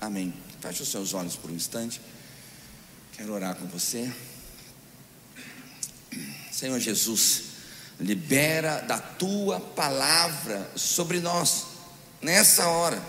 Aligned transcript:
Amém. 0.00 0.32
Feche 0.60 0.82
os 0.82 0.88
seus 0.90 1.12
olhos 1.12 1.34
por 1.34 1.50
um 1.50 1.54
instante. 1.54 2.00
Quero 3.16 3.32
orar 3.32 3.56
com 3.56 3.66
você. 3.66 4.12
Senhor 6.52 6.78
Jesus, 6.78 7.42
libera 7.98 8.80
da 8.80 8.98
tua 8.98 9.58
palavra 9.58 10.70
sobre 10.76 11.18
nós, 11.18 11.66
nessa 12.22 12.68
hora. 12.68 13.02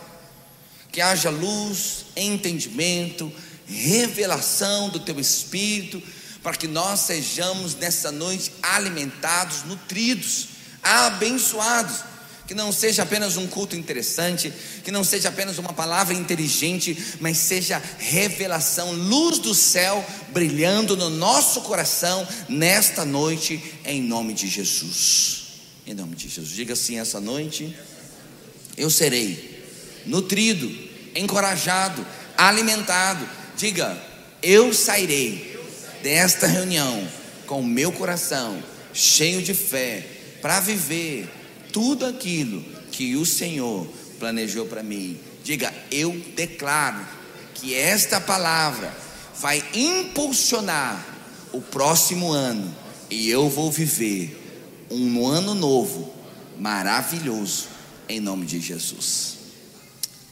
Que 0.91 0.99
haja 0.99 1.29
luz, 1.29 2.05
entendimento, 2.15 3.31
revelação 3.67 4.89
do 4.89 4.99
teu 4.99 5.19
Espírito, 5.19 6.01
para 6.41 6.57
que 6.57 6.67
nós 6.67 7.01
sejamos 7.01 7.75
nessa 7.75 8.11
noite 8.11 8.51
alimentados, 8.63 9.63
nutridos, 9.63 10.47
abençoados 10.81 12.08
que 12.49 12.55
não 12.55 12.71
seja 12.71 13.03
apenas 13.03 13.37
um 13.37 13.45
culto 13.45 13.75
interessante, 13.75 14.51
que 14.83 14.89
não 14.89 15.03
seja 15.03 15.29
apenas 15.29 15.59
uma 15.59 15.71
palavra 15.71 16.15
inteligente, 16.15 16.97
mas 17.19 17.37
seja 17.37 17.79
revelação, 17.99 18.91
luz 18.91 19.37
do 19.37 19.53
céu 19.53 20.03
brilhando 20.29 20.97
no 20.97 21.11
nosso 21.11 21.61
coração 21.61 22.27
nesta 22.49 23.05
noite, 23.05 23.63
em 23.85 24.01
nome 24.01 24.33
de 24.33 24.47
Jesus. 24.47 25.43
Em 25.85 25.93
nome 25.93 26.15
de 26.15 26.27
Jesus, 26.27 26.49
diga 26.49 26.73
assim: 26.73 26.97
essa 26.97 27.21
noite 27.21 27.77
eu 28.75 28.89
serei 28.89 29.63
nutrido, 30.07 30.75
encorajado, 31.15 32.03
alimentado. 32.35 33.29
Diga, 33.57 33.95
eu 34.41 34.73
sairei 34.73 35.55
desta 36.01 36.47
reunião 36.47 37.07
com 37.45 37.59
o 37.59 37.67
meu 37.67 37.91
coração 37.91 38.59
cheio 38.91 39.39
de 39.39 39.53
fé 39.53 40.03
para 40.41 40.59
viver 40.59 41.37
tudo 41.71 42.05
aquilo 42.05 42.61
que 42.91 43.15
o 43.15 43.25
Senhor 43.25 43.87
planejou 44.19 44.65
para 44.65 44.83
mim. 44.83 45.19
Diga, 45.43 45.73
eu 45.91 46.11
declaro 46.35 47.05
que 47.55 47.73
esta 47.73 48.19
palavra 48.19 48.95
vai 49.39 49.63
impulsionar 49.73 51.05
o 51.51 51.61
próximo 51.61 52.31
ano 52.31 52.75
e 53.09 53.29
eu 53.29 53.49
vou 53.49 53.71
viver 53.71 54.37
um 54.91 55.25
ano 55.25 55.53
novo, 55.53 56.13
maravilhoso, 56.59 57.67
em 58.07 58.19
nome 58.19 58.45
de 58.45 58.59
Jesus. 58.59 59.37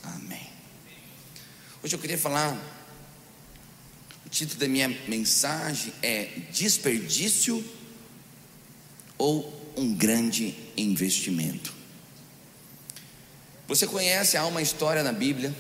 Amém. 0.04 0.50
Hoje 1.84 1.96
eu 1.96 2.00
queria 2.00 2.18
falar, 2.18 2.58
o 4.26 4.30
título 4.30 4.60
da 4.60 4.68
minha 4.68 4.90
mensagem 5.08 5.94
é 6.02 6.26
Desperdício 6.52 7.64
ou 9.18 9.57
um 9.78 9.94
grande 9.94 10.56
investimento. 10.76 11.74
Você 13.68 13.86
conhece, 13.86 14.36
há 14.36 14.46
uma 14.46 14.62
história 14.62 15.04
na 15.04 15.12
Bíblia, 15.12 15.56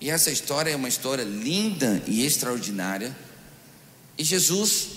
e 0.00 0.10
essa 0.10 0.30
história 0.30 0.70
é 0.70 0.76
uma 0.76 0.88
história 0.88 1.24
linda 1.24 2.02
e 2.06 2.24
extraordinária, 2.24 3.16
e 4.16 4.24
Jesus 4.24 4.88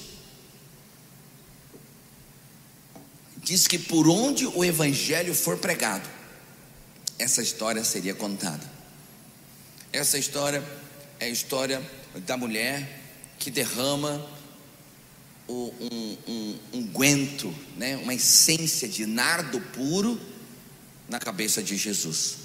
diz 3.38 3.68
que 3.68 3.78
por 3.78 4.08
onde 4.08 4.46
o 4.46 4.66
Evangelho 4.66 5.34
for 5.34 5.58
pregado, 5.58 6.10
essa 7.18 7.42
história 7.42 7.84
seria 7.84 8.14
contada. 8.14 8.70
Essa 9.94 10.18
história 10.18 10.64
é 11.20 11.26
a 11.26 11.30
história 11.30 11.82
da 12.26 12.36
mulher 12.36 13.02
que 13.40 13.50
derrama 13.50 14.28
um, 15.48 15.72
um, 16.28 17.56
né, 17.78 17.98
uma 17.98 18.14
essência 18.14 18.88
de 18.88 19.06
nardo 19.06 19.60
puro 19.60 20.20
na 21.08 21.20
cabeça 21.20 21.62
de 21.62 21.78
Jesus. 21.78 22.38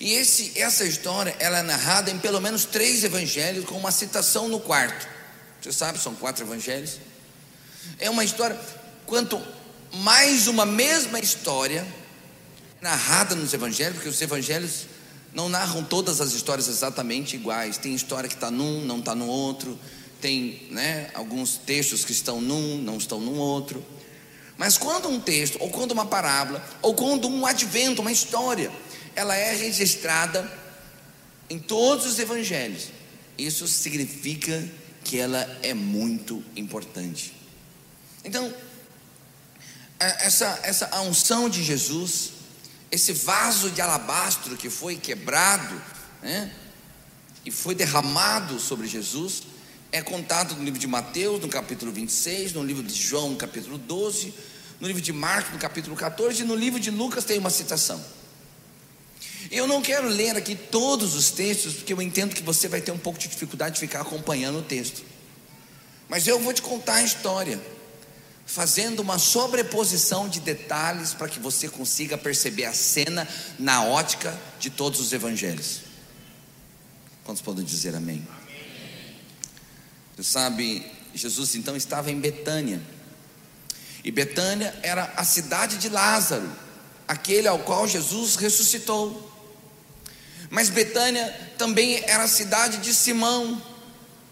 E 0.00 0.12
esse, 0.14 0.58
essa 0.58 0.84
história 0.84 1.34
ela 1.38 1.58
é 1.58 1.62
narrada 1.62 2.10
em 2.10 2.18
pelo 2.18 2.40
menos 2.40 2.64
três 2.64 3.04
evangelhos, 3.04 3.64
com 3.64 3.76
uma 3.76 3.92
citação 3.92 4.48
no 4.48 4.60
quarto. 4.60 5.08
Você 5.60 5.72
sabe, 5.72 5.98
são 5.98 6.14
quatro 6.14 6.44
evangelhos. 6.44 6.98
É 7.98 8.10
uma 8.10 8.24
história, 8.24 8.58
quanto 9.06 9.40
mais 9.94 10.48
uma 10.48 10.66
mesma 10.66 11.20
história 11.20 11.86
narrada 12.80 13.34
nos 13.36 13.54
evangelhos, 13.54 13.94
porque 13.94 14.08
os 14.08 14.20
evangelhos 14.20 14.86
não 15.32 15.48
narram 15.48 15.84
todas 15.84 16.20
as 16.20 16.32
histórias 16.32 16.66
exatamente 16.66 17.36
iguais. 17.36 17.78
Tem 17.78 17.94
história 17.94 18.28
que 18.28 18.34
está 18.34 18.50
num, 18.50 18.84
não 18.84 18.98
está 18.98 19.14
no 19.14 19.26
outro 19.26 19.78
tem 20.22 20.68
né, 20.70 21.10
alguns 21.12 21.58
textos 21.58 22.04
que 22.04 22.12
estão 22.12 22.40
num, 22.40 22.78
não 22.78 22.96
estão 22.96 23.20
no 23.20 23.34
outro. 23.34 23.84
Mas 24.56 24.78
quando 24.78 25.08
um 25.08 25.20
texto, 25.20 25.58
ou 25.60 25.68
quando 25.68 25.90
uma 25.90 26.06
parábola, 26.06 26.64
ou 26.80 26.94
quando 26.94 27.28
um 27.28 27.44
advento, 27.44 28.00
uma 28.00 28.12
história, 28.12 28.70
ela 29.16 29.34
é 29.34 29.54
registrada 29.56 30.50
em 31.50 31.58
todos 31.58 32.06
os 32.06 32.18
evangelhos, 32.20 32.88
isso 33.36 33.66
significa 33.66 34.64
que 35.02 35.18
ela 35.18 35.58
é 35.60 35.74
muito 35.74 36.42
importante. 36.54 37.34
Então, 38.24 38.54
essa, 39.98 40.60
essa 40.62 41.00
unção 41.00 41.48
de 41.48 41.64
Jesus, 41.64 42.30
esse 42.92 43.12
vaso 43.12 43.70
de 43.70 43.80
alabastro 43.80 44.56
que 44.56 44.70
foi 44.70 44.94
quebrado, 44.96 45.82
né, 46.22 46.52
e 47.44 47.50
foi 47.50 47.74
derramado 47.74 48.60
sobre 48.60 48.86
Jesus, 48.86 49.42
é 49.92 50.00
contado 50.00 50.56
no 50.56 50.64
livro 50.64 50.80
de 50.80 50.86
Mateus, 50.86 51.38
no 51.42 51.48
capítulo 51.48 51.92
26, 51.92 52.54
no 52.54 52.64
livro 52.64 52.82
de 52.82 52.94
João, 52.94 53.30
no 53.30 53.36
capítulo 53.36 53.76
12, 53.76 54.32
no 54.80 54.86
livro 54.86 55.02
de 55.02 55.12
Marcos, 55.12 55.52
no 55.52 55.58
capítulo 55.58 55.94
14, 55.94 56.40
e 56.40 56.44
no 56.46 56.54
livro 56.54 56.80
de 56.80 56.90
Lucas 56.90 57.24
tem 57.24 57.38
uma 57.38 57.50
citação. 57.50 58.02
Eu 59.50 59.66
não 59.66 59.82
quero 59.82 60.08
ler 60.08 60.34
aqui 60.34 60.56
todos 60.56 61.14
os 61.14 61.30
textos, 61.30 61.74
porque 61.74 61.92
eu 61.92 62.00
entendo 62.00 62.34
que 62.34 62.42
você 62.42 62.68
vai 62.68 62.80
ter 62.80 62.90
um 62.90 62.98
pouco 62.98 63.18
de 63.18 63.28
dificuldade 63.28 63.74
de 63.74 63.80
ficar 63.80 64.00
acompanhando 64.00 64.60
o 64.60 64.62
texto. 64.62 65.02
Mas 66.08 66.26
eu 66.26 66.40
vou 66.40 66.54
te 66.54 66.62
contar 66.62 66.94
a 66.94 67.02
história, 67.02 67.60
fazendo 68.46 69.00
uma 69.00 69.18
sobreposição 69.18 70.26
de 70.26 70.40
detalhes 70.40 71.12
para 71.12 71.28
que 71.28 71.38
você 71.38 71.68
consiga 71.68 72.16
perceber 72.16 72.64
a 72.64 72.72
cena 72.72 73.28
na 73.58 73.84
ótica 73.84 74.34
de 74.58 74.70
todos 74.70 75.00
os 75.00 75.12
evangelhos. 75.12 75.82
Quantos 77.24 77.42
podem 77.42 77.64
dizer 77.64 77.94
amém? 77.94 78.26
Você 80.14 80.22
sabe, 80.22 80.84
Jesus 81.14 81.54
então 81.54 81.76
estava 81.76 82.10
em 82.10 82.20
Betânia. 82.20 82.80
E 84.04 84.10
Betânia 84.10 84.74
era 84.82 85.12
a 85.16 85.24
cidade 85.24 85.78
de 85.78 85.88
Lázaro, 85.88 86.50
aquele 87.06 87.48
ao 87.48 87.60
qual 87.60 87.86
Jesus 87.86 88.36
ressuscitou. 88.36 89.30
Mas 90.50 90.68
Betânia 90.68 91.24
também 91.56 92.02
era 92.04 92.24
a 92.24 92.28
cidade 92.28 92.78
de 92.78 92.92
Simão, 92.92 93.62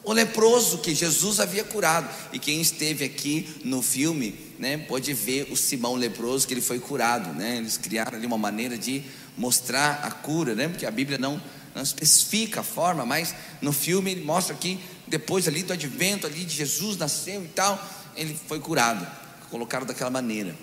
o 0.02 0.12
leproso 0.12 0.78
que 0.78 0.94
Jesus 0.94 1.40
havia 1.40 1.64
curado. 1.64 2.10
E 2.32 2.38
quem 2.38 2.60
esteve 2.60 3.04
aqui 3.04 3.60
no 3.64 3.80
filme, 3.80 4.38
né, 4.58 4.76
pode 4.76 5.12
ver 5.14 5.48
o 5.50 5.56
Simão 5.56 5.94
leproso 5.94 6.46
que 6.46 6.52
ele 6.52 6.60
foi 6.60 6.78
curado, 6.78 7.32
né? 7.32 7.56
Eles 7.56 7.78
criaram 7.78 8.18
ali 8.18 8.26
uma 8.26 8.38
maneira 8.38 8.76
de 8.76 9.02
mostrar 9.36 10.00
a 10.02 10.10
cura, 10.10 10.54
né? 10.54 10.68
Porque 10.68 10.84
a 10.84 10.90
Bíblia 10.90 11.16
não 11.16 11.40
não 11.74 11.82
especifica 11.82 12.60
a 12.60 12.64
forma, 12.64 13.06
mas 13.06 13.34
no 13.60 13.72
filme 13.72 14.10
ele 14.10 14.24
mostra 14.24 14.54
que 14.54 14.80
depois 15.10 15.48
ali 15.48 15.64
do 15.64 15.72
advento 15.72 16.24
ali 16.24 16.44
de 16.44 16.54
Jesus 16.54 16.96
nasceu 16.96 17.44
e 17.44 17.48
tal, 17.48 17.84
ele 18.14 18.38
foi 18.46 18.60
curado, 18.60 19.04
colocaram 19.50 19.84
daquela 19.84 20.08
maneira. 20.08 20.54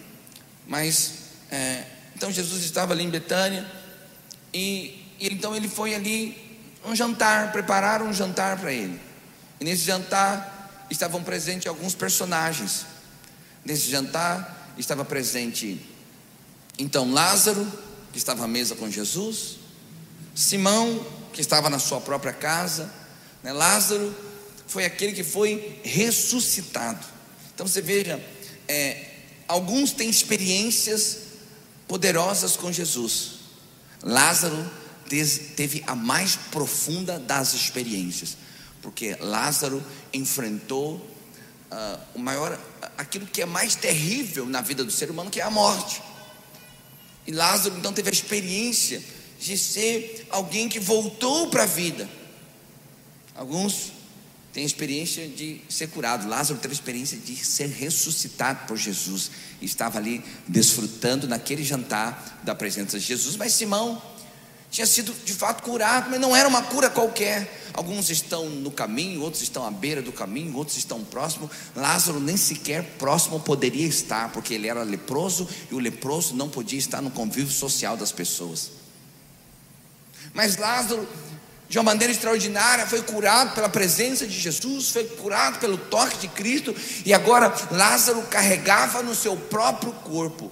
Mas 0.66 1.14
é, 1.52 1.84
então 2.16 2.32
Jesus 2.32 2.64
estava 2.64 2.94
ali 2.94 3.04
em 3.04 3.10
Betânia 3.10 3.70
e, 4.54 5.06
e 5.20 5.28
então 5.28 5.54
ele 5.54 5.68
foi 5.68 5.94
ali 5.94 6.60
um 6.86 6.96
jantar, 6.96 7.52
prepararam 7.52 8.08
um 8.08 8.14
jantar 8.14 8.58
para 8.58 8.72
ele. 8.72 8.98
E 9.60 9.66
nesse 9.66 9.84
jantar 9.84 10.88
estavam 10.90 11.22
presentes 11.22 11.68
alguns 11.68 11.94
personagens. 11.94 12.86
Nesse 13.66 13.92
jantar 13.92 14.74
estava 14.78 15.04
presente 15.04 15.86
então 16.80 17.12
Lázaro, 17.12 17.70
que 18.14 18.18
estava 18.18 18.46
à 18.46 18.48
mesa 18.48 18.76
com 18.76 18.90
Jesus, 18.90 19.58
Simão, 20.34 21.06
que 21.34 21.42
estava 21.42 21.70
na 21.70 21.80
sua 21.80 22.00
própria 22.00 22.32
casa, 22.32 22.90
né? 23.44 23.52
Lázaro, 23.52 24.16
foi 24.68 24.86
aquele 24.86 25.14
que 25.14 25.24
foi 25.24 25.80
ressuscitado. 25.84 27.06
Então 27.54 27.66
você 27.66 27.82
veja, 27.82 28.24
é, 28.68 29.06
alguns 29.48 29.92
têm 29.92 30.10
experiências 30.10 31.20
poderosas 31.88 32.56
com 32.56 32.72
Jesus. 32.72 33.38
Lázaro 34.04 34.70
teve 35.56 35.84
a 35.88 35.96
mais 35.96 36.36
profunda 36.36 37.18
das 37.18 37.54
experiências, 37.54 38.38
porque 38.82 39.16
Lázaro 39.20 39.84
enfrentou 40.14 40.96
uh, 40.96 42.00
o 42.14 42.20
maior, 42.20 42.60
aquilo 42.98 43.26
que 43.26 43.42
é 43.42 43.46
mais 43.46 43.76
terrível 43.76 44.46
na 44.46 44.62
vida 44.62 44.84
do 44.84 44.92
ser 44.92 45.10
humano, 45.10 45.30
que 45.30 45.40
é 45.40 45.44
a 45.44 45.50
morte. 45.50 46.02
E 47.26 47.32
Lázaro 47.32 47.78
então 47.78 47.94
teve 47.94 48.10
a 48.10 48.14
experiência 48.14 49.04
de 49.40 49.58
ser 49.58 50.28
alguém 50.30 50.68
que 50.68 50.80
voltou 50.80 51.50
para 51.50 51.64
a 51.64 51.66
vida. 51.66 52.10
Alguns 53.36 53.92
tem 54.54 54.66
experiência 54.66 55.28
de 55.28 55.62
ser 55.70 55.88
curado. 55.90 56.28
Lázaro 56.28 56.60
teve 56.60 56.74
experiência 56.74 57.18
de 57.18 57.36
ser 57.36 57.68
ressuscitado 57.68 58.66
por 58.68 58.78
Jesus. 58.78 59.30
Estava 59.62 60.00
ali 60.00 60.24
desfrutando 60.48 61.28
naquele 61.28 61.64
jantar 61.64 62.42
da 62.44 62.56
presença 62.56 63.00
de 63.00 63.06
Jesus. 63.06 63.36
Mas 63.36 63.54
Simão 63.54 64.02
tinha 64.70 64.86
sido 64.86 65.14
de 65.24 65.34
fato 65.34 65.64
curado, 65.64 66.10
mas 66.10 66.20
não 66.20 66.36
era 66.36 66.48
uma 66.48 66.62
cura 66.64 66.90
qualquer. 66.90 67.70
Alguns 67.74 68.10
estão 68.10 68.50
no 68.50 68.72
caminho, 68.72 69.22
outros 69.22 69.44
estão 69.44 69.66
à 69.66 69.72
beira 69.72 70.02
do 70.02 70.12
caminho, 70.12 70.56
outros 70.56 70.78
estão 70.78 71.04
próximo. 71.04 71.50
Lázaro 71.76 72.20
nem 72.20 72.36
sequer 72.36 72.84
próximo 72.98 73.40
poderia 73.40 73.88
estar, 73.88 74.32
porque 74.32 74.54
ele 74.54 74.68
era 74.68 74.84
leproso 74.84 75.48
e 75.72 75.76
o 75.76 75.80
leproso 75.80 76.36
não 76.36 76.50
podia 76.50 76.80
estar 76.80 77.02
no 77.02 77.12
convívio 77.12 77.54
social 77.54 77.96
das 77.96 78.12
pessoas. 78.12 78.72
Mas 80.34 80.58
Lázaro, 80.58 81.08
de 81.70 81.78
uma 81.78 81.84
maneira 81.84 82.12
extraordinária, 82.12 82.88
foi 82.88 83.02
curado 83.02 83.54
pela 83.54 83.68
presença 83.68 84.26
de 84.26 84.40
Jesus, 84.40 84.90
foi 84.90 85.04
curado 85.04 85.60
pelo 85.60 85.78
toque 85.78 86.18
de 86.18 86.28
Cristo, 86.30 86.76
e 87.06 87.14
agora 87.14 87.54
Lázaro 87.72 88.22
carregava 88.24 89.04
no 89.04 89.14
seu 89.14 89.36
próprio 89.36 89.92
corpo 89.92 90.52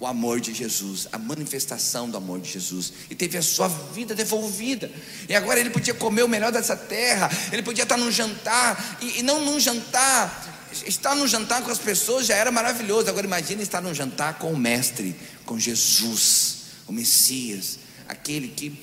o 0.00 0.06
amor 0.06 0.38
de 0.38 0.54
Jesus, 0.54 1.08
a 1.10 1.18
manifestação 1.18 2.08
do 2.08 2.16
amor 2.16 2.40
de 2.40 2.50
Jesus, 2.52 2.92
e 3.10 3.14
teve 3.14 3.36
a 3.36 3.42
sua 3.42 3.66
vida 3.66 4.14
devolvida. 4.14 4.90
E 5.28 5.34
agora 5.34 5.58
ele 5.58 5.70
podia 5.70 5.92
comer 5.92 6.22
o 6.22 6.28
melhor 6.28 6.52
dessa 6.52 6.76
terra, 6.76 7.28
ele 7.50 7.62
podia 7.62 7.82
estar 7.82 7.96
num 7.96 8.10
jantar, 8.10 8.98
e, 9.00 9.20
e 9.20 9.22
não 9.22 9.44
num 9.44 9.58
jantar. 9.58 10.56
Estar 10.86 11.14
num 11.14 11.26
jantar 11.26 11.62
com 11.62 11.70
as 11.70 11.78
pessoas 11.78 12.26
já 12.26 12.36
era 12.36 12.52
maravilhoso. 12.52 13.08
Agora 13.08 13.26
imagine 13.26 13.62
estar 13.62 13.80
num 13.80 13.94
jantar 13.94 14.38
com 14.38 14.52
o 14.52 14.56
Mestre, 14.56 15.16
com 15.44 15.58
Jesus, 15.58 16.56
o 16.86 16.92
Messias, 16.92 17.78
aquele 18.06 18.48
que 18.48 18.78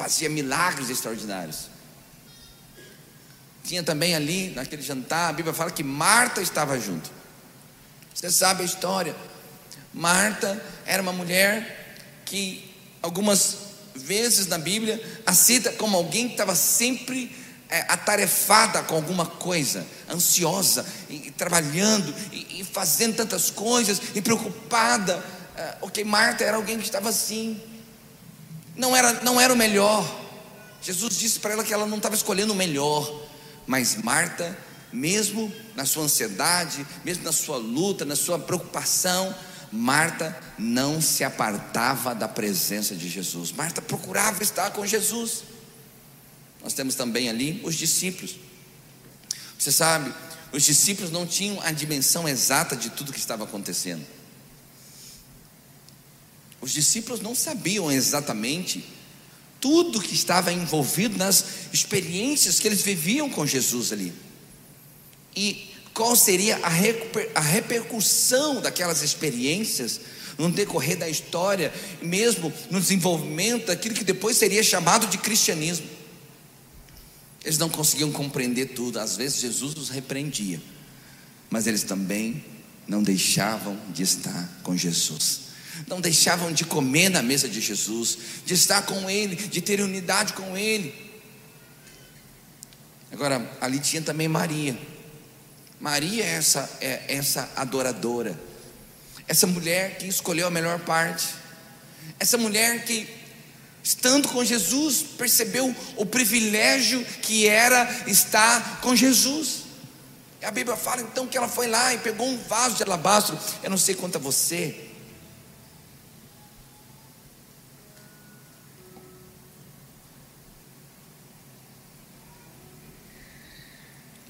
fazia 0.00 0.30
milagres 0.30 0.88
extraordinários. 0.88 1.68
Tinha 3.62 3.82
também 3.82 4.14
ali, 4.14 4.50
naquele 4.56 4.80
jantar, 4.80 5.28
a 5.28 5.32
Bíblia 5.34 5.52
fala 5.52 5.70
que 5.70 5.84
Marta 5.84 6.40
estava 6.40 6.80
junto. 6.80 7.10
Você 8.14 8.30
sabe 8.30 8.62
a 8.62 8.64
história. 8.64 9.14
Marta 9.92 10.58
era 10.86 11.02
uma 11.02 11.12
mulher 11.12 11.98
que 12.24 12.74
algumas 13.02 13.58
vezes 13.94 14.46
na 14.46 14.56
Bíblia 14.56 14.98
a 15.26 15.34
cita 15.34 15.70
como 15.72 15.98
alguém 15.98 16.28
que 16.28 16.32
estava 16.32 16.54
sempre 16.54 17.36
é, 17.68 17.80
atarefada 17.80 18.82
com 18.82 18.94
alguma 18.94 19.26
coisa, 19.26 19.86
ansiosa, 20.08 20.86
e, 21.10 21.28
e 21.28 21.30
trabalhando, 21.30 22.14
e, 22.32 22.60
e, 22.60 22.64
fazendo 22.64 23.16
tantas 23.16 23.50
coisas, 23.50 24.00
e 24.14 24.22
preocupada. 24.22 25.22
É, 25.54 25.76
ok, 25.82 26.02
Marta 26.04 26.42
era 26.42 26.56
alguém 26.56 26.78
que 26.78 26.84
estava 26.84 27.10
assim, 27.10 27.60
não 28.80 28.96
era, 28.96 29.12
não 29.22 29.38
era 29.38 29.52
o 29.52 29.56
melhor. 29.56 30.18
Jesus 30.82 31.18
disse 31.18 31.38
para 31.38 31.52
ela 31.52 31.62
que 31.62 31.72
ela 31.72 31.86
não 31.86 31.98
estava 31.98 32.14
escolhendo 32.14 32.54
o 32.54 32.56
melhor, 32.56 33.28
mas 33.66 33.96
Marta, 33.96 34.56
mesmo 34.90 35.52
na 35.76 35.84
sua 35.84 36.04
ansiedade, 36.04 36.86
mesmo 37.04 37.22
na 37.22 37.30
sua 37.30 37.58
luta, 37.58 38.06
na 38.06 38.16
sua 38.16 38.38
preocupação, 38.38 39.34
Marta 39.70 40.36
não 40.58 41.00
se 41.00 41.22
apartava 41.22 42.14
da 42.14 42.26
presença 42.26 42.96
de 42.96 43.08
Jesus. 43.08 43.52
Marta 43.52 43.82
procurava 43.82 44.42
estar 44.42 44.70
com 44.70 44.86
Jesus. 44.86 45.44
Nós 46.62 46.72
temos 46.72 46.94
também 46.94 47.28
ali 47.28 47.60
os 47.62 47.74
discípulos. 47.74 48.36
Você 49.58 49.70
sabe, 49.70 50.12
os 50.52 50.62
discípulos 50.62 51.12
não 51.12 51.26
tinham 51.26 51.60
a 51.60 51.70
dimensão 51.70 52.26
exata 52.26 52.74
de 52.74 52.88
tudo 52.88 53.12
que 53.12 53.18
estava 53.18 53.44
acontecendo. 53.44 54.04
Os 56.60 56.72
discípulos 56.72 57.20
não 57.20 57.34
sabiam 57.34 57.90
exatamente 57.90 58.84
tudo 59.60 60.00
que 60.00 60.14
estava 60.14 60.52
envolvido 60.52 61.16
nas 61.18 61.44
experiências 61.72 62.58
que 62.58 62.68
eles 62.68 62.82
viviam 62.82 63.28
com 63.28 63.46
Jesus 63.46 63.92
ali. 63.92 64.12
E 65.36 65.70
qual 65.92 66.16
seria 66.16 66.56
a, 66.62 66.68
reper, 66.68 67.30
a 67.34 67.40
repercussão 67.40 68.60
daquelas 68.60 69.02
experiências 69.02 70.00
no 70.38 70.50
decorrer 70.50 70.96
da 70.96 71.08
história, 71.08 71.72
mesmo 72.00 72.52
no 72.70 72.80
desenvolvimento 72.80 73.66
daquilo 73.66 73.94
que 73.94 74.04
depois 74.04 74.38
seria 74.38 74.62
chamado 74.62 75.06
de 75.06 75.18
cristianismo. 75.18 75.86
Eles 77.44 77.58
não 77.58 77.68
conseguiam 77.68 78.10
compreender 78.10 78.66
tudo, 78.74 78.98
às 78.98 79.16
vezes 79.16 79.40
Jesus 79.40 79.74
os 79.74 79.88
repreendia, 79.90 80.60
mas 81.50 81.66
eles 81.66 81.82
também 81.82 82.42
não 82.86 83.02
deixavam 83.02 83.78
de 83.92 84.02
estar 84.02 84.60
com 84.62 84.76
Jesus, 84.76 85.49
não 85.86 86.00
deixavam 86.00 86.52
de 86.52 86.64
comer 86.64 87.08
na 87.08 87.22
mesa 87.22 87.48
de 87.48 87.60
Jesus, 87.60 88.18
de 88.44 88.54
estar 88.54 88.82
com 88.82 89.08
Ele, 89.10 89.36
de 89.36 89.60
ter 89.60 89.80
unidade 89.80 90.32
com 90.32 90.56
Ele. 90.56 91.10
Agora, 93.12 93.50
ali 93.60 93.78
tinha 93.80 94.02
também 94.02 94.28
Maria. 94.28 94.78
Maria 95.80 96.24
é 96.24 96.34
essa, 96.34 96.70
é 96.80 97.04
essa 97.08 97.50
adoradora, 97.56 98.38
essa 99.26 99.46
mulher 99.46 99.96
que 99.98 100.06
escolheu 100.06 100.46
a 100.46 100.50
melhor 100.50 100.78
parte, 100.80 101.26
essa 102.18 102.36
mulher 102.36 102.84
que, 102.84 103.08
estando 103.82 104.28
com 104.28 104.44
Jesus, 104.44 105.02
percebeu 105.16 105.74
o 105.96 106.04
privilégio 106.04 107.04
que 107.22 107.48
era 107.48 108.04
estar 108.06 108.80
com 108.80 108.94
Jesus. 108.94 109.62
A 110.42 110.50
Bíblia 110.50 110.76
fala 110.76 111.02
então 111.02 111.26
que 111.26 111.36
ela 111.36 111.48
foi 111.48 111.66
lá 111.66 111.92
e 111.94 111.98
pegou 111.98 112.28
um 112.28 112.38
vaso 112.44 112.76
de 112.76 112.82
alabastro. 112.82 113.38
Eu 113.62 113.70
não 113.70 113.78
sei 113.78 113.94
quanto 113.94 114.16
a 114.16 114.20
você, 114.20 114.89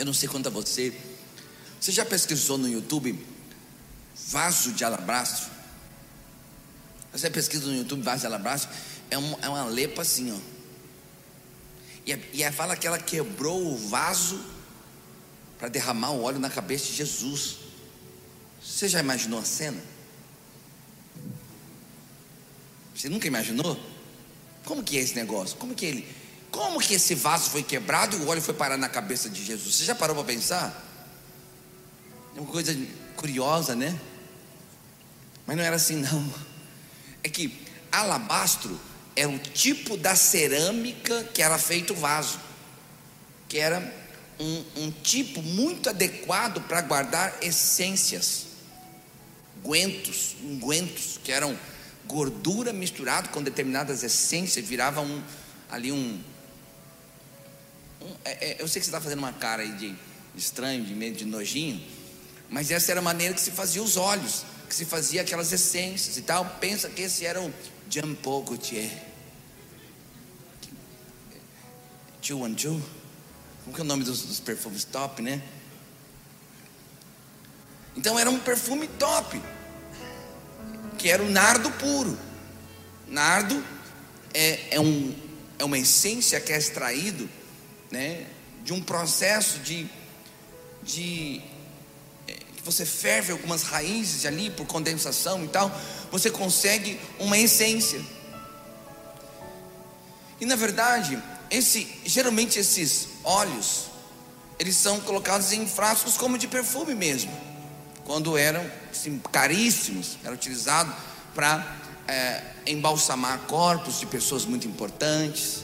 Eu 0.01 0.07
não 0.07 0.15
sei 0.15 0.27
quanto 0.31 0.47
a 0.47 0.51
você, 0.51 0.99
você 1.79 1.93
já 1.93 2.07
pesquisou 2.07 2.57
no 2.57 2.67
YouTube 2.67 3.23
vaso 4.29 4.73
de 4.73 4.83
alabastro? 4.83 5.51
Você 7.13 7.29
pesquisa 7.29 7.67
no 7.67 7.77
YouTube 7.77 8.01
vaso 8.01 8.21
de 8.21 8.27
alabastro? 8.27 8.71
É, 9.11 9.17
é 9.17 9.49
uma 9.49 9.65
lepa 9.65 10.01
assim, 10.01 10.33
ó. 10.33 10.39
E, 12.07 12.19
e 12.33 12.51
fala 12.51 12.77
que 12.77 12.87
ela 12.87 12.99
quebrou 12.99 13.75
o 13.75 13.77
vaso 13.77 14.43
para 15.59 15.69
derramar 15.69 16.13
o 16.13 16.23
óleo 16.23 16.39
na 16.39 16.49
cabeça 16.49 16.87
de 16.87 16.95
Jesus. 16.95 17.59
Você 18.65 18.89
já 18.89 19.01
imaginou 19.01 19.39
a 19.39 19.45
cena? 19.45 19.83
Você 22.95 23.11
nunca 23.11 23.27
imaginou? 23.27 23.79
Como 24.65 24.83
que 24.83 24.97
é 24.97 25.03
esse 25.03 25.15
negócio? 25.15 25.59
Como 25.59 25.75
que 25.75 25.85
ele? 25.85 26.20
Como 26.51 26.81
que 26.81 26.95
esse 26.95 27.15
vaso 27.15 27.51
foi 27.51 27.63
quebrado 27.63 28.17
e 28.17 28.21
o 28.21 28.29
óleo 28.29 28.43
foi 28.43 28.55
parar 28.55 28.77
na 28.77 28.89
cabeça 28.89 29.29
de 29.29 29.45
Jesus? 29.45 29.77
Você 29.77 29.85
já 29.85 29.95
parou 29.95 30.17
para 30.17 30.25
pensar? 30.25 30.85
É 32.37 32.41
uma 32.41 32.51
coisa 32.51 32.77
curiosa, 33.17 33.75
né? 33.75 33.99
Mas 35.47 35.57
não 35.57 35.65
era 35.65 35.77
assim, 35.77 35.97
não. 35.97 36.35
É 37.23 37.29
que 37.29 37.67
alabastro 37.93 38.81
é 39.17 39.27
o 39.27 39.39
tipo 39.39 39.97
da 39.97 40.15
cerâmica 40.15 41.25
que 41.25 41.43
era 41.43 41.59
feito 41.59 41.95
vaso, 41.95 42.41
que 43.49 43.59
era 43.59 43.95
um, 44.39 44.65
um 44.77 44.91
tipo 44.91 45.43
muito 45.43 45.91
adequado 45.91 46.63
para 46.63 46.81
guardar 46.81 47.37
essências, 47.43 48.47
guentos, 49.63 50.37
ungüentos, 50.43 51.21
que 51.23 51.31
eram 51.31 51.57
gordura 52.07 52.73
misturada 52.73 53.29
com 53.29 53.43
determinadas 53.43 54.03
essências, 54.03 54.67
virava 54.67 55.01
um, 55.01 55.23
ali 55.71 55.93
um. 55.93 56.19
Um 58.01 58.15
é, 58.25 58.51
é, 58.51 58.63
eu 58.63 58.69
sei 58.69 58.81
que 58.81 58.87
você 58.87 58.91
está 58.91 59.01
fazendo 59.01 59.19
uma 59.19 59.33
cara 59.33 59.63
aí 59.63 59.73
de 59.73 59.95
estranho, 60.37 60.85
de 60.85 60.95
meio 60.95 61.15
de 61.15 61.25
nojinho, 61.25 61.83
mas 62.49 62.71
essa 62.71 62.91
era 62.91 63.01
a 63.01 63.03
maneira 63.03 63.35
que 63.35 63.41
se 63.41 63.51
fazia 63.51 63.83
os 63.83 63.97
olhos, 63.97 64.45
que 64.69 64.75
se 64.75 64.85
fazia 64.85 65.23
aquelas 65.23 65.53
essências 65.53 66.17
e 66.17 66.23
tal. 66.23 66.45
Pensa 66.61 66.89
que 66.89 67.03
esse 67.03 67.25
era 67.25 67.41
o 67.41 67.53
Jean 67.89 68.15
Paul 68.15 68.43
Gaultier. 68.43 68.91
Two 72.23 72.45
and 72.45 72.55
Two. 72.55 72.81
Como 73.65 73.75
que 73.75 73.81
é 73.81 73.85
o 73.85 73.87
nome 73.87 74.05
dos, 74.05 74.23
dos 74.23 74.41
perfumes 74.41 74.85
top, 74.85 75.23
né? 75.23 75.43
Então 77.97 78.19
era 78.19 78.31
um 78.31 78.39
perfume 78.39 78.87
top, 78.87 79.41
que 80.99 81.11
era 81.11 81.23
o 81.23 81.31
nardo 81.31 81.71
puro. 81.73 82.19
Nardo 83.07 83.63
é, 84.33 84.77
é, 84.77 84.81
um, 84.81 85.15
é 85.59 85.65
uma 85.65 85.79
essência 85.79 86.41
que 86.41 86.53
é 86.53 86.59
extraído 86.59 87.29
né, 87.91 88.27
de 88.65 88.73
um 88.73 88.81
processo 88.81 89.59
de, 89.61 89.89
de 90.83 91.43
você 92.65 92.85
ferve 92.85 93.33
algumas 93.33 93.63
raízes 93.63 94.27
ali 94.27 94.51
por 94.51 94.67
condensação 94.67 95.45
e 95.45 95.49
tal, 95.49 95.71
você 96.11 96.31
consegue 96.31 97.01
uma 97.19 97.39
essência. 97.39 98.01
E 100.41 100.47
na 100.47 100.57
verdade, 100.57 101.21
esse, 101.51 101.87
geralmente 102.05 102.59
esses 102.59 103.09
óleos, 103.25 103.87
eles 104.59 104.77
são 104.77 105.01
colocados 105.01 105.53
em 105.53 105.67
frascos 105.67 106.17
como 106.17 106.39
de 106.39 106.47
perfume 106.49 106.95
mesmo. 106.95 107.33
Quando 108.05 108.37
eram 108.37 108.65
assim, 108.91 109.21
caríssimos, 109.33 110.19
era 110.25 110.35
utilizado 110.35 110.95
para 111.35 111.77
é, 112.07 112.43
embalsamar 112.67 113.39
corpos 113.41 114.01
de 114.01 114.07
pessoas 114.07 114.45
muito 114.45 114.67
importantes, 114.67 115.63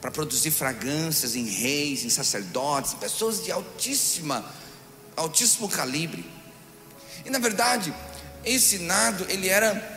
para 0.00 0.10
produzir 0.10 0.50
fragrâncias 0.50 1.34
em 1.34 1.44
reis, 1.44 2.04
em 2.04 2.10
sacerdotes, 2.10 2.94
pessoas 2.94 3.44
de 3.44 3.50
altíssima, 3.50 4.44
altíssimo 5.16 5.68
calibre. 5.68 6.24
E 7.24 7.30
na 7.30 7.38
verdade, 7.38 7.92
esse 8.44 8.78
nardo, 8.78 9.26
ele 9.28 9.48
era 9.48 9.96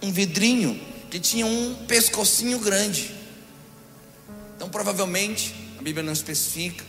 um 0.00 0.10
vidrinho 0.10 0.80
que 1.10 1.20
tinha 1.20 1.44
um 1.44 1.74
pescocinho 1.86 2.58
grande. 2.58 3.14
Então, 4.56 4.68
provavelmente, 4.70 5.54
a 5.78 5.82
Bíblia 5.82 6.02
não 6.02 6.12
especifica, 6.12 6.84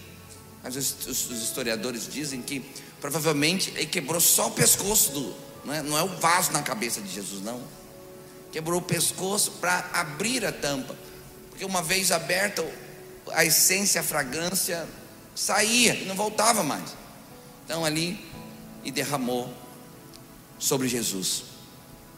mas 0.64 0.76
os, 0.76 0.96
os, 1.08 1.30
os 1.30 1.44
historiadores 1.44 2.08
dizem 2.08 2.42
que 2.42 2.64
provavelmente 3.02 3.72
ele 3.72 3.88
quebrou 3.88 4.22
só 4.22 4.48
o 4.48 4.52
pescoço 4.52 5.12
do, 5.12 5.36
não 5.66 5.74
é, 5.74 5.82
não 5.82 5.98
é 5.98 6.04
o 6.04 6.08
vaso 6.08 6.52
na 6.52 6.62
cabeça 6.62 7.02
de 7.02 7.12
Jesus, 7.12 7.44
não. 7.44 7.62
Quebrou 8.52 8.80
o 8.80 8.82
pescoço 8.82 9.52
para 9.54 9.90
abrir 9.94 10.46
a 10.46 10.52
tampa, 10.52 10.96
porque 11.54 11.66
uma 11.66 11.84
vez 11.84 12.12
aberta, 12.12 12.68
a 13.32 13.46
essência, 13.46 14.02
a 14.02 14.04
fragrância 14.04 14.88
saía 15.36 15.94
e 15.94 16.04
não 16.06 16.16
voltava 16.16 16.64
mais. 16.64 16.96
Então 17.64 17.86
ali 17.86 18.20
e 18.84 18.92
derramou 18.92 19.54
sobre 20.58 20.88
Jesus. 20.88 21.44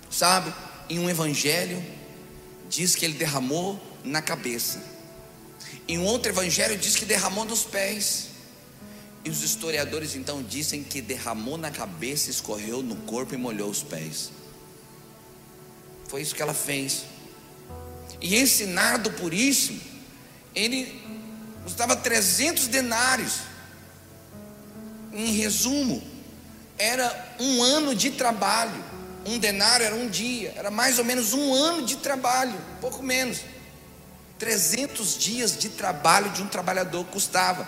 Sabe, 0.10 0.54
em 0.90 1.00
um 1.00 1.10
evangelho 1.10 1.84
diz 2.70 2.96
que 2.96 3.04
ele 3.04 3.16
derramou 3.16 3.78
na 4.06 4.22
cabeça. 4.22 4.82
Em 5.86 5.98
um 5.98 6.06
outro 6.06 6.32
evangelho 6.32 6.78
diz 6.78 6.96
que 6.96 7.04
derramou 7.04 7.44
nos 7.44 7.66
pés. 7.66 8.30
E 9.26 9.30
os 9.30 9.44
historiadores 9.44 10.16
então 10.16 10.42
dizem 10.42 10.82
que 10.82 11.02
derramou 11.02 11.58
na 11.58 11.72
cabeça, 11.72 12.30
escorreu 12.30 12.82
no 12.82 12.96
corpo 12.96 13.34
e 13.34 13.38
molhou 13.38 13.70
os 13.70 13.84
pés. 13.84 14.32
Foi 16.08 16.22
isso 16.22 16.34
que 16.34 16.42
ela 16.42 16.54
fez. 16.54 17.04
E 18.22 18.38
ensinado 18.38 19.12
por 19.12 19.34
isso, 19.34 19.74
ele 20.54 21.02
custava 21.64 21.96
300 21.96 22.68
denários. 22.68 23.42
Em 25.14 25.32
resumo, 25.32 26.04
era 26.78 27.36
um 27.40 27.64
ano 27.64 27.96
de 27.96 28.12
trabalho. 28.12 28.84
Um 29.26 29.40
denário 29.40 29.86
era 29.86 29.96
um 29.96 30.08
dia, 30.08 30.54
era 30.56 30.70
mais 30.70 31.00
ou 31.00 31.06
menos 31.06 31.34
um 31.34 31.54
ano 31.54 31.84
de 31.86 31.98
trabalho, 31.98 32.56
pouco 32.80 33.02
menos. 33.02 33.40
300 34.38 35.18
dias 35.18 35.58
de 35.58 35.70
trabalho 35.70 36.30
de 36.32 36.44
um 36.44 36.48
trabalhador 36.48 37.06
custava. 37.06 37.68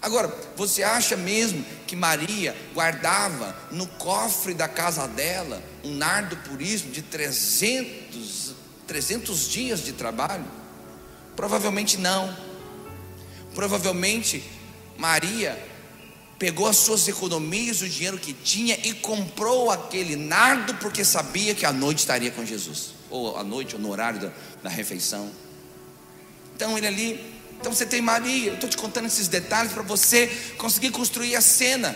Agora, 0.00 0.32
você 0.56 0.82
acha 0.82 1.16
mesmo 1.16 1.64
que 1.86 1.96
Maria 1.96 2.54
guardava 2.72 3.56
no 3.70 3.86
cofre 3.86 4.54
da 4.54 4.68
casa 4.68 5.08
dela 5.08 5.62
um 5.82 5.94
nardo 5.94 6.36
puríssimo 6.36 6.92
de 6.92 7.02
300, 7.02 8.54
300 8.88 9.48
dias 9.48 9.84
de 9.84 9.92
trabalho? 9.92 10.44
Provavelmente 11.36 11.98
não. 11.98 12.34
Provavelmente 13.54 14.42
Maria 14.96 15.56
pegou 16.38 16.66
as 16.66 16.76
suas 16.76 17.06
economias, 17.06 17.82
o 17.82 17.88
dinheiro 17.88 18.18
que 18.18 18.32
tinha 18.32 18.78
e 18.82 18.94
comprou 18.94 19.70
aquele 19.70 20.16
nardo 20.16 20.74
porque 20.74 21.04
sabia 21.04 21.54
que 21.54 21.66
à 21.66 21.72
noite 21.72 21.98
estaria 21.98 22.30
com 22.30 22.44
Jesus, 22.44 22.94
ou 23.10 23.36
à 23.36 23.44
noite, 23.44 23.74
ou 23.74 23.80
no 23.80 23.90
horário 23.90 24.20
da, 24.20 24.32
da 24.62 24.70
refeição. 24.70 25.30
Então 26.54 26.78
ele 26.78 26.86
ali, 26.86 27.40
então 27.60 27.72
você 27.72 27.84
tem 27.84 28.00
Maria, 28.00 28.50
eu 28.50 28.54
estou 28.54 28.70
te 28.70 28.76
contando 28.76 29.06
esses 29.06 29.28
detalhes 29.28 29.72
para 29.72 29.82
você 29.82 30.28
conseguir 30.56 30.90
construir 30.90 31.36
a 31.36 31.40
cena 31.40 31.94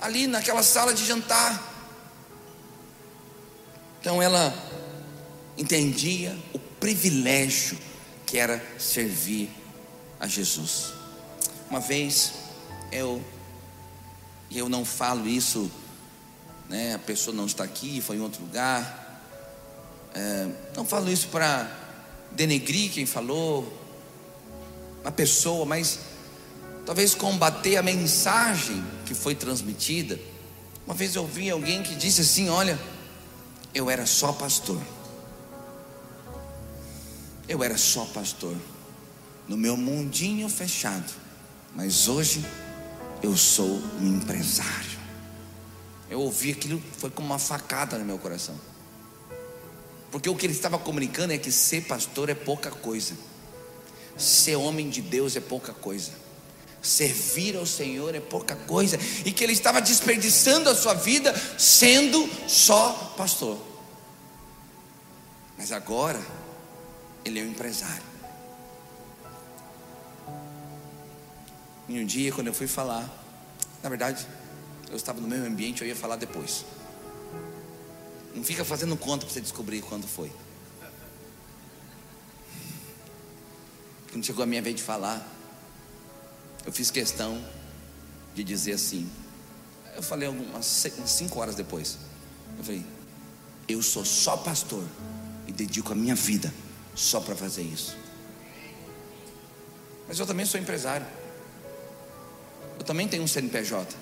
ali 0.00 0.26
naquela 0.26 0.62
sala 0.62 0.94
de 0.94 1.04
jantar. 1.04 1.68
Então 4.00 4.22
ela 4.22 4.54
entendia 5.60 6.34
o 6.54 6.58
privilégio 6.58 7.76
que 8.24 8.38
era 8.38 8.64
servir 8.78 9.50
a 10.18 10.26
Jesus. 10.26 10.94
Uma 11.68 11.80
vez 11.80 12.32
eu 12.90 13.22
e 14.48 14.58
eu 14.58 14.70
não 14.70 14.86
falo 14.86 15.28
isso, 15.28 15.70
né, 16.66 16.94
a 16.94 16.98
pessoa 16.98 17.36
não 17.36 17.44
está 17.44 17.62
aqui, 17.62 18.00
foi 18.00 18.16
em 18.16 18.20
outro 18.20 18.42
lugar. 18.42 19.22
É, 20.14 20.48
não 20.74 20.86
falo 20.86 21.10
isso 21.12 21.28
para 21.28 21.70
denegrir 22.32 22.90
quem 22.90 23.04
falou, 23.04 23.70
a 25.04 25.10
pessoa, 25.10 25.66
mas 25.66 26.00
talvez 26.86 27.14
combater 27.14 27.76
a 27.76 27.82
mensagem 27.82 28.82
que 29.04 29.14
foi 29.14 29.34
transmitida. 29.34 30.18
Uma 30.86 30.94
vez 30.94 31.14
eu 31.14 31.22
ouvi 31.22 31.50
alguém 31.50 31.82
que 31.82 31.94
disse 31.94 32.22
assim: 32.22 32.48
Olha, 32.48 32.80
eu 33.74 33.90
era 33.90 34.06
só 34.06 34.32
pastor. 34.32 34.80
Eu 37.50 37.64
era 37.64 37.76
só 37.76 38.04
pastor, 38.04 38.56
no 39.48 39.56
meu 39.56 39.76
mundinho 39.76 40.48
fechado, 40.48 41.12
mas 41.74 42.06
hoje 42.06 42.46
eu 43.24 43.36
sou 43.36 43.82
um 44.00 44.06
empresário. 44.06 45.00
Eu 46.08 46.20
ouvi 46.20 46.52
aquilo, 46.52 46.80
foi 46.98 47.10
como 47.10 47.26
uma 47.26 47.40
facada 47.40 47.98
no 47.98 48.04
meu 48.04 48.20
coração. 48.20 48.54
Porque 50.12 50.30
o 50.30 50.36
que 50.36 50.46
ele 50.46 50.52
estava 50.52 50.78
comunicando 50.78 51.32
é 51.32 51.38
que 51.38 51.50
ser 51.50 51.88
pastor 51.88 52.28
é 52.28 52.36
pouca 52.36 52.70
coisa, 52.70 53.16
ser 54.16 54.54
homem 54.54 54.88
de 54.88 55.02
Deus 55.02 55.34
é 55.34 55.40
pouca 55.40 55.72
coisa, 55.72 56.12
servir 56.80 57.56
ao 57.56 57.66
Senhor 57.66 58.14
é 58.14 58.20
pouca 58.20 58.54
coisa, 58.54 58.96
e 59.24 59.32
que 59.32 59.42
ele 59.42 59.54
estava 59.54 59.80
desperdiçando 59.80 60.70
a 60.70 60.74
sua 60.76 60.94
vida 60.94 61.34
sendo 61.58 62.30
só 62.46 63.12
pastor. 63.16 63.58
Mas 65.58 65.72
agora, 65.72 66.20
ele 67.24 67.40
é 67.40 67.42
um 67.42 67.50
empresário. 67.50 68.02
E 71.88 71.98
um 71.98 72.06
dia, 72.06 72.32
quando 72.32 72.46
eu 72.46 72.54
fui 72.54 72.66
falar, 72.66 73.08
na 73.82 73.88
verdade, 73.88 74.26
eu 74.88 74.96
estava 74.96 75.20
no 75.20 75.26
mesmo 75.26 75.46
ambiente, 75.46 75.82
eu 75.82 75.88
ia 75.88 75.96
falar 75.96 76.16
depois. 76.16 76.64
Não 78.34 78.44
fica 78.44 78.64
fazendo 78.64 78.96
conta 78.96 79.26
para 79.26 79.34
você 79.34 79.40
descobrir 79.40 79.82
quando 79.82 80.06
foi. 80.06 80.30
Quando 84.12 84.24
chegou 84.24 84.42
a 84.42 84.46
minha 84.46 84.62
vez 84.62 84.76
de 84.76 84.82
falar, 84.82 85.26
eu 86.64 86.72
fiz 86.72 86.90
questão 86.90 87.44
de 88.34 88.44
dizer 88.44 88.72
assim. 88.72 89.10
Eu 89.96 90.02
falei 90.02 90.28
umas 90.28 90.66
cinco 91.06 91.40
horas 91.40 91.54
depois. 91.54 91.98
Eu 92.56 92.64
falei, 92.64 92.86
eu 93.68 93.82
sou 93.82 94.04
só 94.04 94.36
pastor 94.36 94.84
e 95.46 95.52
dedico 95.52 95.92
a 95.92 95.94
minha 95.94 96.14
vida 96.14 96.52
só 96.94 97.20
para 97.20 97.34
fazer 97.34 97.62
isso. 97.62 97.96
Mas 100.08 100.18
eu 100.18 100.26
também 100.26 100.44
sou 100.44 100.58
empresário. 100.58 101.06
Eu 102.78 102.84
também 102.84 103.06
tenho 103.06 103.22
um 103.22 103.28
CNPJ. 103.28 103.96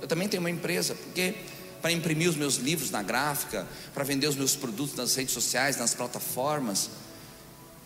Eu 0.00 0.08
também 0.08 0.28
tenho 0.28 0.42
uma 0.42 0.50
empresa, 0.50 0.94
porque 0.94 1.34
para 1.82 1.90
imprimir 1.90 2.28
os 2.30 2.36
meus 2.36 2.56
livros 2.56 2.90
na 2.90 3.02
gráfica, 3.02 3.66
para 3.92 4.04
vender 4.04 4.28
os 4.28 4.36
meus 4.36 4.54
produtos 4.54 4.94
nas 4.94 5.14
redes 5.14 5.34
sociais, 5.34 5.76
nas 5.76 5.94
plataformas, 5.94 6.90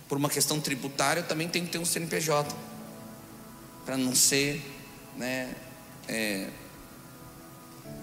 por 0.08 0.18
uma 0.18 0.28
questão 0.28 0.60
tributária, 0.60 1.20
eu 1.20 1.26
também 1.26 1.48
tenho 1.48 1.64
que 1.64 1.72
ter 1.72 1.78
um 1.78 1.84
CNPJ, 1.84 2.54
para 3.84 3.96
não 3.96 4.14
ser 4.14 4.62
né, 5.16 5.54
é, 6.06 6.50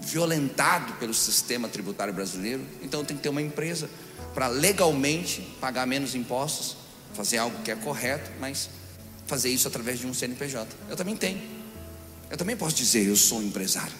violentado 0.00 0.94
pelo 0.94 1.14
sistema 1.14 1.68
tributário 1.68 2.12
brasileiro. 2.12 2.64
Então 2.82 3.00
eu 3.00 3.06
tenho 3.06 3.18
que 3.18 3.22
ter 3.22 3.28
uma 3.28 3.42
empresa 3.42 3.88
para 4.34 4.48
legalmente 4.48 5.40
pagar 5.60 5.86
menos 5.86 6.14
impostos, 6.14 6.76
fazer 7.14 7.38
algo 7.38 7.62
que 7.62 7.70
é 7.70 7.76
correto, 7.76 8.30
mas 8.40 8.68
fazer 9.26 9.48
isso 9.48 9.68
através 9.68 10.00
de 10.00 10.06
um 10.06 10.12
CNPJ. 10.12 10.68
Eu 10.88 10.96
também 10.96 11.16
tenho. 11.16 11.40
Eu 12.30 12.36
também 12.36 12.56
posso 12.56 12.74
dizer, 12.74 13.06
eu 13.06 13.16
sou 13.16 13.42
empresário. 13.42 13.94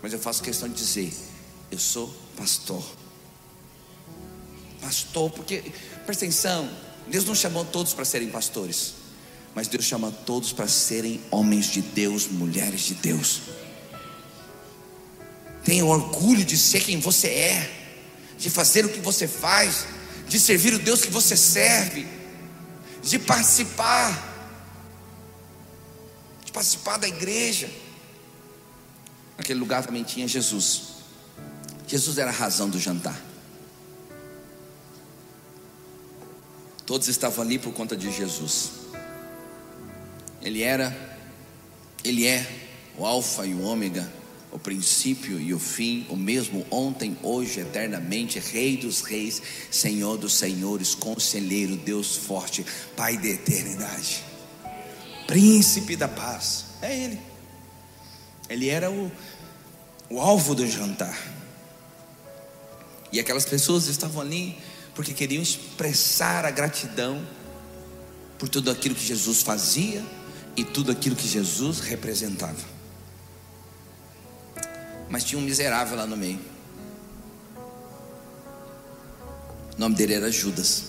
Mas 0.00 0.12
eu 0.12 0.18
faço 0.18 0.42
questão 0.42 0.68
de 0.68 0.74
dizer, 0.74 1.12
eu 1.70 1.78
sou 1.78 2.14
pastor. 2.36 2.84
Pastor, 4.80 5.30
porque, 5.30 5.62
presta 6.06 6.24
atenção, 6.24 6.70
Deus 7.08 7.24
não 7.24 7.34
chamou 7.34 7.64
todos 7.64 7.92
para 7.92 8.04
serem 8.04 8.28
pastores, 8.28 8.94
mas 9.54 9.66
Deus 9.66 9.84
chama 9.84 10.10
todos 10.10 10.52
para 10.52 10.68
serem 10.68 11.20
homens 11.30 11.66
de 11.66 11.80
Deus, 11.80 12.28
mulheres 12.28 12.82
de 12.82 12.94
Deus. 12.94 13.40
Tenha 15.64 15.84
orgulho 15.84 16.44
de 16.44 16.58
ser 16.58 16.80
quem 16.80 17.00
você 17.00 17.28
é, 17.28 17.83
de 18.38 18.50
fazer 18.50 18.84
o 18.84 18.88
que 18.88 19.00
você 19.00 19.26
faz, 19.26 19.86
de 20.28 20.38
servir 20.38 20.74
o 20.74 20.78
Deus 20.78 21.02
que 21.02 21.10
você 21.10 21.36
serve, 21.36 22.06
de 23.02 23.18
participar 23.18 24.34
participar 26.54 26.96
da 26.96 27.08
igreja. 27.08 27.68
Naquele 29.36 29.58
lugar 29.58 29.84
também 29.84 30.04
tinha 30.04 30.26
Jesus. 30.26 30.94
Jesus 31.86 32.16
era 32.16 32.30
a 32.30 32.32
razão 32.32 32.70
do 32.70 32.78
jantar. 32.78 33.20
Todos 36.86 37.08
estavam 37.08 37.44
ali 37.44 37.58
por 37.58 37.72
conta 37.72 37.96
de 37.96 38.10
Jesus. 38.12 38.70
Ele 40.40 40.62
era, 40.62 40.96
ele 42.04 42.26
é 42.26 42.46
o 42.96 43.04
Alfa 43.04 43.44
e 43.44 43.54
o 43.54 43.62
Ômega, 43.62 44.10
o 44.54 44.58
princípio 44.58 45.38
e 45.38 45.52
o 45.52 45.58
fim, 45.58 46.06
o 46.08 46.16
mesmo 46.16 46.64
ontem, 46.70 47.18
hoje, 47.22 47.60
eternamente, 47.60 48.38
Rei 48.38 48.78
dos 48.78 49.02
Reis, 49.02 49.42
Senhor 49.70 50.16
dos 50.16 50.32
Senhores, 50.32 50.94
Conselheiro, 50.94 51.76
Deus 51.76 52.16
forte, 52.16 52.64
Pai 52.96 53.18
da 53.18 53.28
eternidade 53.28 54.32
príncipe 55.26 55.96
da 55.96 56.08
paz. 56.08 56.66
É 56.80 56.96
ele. 56.96 57.20
Ele 58.48 58.68
era 58.68 58.90
o, 58.90 59.10
o 60.10 60.20
alvo 60.20 60.54
do 60.54 60.66
jantar. 60.66 61.18
E 63.10 63.20
aquelas 63.20 63.44
pessoas 63.44 63.86
estavam 63.86 64.20
ali 64.20 64.56
porque 64.94 65.12
queriam 65.12 65.42
expressar 65.42 66.44
a 66.44 66.50
gratidão 66.50 67.26
por 68.38 68.48
tudo 68.48 68.70
aquilo 68.70 68.94
que 68.94 69.04
Jesus 69.04 69.42
fazia 69.42 70.04
e 70.56 70.64
tudo 70.64 70.92
aquilo 70.92 71.16
que 71.16 71.26
Jesus 71.26 71.80
representava. 71.80 72.73
Mas 75.08 75.24
tinha 75.24 75.38
um 75.38 75.42
miserável 75.42 75.96
lá 75.96 76.06
no 76.06 76.16
meio. 76.16 76.40
O 79.76 79.80
nome 79.80 79.94
dele 79.94 80.14
era 80.14 80.30
Judas. 80.30 80.84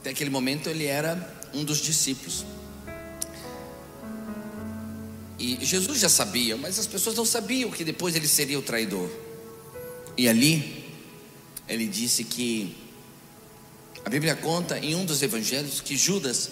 Até 0.00 0.10
aquele 0.10 0.30
momento 0.30 0.68
ele 0.68 0.84
era 0.84 1.34
um 1.54 1.64
dos 1.64 1.78
discípulos. 1.78 2.44
E 5.38 5.64
Jesus 5.64 5.98
já 5.98 6.08
sabia, 6.08 6.56
mas 6.56 6.78
as 6.78 6.86
pessoas 6.86 7.16
não 7.16 7.24
sabiam 7.24 7.70
que 7.70 7.84
depois 7.84 8.14
ele 8.14 8.28
seria 8.28 8.58
o 8.58 8.62
traidor. 8.62 9.10
E 10.16 10.28
ali, 10.28 10.84
ele 11.68 11.86
disse 11.86 12.24
que, 12.24 12.76
a 14.04 14.10
Bíblia 14.10 14.36
conta 14.36 14.78
em 14.78 14.94
um 14.94 15.04
dos 15.04 15.22
evangelhos 15.22 15.80
que 15.80 15.96
Judas, 15.96 16.50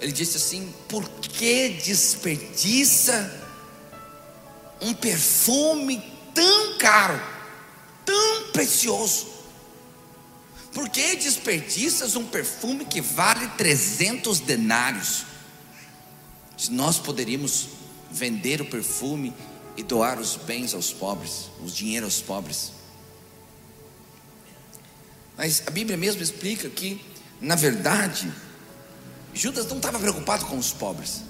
ele 0.00 0.12
disse 0.12 0.36
assim: 0.36 0.72
por 0.88 1.08
que 1.08 1.70
desperdiça 1.70 3.39
um 4.80 4.94
perfume 4.94 6.02
tão 6.34 6.78
caro, 6.78 7.20
tão 8.04 8.50
precioso? 8.52 9.28
Por 10.72 10.88
que 10.88 11.16
desperdiças 11.16 12.14
um 12.14 12.24
perfume 12.24 12.84
que 12.84 13.00
vale 13.00 13.46
300 13.48 14.40
denários? 14.40 15.24
Se 16.56 16.70
nós 16.70 16.98
poderíamos 16.98 17.68
vender 18.10 18.60
o 18.60 18.66
perfume 18.66 19.34
e 19.76 19.82
doar 19.82 20.18
os 20.18 20.36
bens 20.36 20.74
aos 20.74 20.92
pobres, 20.92 21.50
o 21.60 21.66
dinheiro 21.66 22.06
aos 22.06 22.20
pobres. 22.20 22.72
Mas 25.36 25.62
a 25.66 25.70
Bíblia 25.70 25.96
mesmo 25.96 26.22
explica 26.22 26.68
que, 26.68 27.02
na 27.40 27.54
verdade, 27.54 28.30
Judas 29.32 29.66
não 29.66 29.78
estava 29.78 29.98
preocupado 29.98 30.44
com 30.46 30.58
os 30.58 30.72
pobres. 30.72 31.22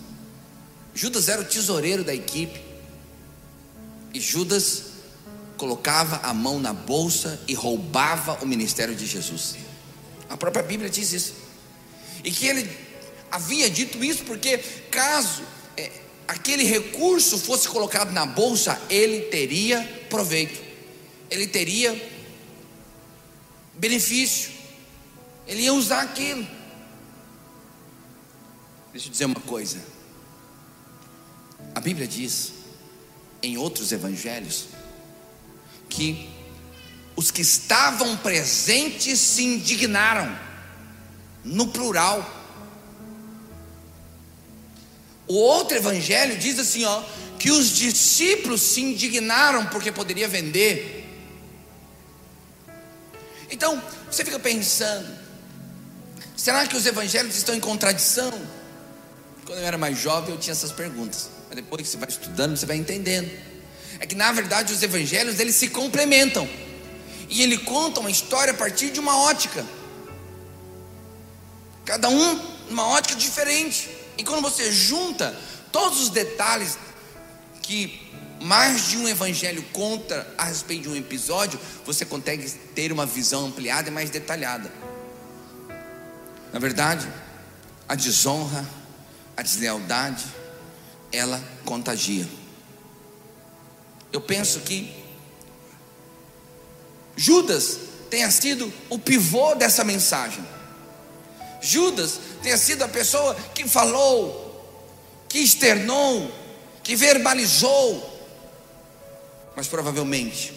Judas 0.95 1.29
era 1.29 1.43
o 1.43 1.45
tesoureiro 1.45 2.03
da 2.03 2.15
equipe. 2.15 2.61
E 4.13 4.21
Judas 4.21 4.85
colocava 5.57 6.17
a 6.27 6.33
mão 6.33 6.59
na 6.59 6.73
bolsa 6.73 7.41
e 7.47 7.55
roubava 7.55 8.43
o 8.43 8.47
ministério 8.47 8.95
de 8.95 9.07
Jesus. 9.07 9.57
A 10.29 10.37
própria 10.37 10.63
Bíblia 10.63 10.89
diz 10.89 11.13
isso. 11.13 11.35
E 12.25 12.31
que 12.31 12.47
ele 12.47 12.71
havia 13.31 13.69
dito 13.71 14.03
isso 14.03 14.25
porque, 14.25 14.59
caso 14.91 15.43
é, 15.77 15.91
aquele 16.27 16.65
recurso 16.65 17.39
fosse 17.39 17.69
colocado 17.69 18.13
na 18.13 18.25
bolsa, 18.25 18.81
ele 18.89 19.23
teria 19.23 19.83
proveito, 20.09 20.61
ele 21.31 21.47
teria 21.47 21.95
benefício, 23.75 24.51
ele 25.47 25.63
ia 25.63 25.75
usar 25.75 26.03
aquilo. 26.03 26.47
Deixa 28.93 29.09
eu 29.09 29.13
dizer 29.13 29.25
uma 29.25 29.41
coisa. 29.41 29.79
A 31.75 31.81
Bíblia 31.81 32.07
diz, 32.07 32.53
em 33.43 33.57
outros 33.57 33.93
evangelhos, 33.93 34.67
que 35.89 36.29
os 37.17 37.31
que 37.31 37.43
estavam 37.43 38.17
presentes 38.17 39.19
se 39.19 39.45
indignaram, 39.45 40.39
no 41.45 41.69
plural. 41.69 42.39
O 45.27 45.35
outro 45.35 45.77
evangelho 45.77 46.39
diz 46.39 46.59
assim, 46.59 46.85
ó, 46.85 47.03
que 47.39 47.51
os 47.51 47.71
discípulos 47.71 48.61
se 48.61 48.81
indignaram 48.81 49.67
porque 49.67 49.91
poderia 49.91 50.29
vender. 50.29 51.07
Então, 53.51 53.83
você 54.11 54.25
fica 54.25 54.39
pensando, 54.39 55.09
será 56.37 56.67
que 56.67 56.77
os 56.77 56.87
evangelhos 56.87 57.37
estão 57.37 57.55
em 57.55 57.61
contradição? 57.61 58.31
Quando 59.45 59.59
eu 59.59 59.65
era 59.65 59.79
mais 59.79 59.99
jovem, 59.99 60.35
eu 60.35 60.41
tinha 60.41 60.53
essas 60.53 60.73
perguntas. 60.73 61.31
Mas 61.51 61.57
depois 61.57 61.83
que 61.83 61.89
você 61.89 61.99
vai 61.99 62.09
estudando, 62.09 62.57
você 62.57 62.65
vai 62.65 62.79
entendendo 62.79 63.31
é 64.01 64.07
que 64.07 64.15
na 64.15 64.33
verdade 64.33 64.73
os 64.73 64.83
evangelhos 64.83 65.39
eles 65.39 65.55
se 65.55 65.69
complementam. 65.69 66.49
E 67.29 67.43
ele 67.43 67.59
conta 67.59 68.01
uma 68.01 68.11
história 68.11 68.53
a 68.53 68.57
partir 68.57 68.91
de 68.91 68.99
uma 68.99 69.17
ótica. 69.17 69.65
Cada 71.85 72.09
um 72.09 72.41
uma 72.71 72.87
ótica 72.87 73.15
diferente. 73.15 73.91
E 74.17 74.25
quando 74.25 74.41
você 74.41 74.73
junta 74.73 75.37
todos 75.71 76.01
os 76.01 76.09
detalhes 76.09 76.79
que 77.63 78.11
mais 78.41 78.89
de 78.89 78.97
um 78.97 79.07
evangelho 79.07 79.63
conta 79.71 80.27
a 80.39 80.45
respeito 80.45 80.85
de 80.85 80.89
um 80.89 80.97
episódio, 80.97 81.61
você 81.85 82.07
consegue 82.07 82.51
ter 82.75 82.91
uma 82.91 83.05
visão 83.05 83.47
ampliada 83.47 83.91
e 83.91 83.93
mais 83.93 84.09
detalhada. 84.09 84.73
Na 86.53 86.59
verdade, 86.59 87.07
a 87.87 87.95
desonra, 87.95 88.65
a 89.37 89.43
deslealdade, 89.43 90.25
ela 91.13 91.43
contagia. 91.65 92.29
Eu 94.13 94.21
penso 94.21 94.61
que 94.61 94.93
Judas 97.17 97.79
tenha 98.09 98.31
sido 98.31 98.73
o 98.89 98.99
pivô 98.99 99.55
dessa 99.55 99.85
mensagem. 99.85 100.45
Judas 101.61 102.19
tenha 102.43 102.57
sido 102.57 102.83
a 102.83 102.89
pessoa 102.89 103.35
que 103.55 103.69
falou, 103.69 104.49
que 105.29 105.39
externou, 105.39 106.33
que 106.83 106.97
verbalizou, 106.97 108.09
mas 109.55 109.69
provavelmente, 109.69 110.55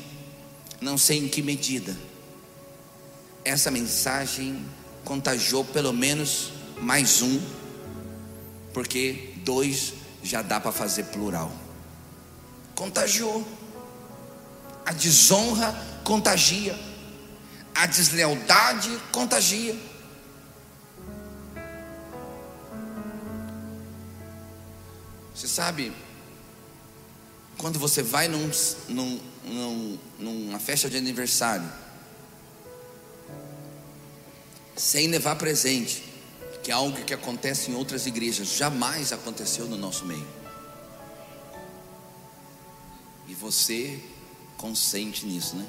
não 0.80 0.98
sei 0.98 1.20
em 1.20 1.28
que 1.28 1.42
medida, 1.42 1.96
essa 3.44 3.70
mensagem 3.70 4.66
contagiou 5.04 5.66
pelo 5.66 5.92
menos 5.92 6.54
mais 6.80 7.22
um, 7.22 7.42
porque 8.74 9.34
dois 9.38 9.94
já 10.24 10.42
dá 10.42 10.60
para 10.60 10.72
fazer 10.72 11.04
plural 11.06 11.52
contagiou. 12.76 13.46
A 14.86 14.92
desonra 14.92 15.74
contagia. 16.04 16.78
A 17.74 17.86
deslealdade 17.86 18.90
contagia. 19.12 19.76
Você 25.34 25.48
sabe, 25.48 25.92
quando 27.58 27.80
você 27.80 28.04
vai 28.04 28.28
num, 28.28 28.52
num, 28.88 29.20
num, 29.44 30.00
numa 30.20 30.60
festa 30.60 30.90
de 30.90 30.96
aniversário, 30.96 31.68
sem 34.78 35.08
levar 35.08 35.36
presente, 35.36 36.13
que 36.64 36.72
é 36.72 36.74
algo 36.74 37.04
que 37.04 37.14
acontece 37.14 37.70
em 37.70 37.76
outras 37.76 38.08
igrejas, 38.08 38.48
jamais 38.48 39.12
aconteceu 39.12 39.68
no 39.68 39.76
nosso 39.76 40.06
meio. 40.06 40.28
E 43.28 43.36
você 43.36 44.02
consente 44.58 45.26
nisso, 45.26 45.58
né? 45.58 45.68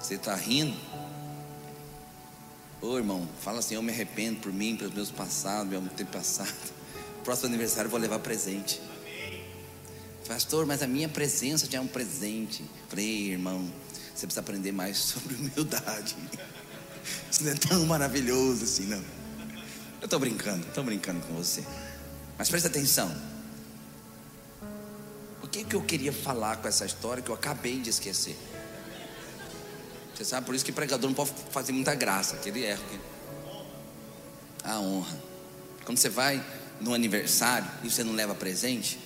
Você 0.00 0.14
está 0.14 0.34
rindo? 0.34 0.76
Ô 2.80 2.96
irmão, 2.96 3.28
fala 3.42 3.58
assim: 3.58 3.74
Eu 3.74 3.82
me 3.82 3.92
arrependo 3.92 4.40
por 4.40 4.52
mim, 4.52 4.76
pelos 4.76 4.94
meus 4.94 5.10
passados, 5.10 5.68
meu 5.68 5.82
tempo 5.90 6.12
passado. 6.12 6.72
Próximo 7.22 7.48
aniversário 7.48 7.88
eu 7.88 7.90
vou 7.90 8.00
levar 8.00 8.20
presente. 8.20 8.80
Pastor, 10.26 10.64
mas 10.64 10.82
a 10.82 10.86
minha 10.86 11.08
presença 11.08 11.70
já 11.70 11.78
é 11.78 11.80
um 11.80 11.86
presente. 11.86 12.64
Falei, 12.88 13.32
irmão, 13.32 13.70
você 14.14 14.26
precisa 14.26 14.40
aprender 14.40 14.72
mais 14.72 14.96
sobre 14.98 15.34
humildade. 15.34 16.16
Isso 17.30 17.44
não 17.44 17.52
é 17.52 17.54
tão 17.54 17.86
maravilhoso 17.86 18.64
assim, 18.64 18.86
não. 18.86 19.02
Eu 20.00 20.04
estou 20.04 20.18
brincando, 20.18 20.66
estou 20.66 20.84
brincando 20.84 21.20
com 21.26 21.34
você. 21.34 21.64
Mas 22.38 22.48
presta 22.48 22.68
atenção. 22.68 23.14
O 25.42 25.48
que, 25.48 25.64
que 25.64 25.74
eu 25.74 25.82
queria 25.82 26.12
falar 26.12 26.56
com 26.56 26.68
essa 26.68 26.84
história 26.84 27.22
que 27.22 27.30
eu 27.30 27.34
acabei 27.34 27.80
de 27.80 27.90
esquecer? 27.90 28.36
Você 30.14 30.24
sabe, 30.24 30.46
por 30.46 30.54
isso 30.54 30.64
que 30.64 30.72
pregador 30.72 31.08
não 31.08 31.14
pode 31.14 31.30
fazer 31.50 31.72
muita 31.72 31.94
graça, 31.94 32.36
que 32.36 32.48
ele 32.48 32.64
erra. 32.64 32.82
A 34.64 34.80
honra. 34.80 35.16
Quando 35.84 35.98
você 35.98 36.08
vai 36.08 36.44
no 36.80 36.94
aniversário 36.94 37.68
e 37.82 37.90
você 37.90 38.02
não 38.02 38.12
leva 38.12 38.34
presente, 38.34 38.98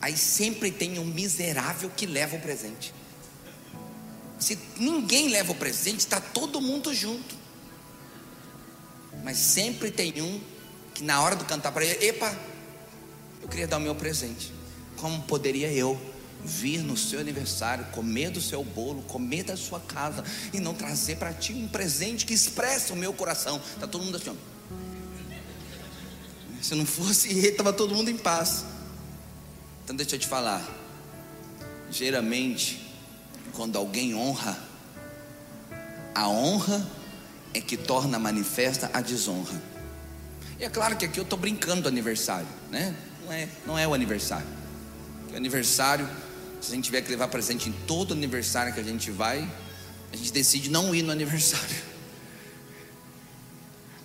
aí 0.00 0.16
sempre 0.16 0.70
tem 0.70 0.98
um 0.98 1.04
miserável 1.04 1.90
que 1.96 2.06
leva 2.06 2.36
o 2.36 2.40
presente. 2.40 2.92
Se 4.44 4.58
ninguém 4.76 5.28
leva 5.28 5.52
o 5.52 5.54
presente, 5.54 6.00
está 6.00 6.20
todo 6.20 6.60
mundo 6.60 6.92
junto. 6.92 7.34
Mas 9.22 9.38
sempre 9.38 9.90
tem 9.90 10.20
um 10.20 10.38
que 10.92 11.02
na 11.02 11.22
hora 11.22 11.34
do 11.34 11.46
cantar 11.46 11.72
para 11.72 11.82
ele, 11.82 12.04
epa, 12.04 12.38
eu 13.40 13.48
queria 13.48 13.66
dar 13.66 13.78
o 13.78 13.80
meu 13.80 13.94
presente. 13.94 14.52
Como 14.98 15.22
poderia 15.22 15.72
eu 15.72 15.98
vir 16.44 16.82
no 16.82 16.94
seu 16.94 17.20
aniversário, 17.20 17.86
comer 17.86 18.28
do 18.28 18.40
seu 18.42 18.62
bolo, 18.62 19.00
comer 19.04 19.44
da 19.44 19.56
sua 19.56 19.80
casa 19.80 20.22
e 20.52 20.60
não 20.60 20.74
trazer 20.74 21.16
para 21.16 21.32
ti 21.32 21.54
um 21.54 21.66
presente 21.66 22.26
que 22.26 22.34
expressa 22.34 22.92
o 22.92 22.96
meu 22.96 23.14
coração? 23.14 23.56
Está 23.56 23.86
todo 23.86 24.04
mundo 24.04 24.18
assim, 24.18 24.28
ó. 24.28 24.34
Se 26.60 26.74
não 26.74 26.84
fosse, 26.84 27.30
estava 27.30 27.72
todo 27.72 27.94
mundo 27.94 28.10
em 28.10 28.18
paz. 28.18 28.66
Então 29.84 29.96
deixa 29.96 30.16
eu 30.16 30.18
te 30.18 30.26
falar. 30.26 30.62
geralmente, 31.90 32.83
quando 33.54 33.76
alguém 33.76 34.14
honra, 34.14 34.58
a 36.14 36.28
honra 36.28 36.86
é 37.52 37.60
que 37.60 37.76
torna 37.76 38.18
manifesta 38.18 38.90
a 38.92 39.00
desonra. 39.00 39.62
E 40.58 40.64
é 40.64 40.68
claro 40.68 40.96
que 40.96 41.04
aqui 41.04 41.18
eu 41.18 41.24
estou 41.24 41.38
brincando 41.38 41.82
do 41.82 41.88
aniversário, 41.88 42.46
né? 42.70 42.94
Não 43.24 43.32
é, 43.32 43.48
não 43.66 43.78
é 43.78 43.86
o 43.86 43.94
aniversário. 43.94 44.46
O 45.32 45.36
aniversário, 45.36 46.08
se 46.60 46.72
a 46.72 46.74
gente 46.74 46.84
tiver 46.84 47.02
que 47.02 47.10
levar 47.10 47.28
presente 47.28 47.68
em 47.68 47.72
todo 47.86 48.12
aniversário 48.12 48.72
que 48.72 48.80
a 48.80 48.84
gente 48.84 49.10
vai, 49.10 49.48
a 50.12 50.16
gente 50.16 50.32
decide 50.32 50.70
não 50.70 50.94
ir 50.94 51.02
no 51.02 51.10
aniversário. 51.10 51.76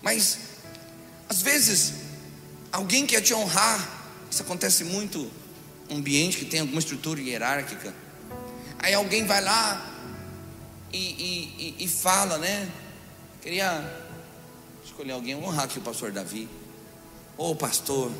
Mas, 0.02 0.40
às 1.28 1.42
vezes, 1.42 1.94
alguém 2.72 3.06
quer 3.06 3.22
te 3.22 3.34
honrar, 3.34 4.00
isso 4.30 4.42
acontece 4.42 4.84
muito 4.84 5.30
ambiente 5.90 6.38
que 6.38 6.46
tem 6.46 6.62
alguma 6.62 6.80
estrutura 6.80 7.20
hierárquica. 7.20 7.94
Aí 8.80 8.94
alguém 8.94 9.26
vai 9.26 9.42
lá 9.42 9.86
e, 10.92 10.98
e, 10.98 11.76
e, 11.80 11.84
e 11.84 11.88
fala, 11.88 12.38
né? 12.38 12.72
Queria 13.42 13.84
escolher 14.84 15.12
alguém, 15.12 15.36
honrar 15.36 15.66
aqui 15.66 15.80
o 15.80 15.82
pastor 15.82 16.12
Davi. 16.12 16.48
Ô 17.38 17.52
oh, 17.52 17.56
pastor, 17.56 18.12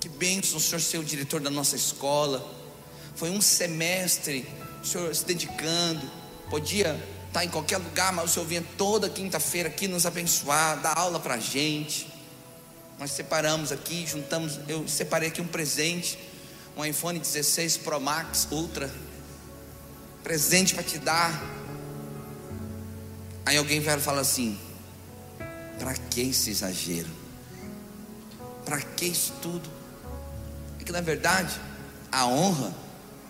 que 0.00 0.08
bênção 0.08 0.58
o 0.58 0.60
senhor 0.60 0.80
ser 0.80 0.98
o 0.98 1.04
diretor 1.04 1.40
da 1.40 1.50
nossa 1.50 1.76
escola. 1.76 2.44
Foi 3.14 3.30
um 3.30 3.40
semestre, 3.40 4.46
o 4.82 4.86
senhor 4.86 5.14
se 5.14 5.24
dedicando, 5.24 6.08
podia 6.50 7.00
estar 7.28 7.44
em 7.44 7.48
qualquer 7.48 7.78
lugar, 7.78 8.12
mas 8.12 8.30
o 8.30 8.34
senhor 8.34 8.46
vinha 8.46 8.64
toda 8.76 9.08
quinta-feira 9.08 9.68
aqui 9.68 9.86
nos 9.86 10.06
abençoar, 10.06 10.80
dar 10.80 10.96
aula 10.96 11.20
para 11.20 11.34
a 11.34 11.40
gente. 11.40 12.08
Nós 12.98 13.12
separamos 13.12 13.70
aqui, 13.70 14.04
juntamos, 14.06 14.58
eu 14.68 14.86
separei 14.88 15.28
aqui 15.28 15.40
um 15.40 15.46
presente, 15.46 16.18
um 16.76 16.84
iPhone 16.84 17.18
16 17.18 17.78
Pro 17.78 18.00
Max 18.00 18.48
Ultra, 18.50 18.92
presente 20.22 20.74
para 20.74 20.82
te 20.82 20.98
dar. 20.98 21.42
Aí 23.46 23.56
alguém 23.56 23.80
vai 23.80 23.98
falar 23.98 24.20
assim: 24.20 24.58
para 25.78 25.94
que 25.94 26.20
esse 26.22 26.50
exagero? 26.50 27.08
Para 28.64 28.80
que 28.80 29.06
isso 29.06 29.32
tudo? 29.40 29.68
É 30.80 30.84
que 30.84 30.92
na 30.92 31.00
verdade, 31.00 31.58
a 32.10 32.26
honra 32.26 32.74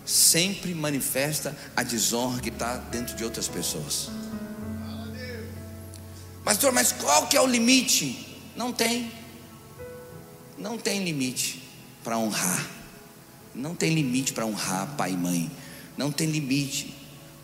sempre 0.05 0.73
manifesta 0.73 1.55
a 1.75 1.83
desonra 1.83 2.41
que 2.41 2.49
está 2.49 2.77
dentro 2.77 3.15
de 3.15 3.23
outras 3.23 3.47
pessoas. 3.47 4.09
Pastor, 6.43 6.71
mas 6.71 6.91
qual 6.91 7.27
que 7.27 7.37
é 7.37 7.41
o 7.41 7.45
limite? 7.45 8.41
Não 8.55 8.73
tem. 8.73 9.11
Não 10.57 10.77
tem 10.77 11.03
limite 11.03 11.63
para 12.03 12.17
honrar. 12.17 12.67
Não 13.53 13.75
tem 13.75 13.93
limite 13.93 14.33
para 14.33 14.45
honrar 14.45 14.87
pai 14.97 15.11
e 15.11 15.17
mãe. 15.17 15.51
Não 15.99 16.13
tem 16.13 16.29
limite 16.29 16.95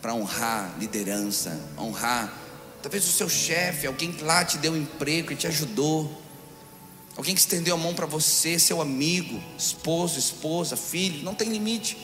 para 0.01 0.13
honrar 0.13 0.77
liderança, 0.79 1.59
honrar 1.77 2.33
talvez 2.81 3.05
o 3.05 3.11
seu 3.11 3.27
chefe, 3.27 3.85
alguém 3.85 4.13
que 4.13 4.23
lá 4.23 4.45
te 4.45 4.57
deu 4.57 4.71
um 4.71 4.77
emprego 4.77 5.33
e 5.33 5.35
te 5.35 5.45
ajudou. 5.45 6.21
Alguém 7.17 7.35
que 7.35 7.41
estendeu 7.41 7.75
a 7.75 7.77
mão 7.77 7.93
para 7.93 8.05
você, 8.05 8.57
seu 8.57 8.81
amigo, 8.81 9.43
esposo, 9.57 10.17
esposa, 10.17 10.77
filho, 10.77 11.21
não 11.21 11.35
tem 11.35 11.49
limite. 11.49 11.97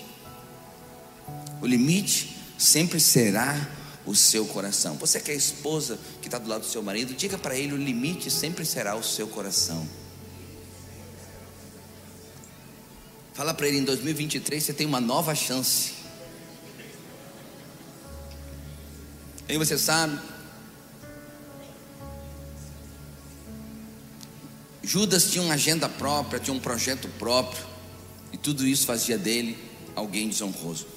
O 1.62 1.66
limite 1.66 2.38
sempre 2.58 3.00
será 3.00 3.70
o 4.06 4.14
seu 4.14 4.46
coração. 4.46 4.98
Você 4.98 5.22
que 5.22 5.32
é 5.32 5.36
esposa 5.36 5.98
que 6.22 6.28
está 6.28 6.38
do 6.38 6.50
lado 6.50 6.62
do 6.64 6.68
seu 6.68 6.84
marido, 6.84 7.14
diga 7.14 7.38
para 7.38 7.56
ele: 7.56 7.72
o 7.72 7.78
limite 7.78 8.30
sempre 8.30 8.66
será 8.66 8.94
o 8.96 9.04
seu 9.04 9.26
coração. 9.26 9.88
Fala 13.34 13.54
para 13.54 13.70
ele: 13.70 13.78
em 13.78 13.86
2023 13.86 14.62
você 14.62 14.74
tem 14.74 14.86
uma 14.86 15.00
nova 15.00 15.34
chance. 15.34 16.01
E 19.52 19.58
você 19.58 19.78
sabe, 19.78 20.18
Judas 24.82 25.30
tinha 25.30 25.44
uma 25.44 25.56
agenda 25.56 25.90
própria, 25.90 26.40
tinha 26.40 26.56
um 26.56 26.60
projeto 26.60 27.10
próprio, 27.20 27.62
e 28.32 28.38
tudo 28.38 28.66
isso 28.66 28.86
fazia 28.86 29.18
dele 29.18 29.58
alguém 29.94 30.30
desonroso. 30.30 30.88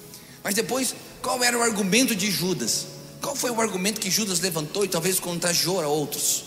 Mas 0.41 0.55
depois, 0.55 0.95
qual 1.21 1.43
era 1.43 1.57
o 1.57 1.61
argumento 1.61 2.15
de 2.15 2.31
Judas? 2.31 2.87
Qual 3.21 3.35
foi 3.35 3.51
o 3.51 3.59
argumento 3.59 3.99
que 3.99 4.09
Judas 4.09 4.39
levantou 4.39 4.85
e 4.85 4.87
talvez 4.87 5.19
contagiou 5.19 5.81
a 5.81 5.87
outros? 5.87 6.45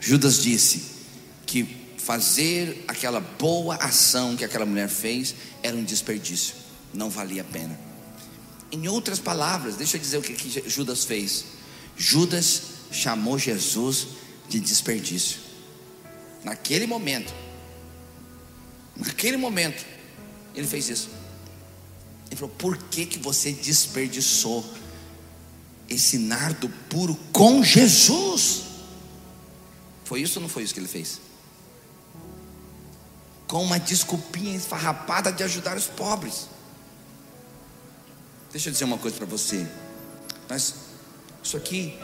Judas 0.00 0.42
disse 0.42 0.82
que 1.44 1.92
fazer 1.98 2.86
aquela 2.88 3.20
boa 3.20 3.76
ação 3.76 4.34
que 4.34 4.46
aquela 4.46 4.64
mulher 4.64 4.88
fez 4.88 5.34
era 5.62 5.76
um 5.76 5.84
desperdício, 5.84 6.54
não 6.94 7.10
valia 7.10 7.42
a 7.42 7.44
pena. 7.44 7.91
Em 8.72 8.88
outras 8.88 9.18
palavras, 9.18 9.76
deixa 9.76 9.98
eu 9.98 10.00
dizer 10.00 10.16
o 10.16 10.22
que, 10.22 10.32
que 10.32 10.68
Judas 10.68 11.04
fez. 11.04 11.44
Judas 11.94 12.62
chamou 12.90 13.38
Jesus 13.38 14.08
de 14.48 14.58
desperdício. 14.58 15.40
Naquele 16.42 16.86
momento, 16.86 17.32
naquele 18.96 19.36
momento, 19.36 19.84
ele 20.54 20.66
fez 20.66 20.88
isso. 20.88 21.10
Ele 22.28 22.36
falou: 22.36 22.54
Por 22.56 22.78
que, 22.78 23.04
que 23.04 23.18
você 23.18 23.52
desperdiçou 23.52 24.64
esse 25.86 26.16
nardo 26.16 26.66
puro 26.88 27.14
com 27.30 27.62
Jesus? 27.62 28.62
Foi 30.04 30.22
isso 30.22 30.38
ou 30.38 30.42
não 30.42 30.48
foi 30.48 30.62
isso 30.62 30.72
que 30.72 30.80
ele 30.80 30.88
fez? 30.88 31.20
Com 33.46 33.62
uma 33.62 33.78
desculpinha 33.78 34.56
esfarrapada 34.56 35.30
de 35.30 35.42
ajudar 35.42 35.76
os 35.76 35.86
pobres. 35.86 36.48
Deixa 38.52 38.68
eu 38.68 38.72
dizer 38.72 38.84
uma 38.84 38.98
coisa 38.98 39.16
para 39.16 39.26
você. 39.26 39.66
Mas 40.48 40.74
isso 41.42 41.56
aqui 41.56 41.98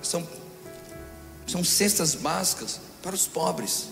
são, 0.00 0.26
são 1.46 1.64
cestas 1.64 2.14
básicas 2.14 2.80
para 3.02 3.14
os 3.14 3.26
pobres. 3.26 3.88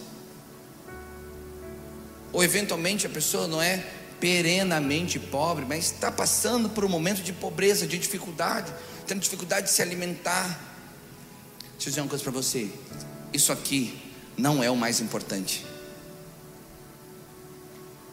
Ou 2.32 2.44
eventualmente 2.44 3.06
a 3.06 3.10
pessoa 3.10 3.48
não 3.48 3.60
é 3.60 3.84
perenamente 4.20 5.18
pobre, 5.18 5.64
mas 5.64 5.86
está 5.86 6.10
passando 6.10 6.68
por 6.68 6.84
um 6.84 6.88
momento 6.88 7.22
de 7.22 7.32
pobreza, 7.32 7.86
de 7.86 7.98
dificuldade, 7.98 8.72
tendo 9.06 9.20
dificuldade 9.20 9.66
de 9.66 9.72
se 9.72 9.82
alimentar. 9.82 10.46
Deixa 11.72 11.88
eu 11.88 11.90
dizer 11.90 12.00
uma 12.00 12.08
coisa 12.08 12.22
para 12.22 12.32
você: 12.32 12.70
isso 13.32 13.52
aqui 13.52 14.00
não 14.36 14.62
é 14.62 14.70
o 14.70 14.76
mais 14.76 15.00
importante. 15.00 15.66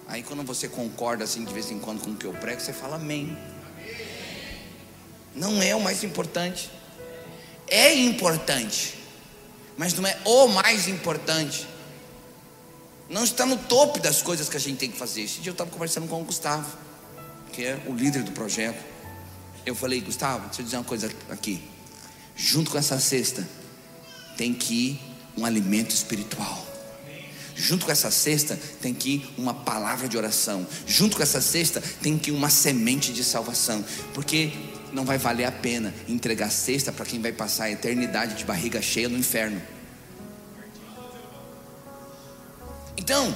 Aí 0.08 0.24
quando 0.24 0.44
você 0.44 0.68
concorda 0.68 1.24
assim 1.24 1.44
de 1.44 1.54
vez 1.54 1.70
em 1.72 1.80
quando 1.80 2.02
com 2.02 2.12
o 2.12 2.16
que 2.16 2.26
eu 2.26 2.34
prego, 2.34 2.62
você 2.62 2.74
fala 2.74 2.96
amém. 2.96 3.38
Não 5.36 5.62
é 5.62 5.76
o 5.76 5.82
mais 5.82 6.04
importante. 6.04 6.70
É 7.68 7.94
importante, 7.94 8.96
mas 9.78 9.94
não 9.94 10.06
é 10.08 10.18
o 10.24 10.48
mais 10.48 10.88
importante. 10.88 11.68
Não 13.10 13.24
está 13.24 13.46
no 13.46 13.58
topo 13.58 14.00
das 14.00 14.22
coisas 14.22 14.48
que 14.48 14.58
a 14.58 14.60
gente 14.60 14.78
tem 14.78 14.90
que 14.90 14.98
fazer. 14.98 15.22
Esse 15.22 15.40
dia 15.40 15.50
eu 15.50 15.54
estava 15.54 15.70
conversando 15.70 16.08
com 16.08 16.22
o 16.22 16.24
Gustavo, 16.24 16.78
que 17.52 17.64
é 17.64 17.80
o 17.88 17.94
líder 17.94 18.24
do 18.24 18.32
projeto. 18.32 18.84
Eu 19.66 19.76
falei, 19.76 20.00
Gustavo, 20.02 20.46
deixa 20.46 20.62
eu 20.62 20.66
dizer 20.66 20.78
uma 20.78 20.84
coisa 20.84 21.12
aqui. 21.30 21.62
Junto 22.36 22.70
com 22.70 22.78
essa 22.78 23.00
cesta, 23.00 23.48
tem 24.38 24.54
que 24.54 24.74
ir 24.74 25.02
um 25.38 25.46
alimento 25.46 25.94
espiritual. 25.94 26.66
Junto 27.56 27.86
com 27.86 27.92
essa 27.92 28.12
cesta 28.12 28.60
tem 28.82 28.94
que 28.94 29.10
ir 29.10 29.34
uma 29.38 29.54
palavra 29.54 30.08
de 30.08 30.18
oração. 30.18 30.68
Junto 30.86 31.16
com 31.16 31.24
essa 31.24 31.42
cesta 31.42 31.82
tem 32.02 32.18
que 32.18 32.30
ir 32.30 32.34
uma 32.34 32.50
semente 32.50 33.14
de 33.14 33.24
salvação. 33.24 33.84
Porque 34.14 34.52
não 34.96 35.04
vai 35.04 35.18
valer 35.18 35.44
a 35.44 35.52
pena 35.52 35.94
entregar 36.08 36.50
cesta 36.50 36.92
para 36.92 37.06
quem 37.06 37.22
vai 37.22 37.34
passar 37.34 37.66
a 37.66 37.72
eternidade 37.72 38.36
de 38.36 38.46
barriga 38.46 38.82
cheia 38.82 39.10
no 39.10 39.18
inferno. 39.18 39.62
Então, 42.96 43.36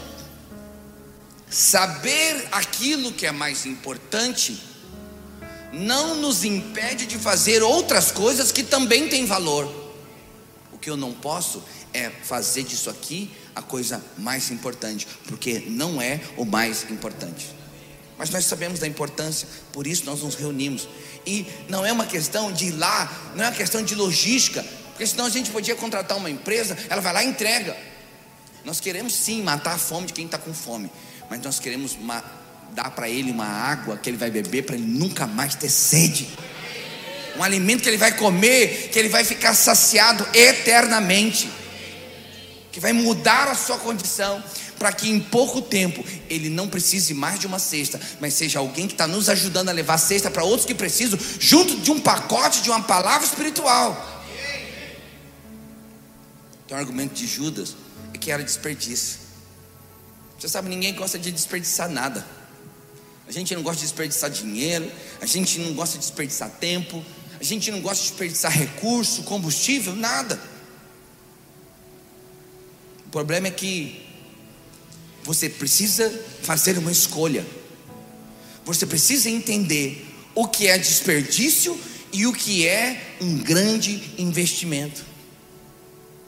saber 1.50 2.48
aquilo 2.54 3.12
que 3.12 3.28
é 3.28 3.32
mais 3.32 3.65
importante 3.65 4.63
não 5.74 6.15
nos 6.15 6.45
impede 6.45 7.06
de 7.06 7.17
fazer 7.17 7.62
outras 7.62 8.10
coisas 8.10 8.54
que 8.54 8.63
também 8.63 9.10
têm 9.10 9.26
valor. 9.26 9.65
O 10.72 10.78
que 10.78 10.89
eu 10.89 10.95
não 10.95 11.12
posso 11.12 11.62
é 11.93 12.10
fazer 12.10 12.63
disso 12.63 12.89
aqui 12.89 13.30
a 13.54 13.62
coisa 13.62 14.02
mais 14.17 14.50
importante, 14.50 15.06
porque 15.28 15.60
não 15.67 16.02
é 16.02 16.22
o 16.38 16.45
mais 16.45 16.89
importante. 16.89 17.59
Mas 18.19 18.29
nós 18.29 18.43
sabemos 18.43 18.82
da 18.82 18.86
importância, 18.86 19.47
por 19.71 19.88
isso 19.88 20.03
nós 20.05 20.21
nos 20.21 20.36
reunimos. 20.36 20.89
E 21.25 21.47
não 21.69 21.86
é 21.86 21.91
uma 21.91 22.05
questão 22.05 22.51
de 22.51 22.65
ir 22.65 22.71
lá, 22.71 23.32
não 23.34 23.45
é 23.45 23.47
uma 23.47 23.55
questão 23.55 23.82
de 23.82 23.95
logística, 23.95 24.62
porque 24.89 25.08
senão 25.08 25.25
a 25.25 25.29
gente 25.29 25.49
podia 25.51 25.73
contratar 25.73 26.17
uma 26.17 26.29
empresa, 26.29 26.77
ela 26.89 27.01
vai 27.01 27.13
lá 27.13 27.23
e 27.23 27.27
entrega. 27.27 27.77
Nós 28.65 28.82
queremos 28.82 29.15
sim 29.15 29.41
matar 29.41 29.75
a 29.75 29.77
fome 29.77 30.08
de 30.08 30.12
quem 30.12 30.25
está 30.25 30.38
com 30.38 30.53
fome, 30.53 30.91
mas 31.29 31.41
nós 31.41 31.60
queremos 31.60 31.93
uma, 31.93 32.21
dar 32.73 32.91
para 32.91 33.08
ele 33.08 33.32
uma 33.32 33.45
água 33.45 33.95
que 33.95 34.10
ele 34.10 34.17
vai 34.17 34.29
beber 34.29 34.63
para 34.63 34.75
ele 34.75 34.86
nunca 34.86 35.25
mais 35.25 35.55
ter 35.55 35.69
sede. 35.69 36.27
Um 37.38 37.43
alimento 37.43 37.84
que 37.84 37.88
ele 37.88 37.97
vai 37.97 38.17
comer, 38.17 38.89
que 38.91 38.99
ele 38.99 39.08
vai 39.08 39.23
ficar 39.23 39.53
saciado 39.53 40.27
eternamente, 40.34 41.49
que 42.80 42.82
vai 42.82 42.94
mudar 42.94 43.50
a 43.50 43.56
sua 43.56 43.78
condição. 43.78 44.42
para 44.80 44.94
que 44.94 45.10
em 45.10 45.20
pouco 45.20 45.62
tempo 45.62 46.02
ele 46.30 46.48
não 46.48 46.70
precise 46.70 47.13
mais 47.13 47.38
de 47.38 47.46
uma 47.46 47.60
cesta, 47.60 48.00
mas 48.22 48.34
seja 48.34 48.60
alguém 48.60 48.88
que 48.88 48.94
está 48.94 49.06
nos 49.06 49.28
ajudando 49.28 49.68
a 49.68 49.74
levar 49.74 49.98
cesta 49.98 50.32
para 50.32 50.42
outros 50.46 50.65
que 50.65 50.74
precisam, 50.74 51.20
junto 51.38 51.76
de 51.82 51.92
um 51.92 52.00
pacote 52.00 52.62
de 52.62 52.70
uma 52.70 52.82
palavra 52.82 53.28
espiritual. 53.28 54.24
Então, 56.65 56.78
o 56.78 56.80
argumento 56.80 57.13
de 57.13 57.28
Judas 57.28 57.76
é 58.13 58.18
que 58.18 58.32
era 58.32 58.42
desperdício. 58.42 59.20
Você 60.39 60.48
sabe, 60.48 60.70
ninguém 60.70 60.96
gosta 60.96 61.20
de 61.20 61.30
desperdiçar 61.30 61.89
nada. 61.89 62.26
A 63.28 63.34
gente 63.34 63.54
não 63.54 63.62
gosta 63.62 63.80
de 63.80 63.84
desperdiçar 63.84 64.30
dinheiro, 64.30 64.89
a 65.20 65.26
gente 65.26 65.60
não 65.60 65.74
gosta 65.74 65.98
de 65.98 66.06
desperdiçar 66.06 66.50
tempo, 66.52 67.04
a 67.38 67.44
gente 67.44 67.70
não 67.70 67.82
gosta 67.82 68.02
de 68.02 68.12
desperdiçar 68.12 68.54
recurso, 68.54 69.24
combustível, 69.24 69.94
nada. 69.94 70.39
O 73.10 73.12
problema 73.12 73.48
é 73.48 73.52
que 73.52 74.06
você 75.24 75.50
precisa 75.50 76.08
fazer 76.43 76.78
uma 76.78 76.91
escolha. 76.91 77.43
Você 78.63 78.86
precisa 78.86 79.28
entender 79.28 80.06
o 80.36 80.48
que 80.48 80.67
é 80.67 80.78
desperdício 80.78 81.76
e 82.13 82.28
o 82.28 82.34
que 82.34 82.67
é 82.67 83.15
um 83.19 83.39
grande 83.39 84.13
investimento. 84.15 85.04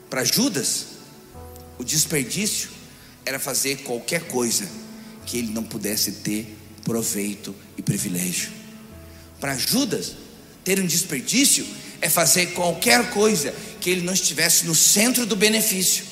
Para 0.09 0.23
Judas, 0.23 0.87
o 1.77 1.83
desperdício 1.83 2.71
era 3.23 3.37
fazer 3.37 3.83
qualquer 3.83 4.21
coisa 4.21 4.67
que 5.27 5.37
ele 5.37 5.51
não 5.51 5.63
pudesse 5.63 6.13
ter 6.13 6.57
proveito 6.83 7.55
e 7.77 7.83
privilégio. 7.83 8.49
Para 9.39 9.55
Judas, 9.55 10.13
ter 10.63 10.79
um 10.79 10.87
desperdício 10.87 11.63
é 12.01 12.09
fazer 12.09 12.53
qualquer 12.53 13.11
coisa 13.11 13.53
que 13.79 13.87
ele 13.87 14.01
não 14.01 14.13
estivesse 14.13 14.65
no 14.65 14.73
centro 14.73 15.27
do 15.27 15.35
benefício, 15.35 16.09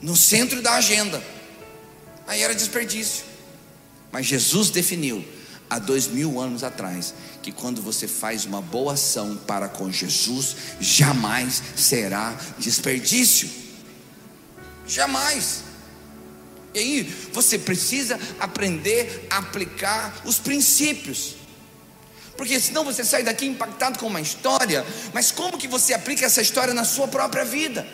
no 0.00 0.16
centro 0.16 0.62
da 0.62 0.74
agenda. 0.74 1.22
Aí 2.26 2.42
era 2.42 2.54
desperdício. 2.54 3.24
Mas 4.12 4.26
Jesus 4.26 4.70
definiu 4.70 5.24
há 5.68 5.78
dois 5.78 6.06
mil 6.06 6.40
anos 6.40 6.64
atrás 6.64 7.14
que 7.42 7.52
quando 7.52 7.80
você 7.80 8.08
faz 8.08 8.44
uma 8.44 8.60
boa 8.60 8.94
ação 8.94 9.36
para 9.36 9.68
com 9.68 9.90
Jesus, 9.90 10.56
jamais 10.80 11.62
será 11.76 12.36
desperdício. 12.58 13.48
Jamais. 14.86 15.62
E 16.74 16.78
aí 16.78 17.02
você 17.32 17.58
precisa 17.58 18.18
aprender 18.38 19.26
a 19.30 19.38
aplicar 19.38 20.22
os 20.24 20.38
princípios. 20.38 21.36
Porque 22.36 22.60
senão 22.60 22.84
você 22.84 23.04
sai 23.04 23.22
daqui 23.22 23.46
impactado 23.46 23.98
com 23.98 24.06
uma 24.06 24.20
história, 24.20 24.86
mas 25.12 25.32
como 25.32 25.58
que 25.58 25.66
você 25.66 25.92
aplica 25.92 26.24
essa 26.24 26.40
história 26.40 26.72
na 26.72 26.84
sua 26.84 27.08
própria 27.08 27.44
vida? 27.44 27.86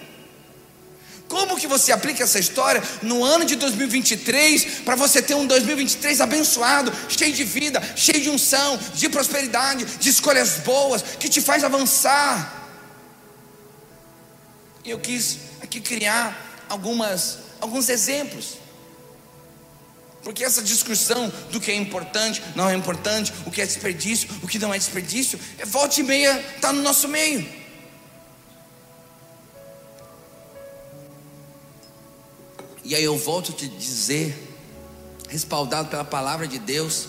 Como 1.34 1.56
que 1.56 1.66
você 1.66 1.90
aplica 1.90 2.22
essa 2.22 2.38
história 2.38 2.80
no 3.02 3.24
ano 3.24 3.44
de 3.44 3.56
2023 3.56 4.82
para 4.84 4.94
você 4.94 5.20
ter 5.20 5.34
um 5.34 5.44
2023 5.48 6.20
abençoado, 6.20 6.92
cheio 7.08 7.32
de 7.32 7.42
vida, 7.42 7.82
cheio 7.96 8.22
de 8.22 8.30
unção, 8.30 8.78
de 8.94 9.08
prosperidade, 9.08 9.84
de 9.84 10.10
escolhas 10.10 10.58
boas, 10.58 11.02
que 11.02 11.28
te 11.28 11.40
faz 11.40 11.64
avançar? 11.64 12.70
E 14.84 14.90
eu 14.90 15.00
quis 15.00 15.38
aqui 15.60 15.80
criar 15.80 16.64
algumas 16.68 17.38
alguns 17.60 17.88
exemplos. 17.88 18.58
Porque 20.22 20.44
essa 20.44 20.62
discussão 20.62 21.32
do 21.50 21.58
que 21.60 21.72
é 21.72 21.74
importante, 21.74 22.44
não 22.54 22.70
é 22.70 22.76
importante, 22.76 23.32
o 23.44 23.50
que 23.50 23.60
é 23.60 23.66
desperdício, 23.66 24.30
o 24.40 24.46
que 24.46 24.60
não 24.60 24.72
é 24.72 24.78
desperdício, 24.78 25.40
é 25.58 25.66
volta 25.66 25.98
e 25.98 26.04
meia, 26.04 26.38
está 26.54 26.72
no 26.72 26.80
nosso 26.80 27.08
meio. 27.08 27.63
E 32.84 32.94
aí 32.94 33.02
eu 33.02 33.16
volto 33.16 33.52
a 33.52 33.54
te 33.54 33.66
dizer, 33.66 34.36
respaldado 35.28 35.88
pela 35.88 36.04
palavra 36.04 36.46
de 36.46 36.58
Deus, 36.58 37.08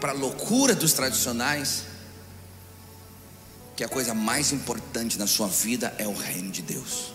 para 0.00 0.10
a 0.10 0.14
loucura 0.14 0.74
dos 0.74 0.92
tradicionais, 0.92 1.84
que 3.76 3.84
a 3.84 3.88
coisa 3.88 4.12
mais 4.12 4.52
importante 4.52 5.16
na 5.16 5.28
sua 5.28 5.46
vida 5.46 5.94
é 5.96 6.08
o 6.08 6.12
reino 6.12 6.50
de 6.50 6.60
Deus. 6.60 7.12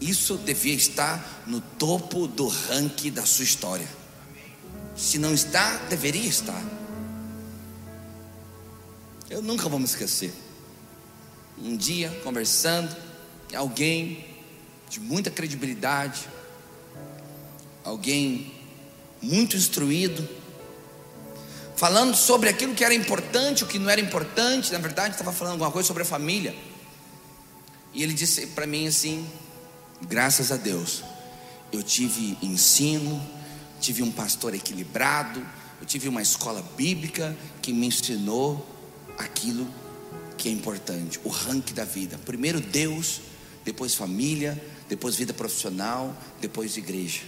Isso 0.00 0.36
devia 0.36 0.74
estar 0.74 1.42
no 1.46 1.60
topo 1.60 2.26
do 2.26 2.46
ranking 2.46 3.10
da 3.10 3.24
sua 3.24 3.44
história. 3.44 3.88
Se 4.94 5.18
não 5.18 5.32
está, 5.32 5.78
deveria 5.88 6.28
estar. 6.28 6.62
Eu 9.28 9.42
nunca 9.42 9.68
vou 9.68 9.78
me 9.78 9.84
esquecer. 9.84 10.32
Um 11.58 11.76
dia, 11.76 12.10
conversando, 12.22 12.94
alguém 13.54 14.29
de 14.90 14.98
muita 14.98 15.30
credibilidade, 15.30 16.28
alguém 17.84 18.52
muito 19.22 19.56
instruído, 19.56 20.28
falando 21.76 22.16
sobre 22.16 22.48
aquilo 22.48 22.74
que 22.74 22.84
era 22.84 22.92
importante, 22.92 23.62
o 23.62 23.68
que 23.68 23.78
não 23.78 23.88
era 23.88 24.00
importante, 24.00 24.72
na 24.72 24.78
verdade, 24.78 25.14
estava 25.14 25.32
falando 25.32 25.52
alguma 25.52 25.70
coisa 25.70 25.86
sobre 25.86 26.02
a 26.02 26.06
família. 26.06 26.56
E 27.94 28.02
ele 28.02 28.12
disse 28.12 28.48
para 28.48 28.66
mim 28.66 28.88
assim: 28.88 29.24
graças 30.08 30.50
a 30.50 30.56
Deus, 30.56 31.04
eu 31.72 31.84
tive 31.84 32.36
ensino, 32.42 33.24
tive 33.80 34.02
um 34.02 34.10
pastor 34.10 34.54
equilibrado, 34.56 35.40
eu 35.80 35.86
tive 35.86 36.08
uma 36.08 36.20
escola 36.20 36.62
bíblica 36.76 37.36
que 37.62 37.72
me 37.72 37.86
ensinou 37.86 38.66
aquilo 39.16 39.68
que 40.36 40.48
é 40.48 40.52
importante, 40.52 41.20
o 41.22 41.28
ranking 41.28 41.74
da 41.74 41.84
vida. 41.84 42.18
Primeiro 42.24 42.60
Deus, 42.60 43.20
depois 43.64 43.94
família, 43.94 44.60
depois 44.90 45.14
vida 45.14 45.32
profissional, 45.32 46.12
depois 46.40 46.76
igreja. 46.76 47.22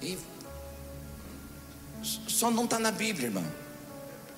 E 0.00 0.18
só 2.02 2.50
não 2.50 2.64
está 2.64 2.78
na 2.78 2.90
Bíblia, 2.90 3.26
irmão. 3.26 3.44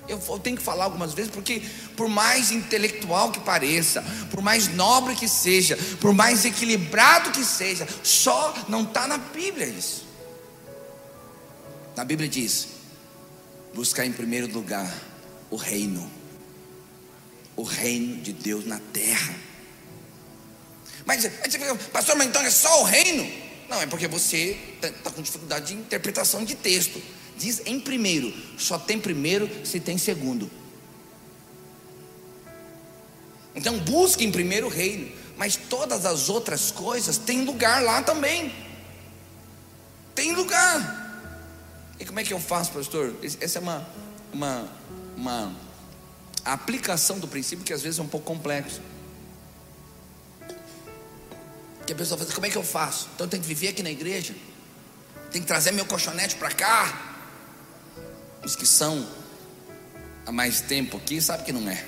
Eu, 0.09 0.19
tenho 0.41 0.57
que 0.57 0.63
falar 0.63 0.85
algumas 0.85 1.15
vezes, 1.15 1.31
porque 1.31 1.63
por 1.97 2.09
mais 2.09 2.51
intelectual 2.51 3.31
que 3.31 3.41
pareça, 3.41 4.05
por 4.31 4.43
mais 4.43 4.67
nobre 4.75 5.15
que 5.15 5.29
seja, 5.29 5.79
por 6.01 6.13
mais 6.13 6.45
equilibrado 6.45 7.31
que 7.31 7.45
seja, 7.45 7.89
só 8.03 8.53
não 8.69 8.83
está 8.83 9.07
na 9.07 9.17
Bíblia 9.17 9.67
isso. 9.67 10.05
Na 11.97 12.05
Bíblia 12.05 12.29
diz: 12.29 12.69
buscar 13.73 14.05
em 14.05 14.13
primeiro 14.13 14.53
lugar 14.53 14.93
o 15.49 15.57
reino, 15.57 16.11
o 17.55 17.63
reino 17.63 18.21
de 18.21 18.33
Deus 18.33 18.67
na 18.67 18.81
terra. 18.93 19.44
Mas, 21.07 21.27
pastor, 21.93 22.17
mas 22.17 22.29
então 22.29 22.43
é 22.43 22.51
só 22.51 22.83
o 22.83 22.85
reino? 22.85 23.31
Não, 23.69 23.81
é 23.81 23.87
porque 23.87 24.09
você 24.09 24.59
está 24.75 24.91
tá 24.91 25.11
com 25.11 25.23
dificuldade 25.23 25.67
de 25.67 25.75
interpretação 25.75 26.45
de 26.45 26.55
texto. 26.55 27.01
Diz 27.37 27.63
em 27.67 27.81
primeiro, 27.81 28.33
só 28.59 28.79
tem 28.79 28.99
primeiro 28.99 29.51
se 29.67 29.81
tem 29.81 29.99
segundo. 29.99 30.51
Então 33.55 33.79
busque 33.79 34.25
em 34.25 34.33
primeiro 34.33 34.67
o 34.67 34.71
reino, 34.71 35.11
mas 35.37 35.57
todas 35.57 36.07
as 36.07 36.29
outras 36.29 36.71
coisas 36.71 37.19
têm 37.19 37.45
lugar 37.45 37.83
lá 37.83 38.03
também. 38.03 38.53
Tem 40.15 40.33
lugar. 40.33 41.03
E 41.99 42.05
como 42.05 42.21
é 42.21 42.25
que 42.25 42.33
eu 42.33 42.41
faço, 42.41 42.73
pastor? 42.73 43.15
Essa 43.41 43.59
é 43.59 43.63
uma, 43.63 43.89
uma, 44.33 44.69
uma 45.17 45.57
aplicação 46.45 47.19
do 47.19 47.29
princípio 47.29 47.65
que 47.65 47.73
às 47.73 47.83
vezes 47.83 47.99
é 47.99 48.03
um 48.03 48.09
pouco 48.09 48.27
complexo. 48.27 48.81
Que 51.87 51.93
a 51.93 51.97
pessoa 51.97 52.19
fala, 52.19 52.33
como 52.33 52.47
é 52.47 52.51
que 52.51 52.57
eu 52.57 52.63
faço? 52.63 53.09
Então 53.15 53.27
eu 53.27 53.31
tenho 53.31 53.43
que 53.43 53.49
viver 53.49 53.69
aqui 53.69 53.83
na 53.83 53.91
igreja, 53.91 54.35
tem 55.31 55.43
que 55.43 55.47
trazer 55.47 55.73
meu 55.73 55.85
colchonete 55.85 56.37
para 56.37 56.51
cá, 56.51 57.17
os 58.45 58.57
que 58.57 58.67
são 58.67 59.07
há 60.27 60.33
mais 60.33 60.61
tempo 60.61 60.97
aqui, 60.97 61.21
sabe 61.21 61.45
que 61.45 61.53
não 61.53 61.69
é. 61.69 61.85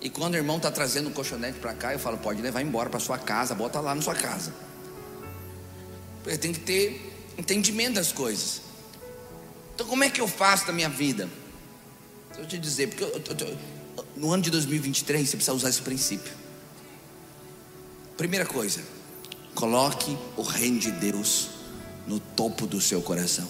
E 0.00 0.10
quando 0.10 0.34
o 0.34 0.36
irmão 0.36 0.58
está 0.58 0.70
trazendo 0.70 1.08
o 1.08 1.12
colchonete 1.12 1.58
para 1.58 1.74
cá, 1.74 1.92
eu 1.92 1.98
falo, 1.98 2.18
pode 2.18 2.40
levar 2.40 2.60
embora 2.62 2.88
para 2.88 3.00
sua 3.00 3.18
casa, 3.18 3.54
bota 3.54 3.80
lá 3.80 3.94
na 3.94 4.02
sua 4.02 4.14
casa. 4.14 4.54
Porque 6.22 6.38
tem 6.38 6.52
que 6.52 6.60
ter 6.60 7.34
entendimento 7.38 7.94
das 7.94 8.12
coisas. 8.12 8.60
Então, 9.74 9.86
como 9.86 10.04
é 10.04 10.10
que 10.10 10.20
eu 10.20 10.28
faço 10.28 10.66
na 10.66 10.72
minha 10.72 10.88
vida? 10.88 11.28
Deixa 12.28 12.42
eu 12.42 12.46
te 12.46 12.58
dizer, 12.58 12.88
porque 12.88 13.04
eu, 13.04 13.08
eu, 13.08 13.48
eu, 13.48 14.04
no 14.16 14.32
ano 14.32 14.42
de 14.42 14.50
2023 14.50 15.28
você 15.28 15.36
precisa 15.36 15.56
usar 15.56 15.68
esse 15.68 15.82
princípio. 15.82 16.32
Primeira 18.16 18.46
coisa, 18.46 18.82
coloque 19.56 20.16
o 20.36 20.42
reino 20.42 20.78
de 20.78 20.92
Deus 20.92 21.48
no 22.06 22.20
topo 22.20 22.66
do 22.66 22.80
seu 22.80 23.02
coração. 23.02 23.48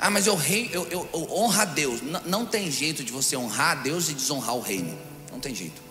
Ah, 0.00 0.08
mas 0.08 0.26
eu, 0.28 0.36
rei, 0.36 0.70
eu, 0.72 0.86
eu, 0.86 1.08
eu 1.12 1.30
honro 1.32 1.60
a 1.60 1.64
Deus. 1.64 2.00
Não, 2.00 2.22
não 2.22 2.46
tem 2.46 2.70
jeito 2.70 3.02
de 3.02 3.12
você 3.12 3.36
honrar 3.36 3.72
a 3.72 3.82
Deus 3.82 4.08
e 4.08 4.14
desonrar 4.14 4.54
o 4.54 4.60
reino. 4.60 4.96
Não 5.30 5.40
tem 5.40 5.54
jeito. 5.54 5.82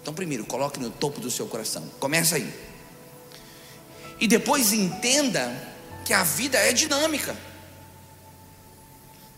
Então, 0.00 0.14
primeiro, 0.14 0.44
coloque 0.46 0.80
no 0.80 0.90
topo 0.90 1.20
do 1.20 1.30
seu 1.30 1.46
coração. 1.46 1.86
Começa 2.00 2.36
aí. 2.36 2.52
E 4.18 4.26
depois 4.26 4.72
entenda 4.72 5.54
que 6.04 6.14
a 6.14 6.24
vida 6.24 6.58
é 6.58 6.72
dinâmica. 6.72 7.36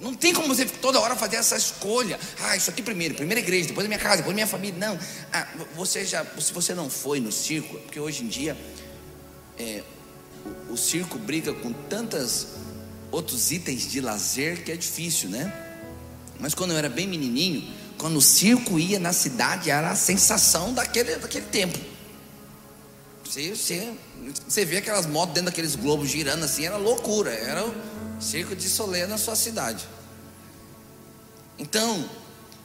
Não 0.00 0.14
tem 0.14 0.34
como 0.34 0.48
você 0.48 0.66
toda 0.66 1.00
hora 1.00 1.14
fazer 1.14 1.36
essa 1.36 1.56
escolha. 1.56 2.18
Ah, 2.40 2.56
isso 2.56 2.68
aqui 2.68 2.82
primeiro, 2.82 3.14
primeira 3.14 3.40
igreja, 3.40 3.68
depois 3.68 3.84
a 3.84 3.88
minha 3.88 4.00
casa, 4.00 4.16
depois 4.18 4.32
a 4.32 4.34
minha 4.34 4.46
família. 4.46 4.78
Não. 4.78 4.98
Ah, 5.32 5.46
você 5.76 6.04
já, 6.04 6.24
se 6.38 6.52
você 6.52 6.74
não 6.74 6.90
foi 6.90 7.20
no 7.20 7.30
circo, 7.30 7.78
porque 7.78 8.00
hoje 8.00 8.24
em 8.24 8.28
dia 8.28 8.56
é, 9.58 9.82
o, 10.68 10.72
o 10.72 10.76
circo 10.76 11.18
briga 11.18 11.54
com 11.54 11.72
tantos 11.72 12.48
outros 13.10 13.52
itens 13.52 13.88
de 13.88 14.00
lazer 14.00 14.64
que 14.64 14.72
é 14.72 14.76
difícil, 14.76 15.30
né? 15.30 15.52
Mas 16.40 16.54
quando 16.54 16.72
eu 16.72 16.78
era 16.78 16.88
bem 16.88 17.06
menininho, 17.06 17.72
quando 17.96 18.16
o 18.16 18.20
circo 18.20 18.78
ia 18.78 18.98
na 18.98 19.12
cidade, 19.12 19.70
era 19.70 19.90
a 19.90 19.96
sensação 19.96 20.74
daquele, 20.74 21.16
daquele 21.16 21.46
tempo. 21.46 21.78
Você, 23.24 23.54
você, 23.54 23.92
você 24.46 24.64
vê 24.64 24.78
aquelas 24.78 25.06
motos 25.06 25.34
dentro 25.34 25.50
daqueles 25.50 25.74
globos 25.74 26.08
girando 26.08 26.44
assim, 26.44 26.66
era 26.66 26.76
loucura, 26.76 27.30
era 27.30 27.64
o 28.24 28.26
circo 28.26 28.56
de 28.56 28.70
Solé 28.70 29.06
na 29.06 29.18
sua 29.18 29.36
cidade. 29.36 29.86
Então, 31.58 32.08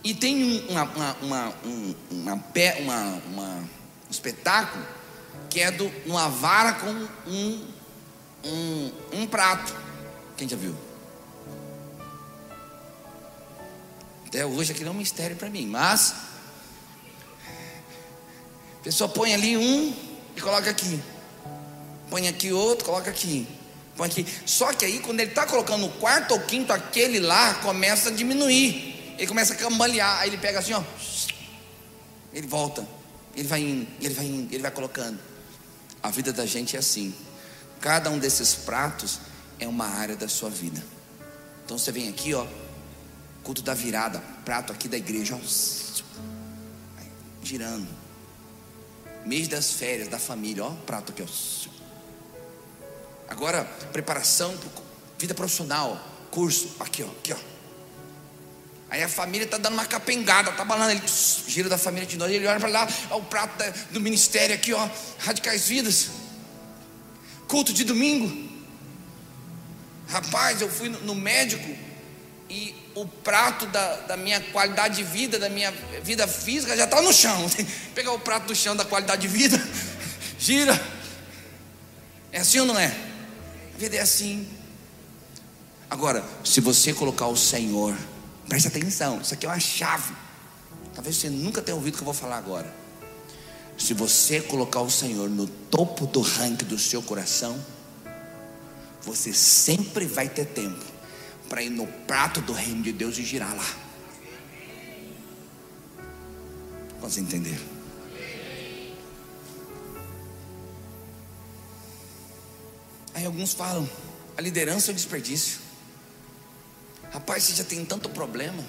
e 0.01 0.13
tem 0.13 0.65
uma, 0.69 0.83
uma, 0.83 1.17
uma, 1.21 1.53
um, 1.65 1.95
uma, 2.09 2.33
uma, 2.79 3.21
uma, 3.27 3.55
um 3.57 4.09
espetáculo 4.09 4.85
que 5.49 5.59
é 5.59 5.69
do, 5.69 5.91
uma 6.05 6.29
vara 6.29 6.73
com 6.73 7.07
um, 7.29 7.67
um, 8.45 8.91
um 9.11 9.27
prato. 9.27 9.75
Quem 10.37 10.47
já 10.47 10.55
viu? 10.55 10.73
Até 14.25 14.45
hoje 14.45 14.71
aquilo 14.71 14.89
é 14.89 14.91
um 14.91 14.95
mistério 14.95 15.35
para 15.35 15.49
mim, 15.49 15.67
mas 15.67 16.15
a 18.79 18.83
pessoa 18.83 19.09
põe 19.09 19.33
ali 19.33 19.57
um 19.57 19.93
e 20.37 20.41
coloca 20.41 20.69
aqui. 20.69 21.03
Põe 22.09 22.29
aqui 22.29 22.53
outro, 22.53 22.85
coloca 22.85 23.09
aqui. 23.09 23.58
Põe 23.99 24.07
aqui. 24.07 24.25
Só 24.45 24.71
que 24.71 24.85
aí 24.85 24.99
quando 24.99 25.19
ele 25.19 25.31
está 25.31 25.45
colocando 25.45 25.85
o 25.85 25.89
quarto 25.89 26.31
ou 26.31 26.39
quinto, 26.39 26.71
aquele 26.71 27.19
lá 27.19 27.55
começa 27.55 28.07
a 28.07 28.11
diminuir. 28.13 29.13
Ele 29.17 29.27
começa 29.27 29.51
a 29.51 29.57
cambalear. 29.57 30.21
Aí 30.21 30.29
ele 30.29 30.37
pega 30.37 30.59
assim, 30.59 30.71
ó. 30.71 30.81
Ele 32.31 32.47
volta. 32.47 32.87
Ele 33.35 33.45
vai 33.45 33.59
indo, 33.59 33.87
ele 33.99 34.13
vai 34.13 34.25
indo, 34.25 34.53
ele 34.53 34.61
vai 34.63 34.71
colocando. 34.71 35.19
A 36.01 36.09
vida 36.09 36.31
da 36.31 36.45
gente 36.45 36.77
é 36.77 36.79
assim. 36.79 37.13
Cada 37.81 38.09
um 38.09 38.17
desses 38.17 38.55
pratos 38.55 39.19
é 39.59 39.67
uma 39.67 39.85
área 39.85 40.15
da 40.15 40.29
sua 40.29 40.49
vida. 40.49 40.81
Então 41.65 41.77
você 41.77 41.91
vem 41.91 42.07
aqui, 42.07 42.33
ó, 42.33 42.47
culto 43.43 43.61
da 43.61 43.73
virada, 43.73 44.23
prato 44.45 44.71
aqui 44.71 44.87
da 44.87 44.97
igreja, 44.97 45.35
ó, 45.35 45.39
girando. 47.43 47.87
Mês 49.25 49.49
das 49.49 49.73
férias 49.73 50.07
da 50.07 50.17
família, 50.17 50.63
ó, 50.63 50.71
prato 50.85 51.11
aqui, 51.11 51.21
ó. 51.21 51.78
Agora, 53.29 53.63
preparação 53.93 54.57
para 54.57 54.69
vida 55.19 55.33
profissional, 55.35 56.01
curso, 56.31 56.75
aqui, 56.79 57.03
ó, 57.03 57.07
aqui, 57.07 57.31
ó. 57.31 57.37
Aí 58.89 59.03
a 59.03 59.09
família 59.09 59.45
está 59.45 59.57
dando 59.57 59.73
uma 59.73 59.85
capengada, 59.85 60.51
tá 60.51 60.65
balando, 60.65 60.91
ele 60.91 61.03
gira 61.47 61.69
da 61.69 61.77
família 61.77 62.07
de 62.07 62.17
novo, 62.17 62.31
ele 62.31 62.47
olha 62.47 62.59
para 62.59 62.69
lá, 62.69 62.87
ó, 63.11 63.17
o 63.17 63.23
prato 63.23 63.55
da, 63.57 63.69
do 63.91 64.01
ministério 64.01 64.55
aqui, 64.55 64.73
ó, 64.73 64.89
radicais 65.19 65.67
vidas. 65.67 66.09
Culto 67.47 67.71
de 67.71 67.83
domingo. 67.83 68.49
Rapaz, 70.07 70.59
eu 70.59 70.69
fui 70.69 70.89
no, 70.89 70.99
no 71.01 71.15
médico 71.15 71.77
e 72.49 72.75
o 72.95 73.05
prato 73.05 73.67
da, 73.67 73.95
da, 74.01 74.17
minha 74.17 74.39
qualidade 74.39 74.97
de 74.97 75.03
vida, 75.03 75.37
da 75.37 75.49
minha 75.49 75.71
vida 76.01 76.27
física, 76.27 76.75
já 76.75 76.85
está 76.85 76.99
no 76.99 77.13
chão. 77.13 77.47
Pegar 77.93 78.11
o 78.11 78.19
prato 78.19 78.47
do 78.47 78.55
chão 78.55 78.75
da 78.75 78.85
qualidade 78.85 79.21
de 79.21 79.27
vida, 79.27 79.61
gira. 80.39 80.79
É 82.31 82.39
assim 82.39 82.59
ou 82.59 82.65
não 82.65 82.79
é? 82.79 83.08
Vida 83.79 83.95
é 83.95 84.01
assim. 84.01 84.45
Agora, 85.89 86.21
se 86.43 86.59
você 86.59 86.93
colocar 86.93 87.27
o 87.27 87.37
Senhor, 87.37 87.97
preste 88.49 88.67
atenção, 88.67 89.21
isso 89.21 89.33
aqui 89.33 89.45
é 89.45 89.49
uma 89.49 89.57
chave. 89.57 90.13
Talvez 90.93 91.15
você 91.15 91.29
nunca 91.29 91.61
tenha 91.61 91.77
ouvido 91.77 91.93
o 91.93 91.97
que 91.97 92.01
eu 92.01 92.05
vou 92.05 92.13
falar 92.13 92.37
agora. 92.37 92.75
Se 93.77 93.93
você 93.93 94.41
colocar 94.41 94.81
o 94.81 94.89
Senhor 94.89 95.29
no 95.29 95.47
topo 95.47 96.05
do 96.05 96.19
ranking 96.19 96.65
do 96.65 96.77
seu 96.77 97.01
coração, 97.01 97.57
você 99.01 99.31
sempre 99.31 100.05
vai 100.05 100.27
ter 100.27 100.47
tempo 100.47 100.83
para 101.47 101.63
ir 101.63 101.69
no 101.69 101.87
prato 101.87 102.41
do 102.41 102.51
reino 102.51 102.83
de 102.83 102.91
Deus 102.91 103.17
e 103.17 103.23
girar 103.23 103.55
lá. 103.55 103.77
Você 106.99 107.21
entender? 107.21 107.57
Aí 113.19 113.25
alguns 113.25 113.53
falam: 113.53 113.87
a 114.37 114.41
liderança 114.41 114.89
é 114.89 114.93
um 114.93 114.95
desperdício. 114.95 115.59
Rapaz, 117.11 117.43
você 117.43 117.53
já 117.53 117.65
tem 117.65 117.83
tanto 117.83 118.07
problema. 118.07 118.63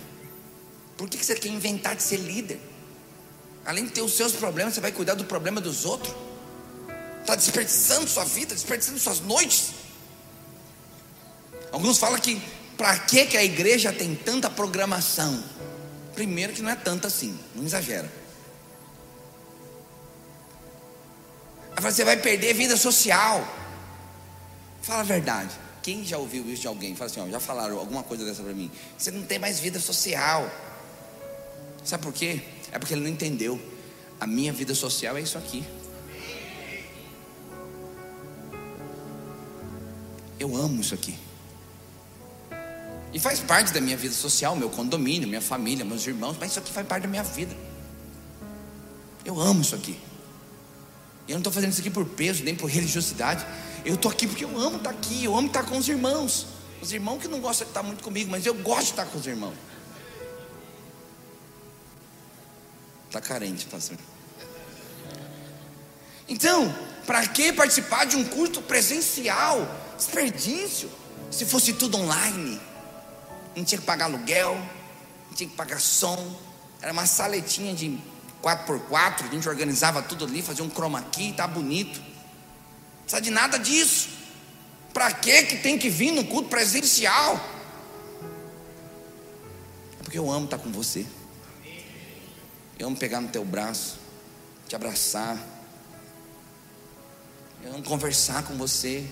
Por 0.96 1.08
que 1.08 1.24
você 1.24 1.36
quer 1.36 1.48
inventar 1.48 1.94
de 1.94 2.02
ser 2.02 2.16
líder? 2.16 2.60
Além 3.64 3.84
de 3.84 3.92
ter 3.92 4.02
os 4.02 4.12
seus 4.12 4.32
problemas, 4.32 4.74
você 4.74 4.80
vai 4.80 4.90
cuidar 4.90 5.14
do 5.14 5.24
problema 5.24 5.60
dos 5.60 5.84
outros. 5.84 6.12
Está 7.20 7.36
desperdiçando 7.36 8.08
sua 8.08 8.24
vida, 8.24 8.52
desperdiçando 8.52 8.98
suas 8.98 9.20
noites. 9.20 9.70
Alguns 11.70 11.98
falam 11.98 12.18
que 12.18 12.42
para 12.76 12.98
que, 12.98 13.26
que 13.26 13.36
a 13.36 13.44
igreja 13.44 13.92
tem 13.92 14.16
tanta 14.16 14.50
programação? 14.50 15.44
Primeiro 16.12 16.52
que 16.52 16.60
não 16.60 16.70
é 16.70 16.76
tanto 16.76 17.06
assim, 17.06 17.38
não 17.54 17.62
exagera. 17.62 18.10
Você 21.80 22.04
vai 22.04 22.16
perder 22.16 22.52
vida 22.52 22.76
social. 22.76 23.59
Fala 24.82 25.00
a 25.00 25.04
verdade. 25.04 25.54
Quem 25.82 26.04
já 26.04 26.18
ouviu 26.18 26.44
isso 26.50 26.62
de 26.62 26.68
alguém? 26.68 26.94
Fala 26.94 27.10
assim, 27.10 27.20
ó, 27.20 27.28
já 27.28 27.40
falaram 27.40 27.78
alguma 27.78 28.02
coisa 28.02 28.24
dessa 28.24 28.42
para 28.42 28.52
mim. 28.52 28.70
Você 28.96 29.10
não 29.10 29.22
tem 29.22 29.38
mais 29.38 29.58
vida 29.58 29.80
social. 29.80 30.50
Sabe 31.84 32.02
por 32.02 32.12
quê? 32.12 32.40
É 32.70 32.78
porque 32.78 32.94
ele 32.94 33.02
não 33.02 33.08
entendeu. 33.08 33.60
A 34.18 34.26
minha 34.26 34.52
vida 34.52 34.74
social 34.74 35.16
é 35.16 35.22
isso 35.22 35.38
aqui. 35.38 35.64
Eu 40.38 40.56
amo 40.56 40.80
isso 40.80 40.94
aqui. 40.94 41.18
E 43.12 43.18
faz 43.18 43.40
parte 43.40 43.72
da 43.72 43.80
minha 43.80 43.96
vida 43.96 44.14
social, 44.14 44.54
meu 44.54 44.70
condomínio, 44.70 45.26
minha 45.26 45.40
família, 45.40 45.84
meus 45.84 46.06
irmãos, 46.06 46.36
mas 46.38 46.50
isso 46.50 46.60
aqui 46.60 46.70
faz 46.70 46.86
parte 46.86 47.02
da 47.02 47.08
minha 47.08 47.22
vida. 47.22 47.54
Eu 49.24 49.38
amo 49.40 49.62
isso 49.62 49.74
aqui. 49.74 49.98
Eu 51.26 51.34
não 51.34 51.38
estou 51.38 51.52
fazendo 51.52 51.72
isso 51.72 51.80
aqui 51.80 51.90
por 51.90 52.04
peso, 52.04 52.44
nem 52.44 52.54
por 52.54 52.70
religiosidade. 52.70 53.44
Eu 53.84 53.94
estou 53.94 54.10
aqui 54.10 54.26
porque 54.26 54.44
eu 54.44 54.58
amo 54.58 54.76
estar 54.76 54.90
aqui, 54.90 55.24
eu 55.24 55.36
amo 55.36 55.48
estar 55.48 55.64
com 55.64 55.76
os 55.76 55.88
irmãos. 55.88 56.46
Os 56.82 56.92
irmãos 56.92 57.20
que 57.20 57.28
não 57.28 57.40
gostam 57.40 57.66
de 57.66 57.70
estar 57.70 57.82
muito 57.82 58.02
comigo, 58.02 58.30
mas 58.30 58.46
eu 58.46 58.54
gosto 58.54 58.84
de 58.84 58.90
estar 58.90 59.06
com 59.06 59.18
os 59.18 59.26
irmãos. 59.26 59.54
Está 63.06 63.20
carente, 63.20 63.66
pastor. 63.66 63.98
Então, 66.28 66.74
para 67.06 67.26
que 67.26 67.52
participar 67.52 68.06
de 68.06 68.16
um 68.16 68.24
culto 68.24 68.62
presencial? 68.62 69.66
Desperdício. 69.96 70.90
Se 71.30 71.44
fosse 71.44 71.72
tudo 71.72 71.96
online 71.98 72.60
não 73.54 73.64
tinha 73.64 73.78
que 73.78 73.86
pagar 73.86 74.06
aluguel, 74.06 74.54
não 74.54 75.34
tinha 75.34 75.48
que 75.48 75.56
pagar 75.56 75.80
som, 75.80 76.38
era 76.80 76.92
uma 76.92 77.06
saletinha 77.06 77.74
de 77.74 77.98
4x4, 78.42 79.24
a 79.24 79.34
gente 79.34 79.48
organizava 79.48 80.02
tudo 80.02 80.24
ali, 80.24 80.42
fazia 80.42 80.64
um 80.64 80.70
chroma 80.70 81.02
key, 81.02 81.32
tá 81.32 81.46
bonito. 81.46 82.00
Precisa 83.10 83.20
de 83.22 83.30
nada 83.32 83.58
disso. 83.58 84.08
Para 84.94 85.10
que 85.12 85.42
que 85.42 85.56
tem 85.56 85.76
que 85.76 85.90
vir 85.90 86.12
no 86.12 86.24
culto 86.24 86.48
presencial? 86.48 87.44
É 89.98 90.02
porque 90.04 90.16
eu 90.16 90.30
amo 90.30 90.44
estar 90.44 90.58
com 90.58 90.70
você. 90.70 91.04
Eu 92.78 92.86
amo 92.86 92.96
pegar 92.96 93.20
no 93.20 93.26
teu 93.26 93.44
braço, 93.44 93.98
te 94.68 94.76
abraçar. 94.76 95.36
Eu 97.64 97.74
amo 97.74 97.82
conversar 97.82 98.44
com 98.44 98.56
você, 98.56 99.04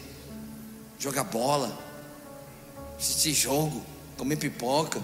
jogar 0.96 1.24
bola, 1.24 1.76
assistir 2.96 3.32
jogo 3.32 3.84
comer 4.16 4.37
pipoca. 4.37 5.02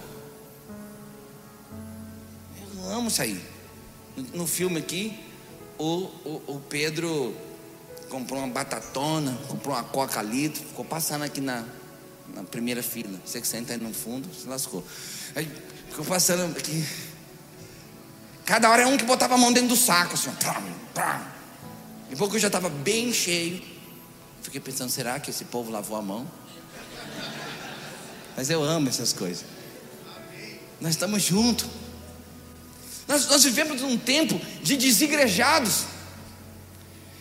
Eu 2.76 2.90
amo 2.92 3.11
sair. 3.11 3.42
No 4.33 4.46
filme 4.46 4.78
aqui, 4.78 5.18
o, 5.78 6.04
o, 6.24 6.42
o 6.46 6.61
Pedro 6.68 7.35
comprou 8.14 8.38
uma 8.38 8.48
batatona, 8.48 9.37
comprou 9.48 9.75
uma 9.75 9.83
coca 9.83 10.23
litro, 10.23 10.62
ficou 10.62 10.85
passando 10.85 11.25
aqui 11.25 11.40
na, 11.40 11.65
na 12.33 12.44
primeira 12.44 12.81
fila. 12.81 13.19
Você 13.27 13.40
que 13.40 13.46
senta 13.46 13.73
aí 13.73 13.81
no 13.81 13.92
fundo, 13.92 14.33
se 14.33 14.46
lascou. 14.46 14.85
Aí 15.35 15.50
ficou 15.90 16.04
passando 16.04 16.56
aqui. 16.56 16.87
Cada 18.44 18.71
hora 18.71 18.83
é 18.83 18.87
um 18.87 18.96
que 18.96 19.04
botava 19.04 19.35
a 19.35 19.37
mão 19.38 19.52
dentro 19.52 19.71
do 19.71 19.77
saco, 19.77 20.15
assim, 20.15 20.31
E 22.08 22.15
pouco 22.15 22.37
eu 22.37 22.38
já 22.38 22.46
estava 22.46 22.69
bem 22.69 23.12
cheio. 23.12 23.60
Fiquei 24.42 24.60
pensando, 24.60 24.90
será 24.90 25.19
que 25.19 25.31
esse 25.31 25.46
povo 25.46 25.73
lavou 25.73 25.96
a 25.96 26.02
mão? 26.02 26.31
Mas 28.37 28.48
eu 28.48 28.62
amo 28.62 28.88
essas 28.90 29.12
coisas. 29.12 29.44
Nós 30.81 30.90
estamos 30.90 31.21
juntos. 31.21 31.67
Nós, 33.08 33.27
nós 33.27 33.42
vivemos 33.42 33.81
num 33.81 33.98
tempo 33.98 34.40
de 34.62 34.77
desigrejados, 34.77 35.94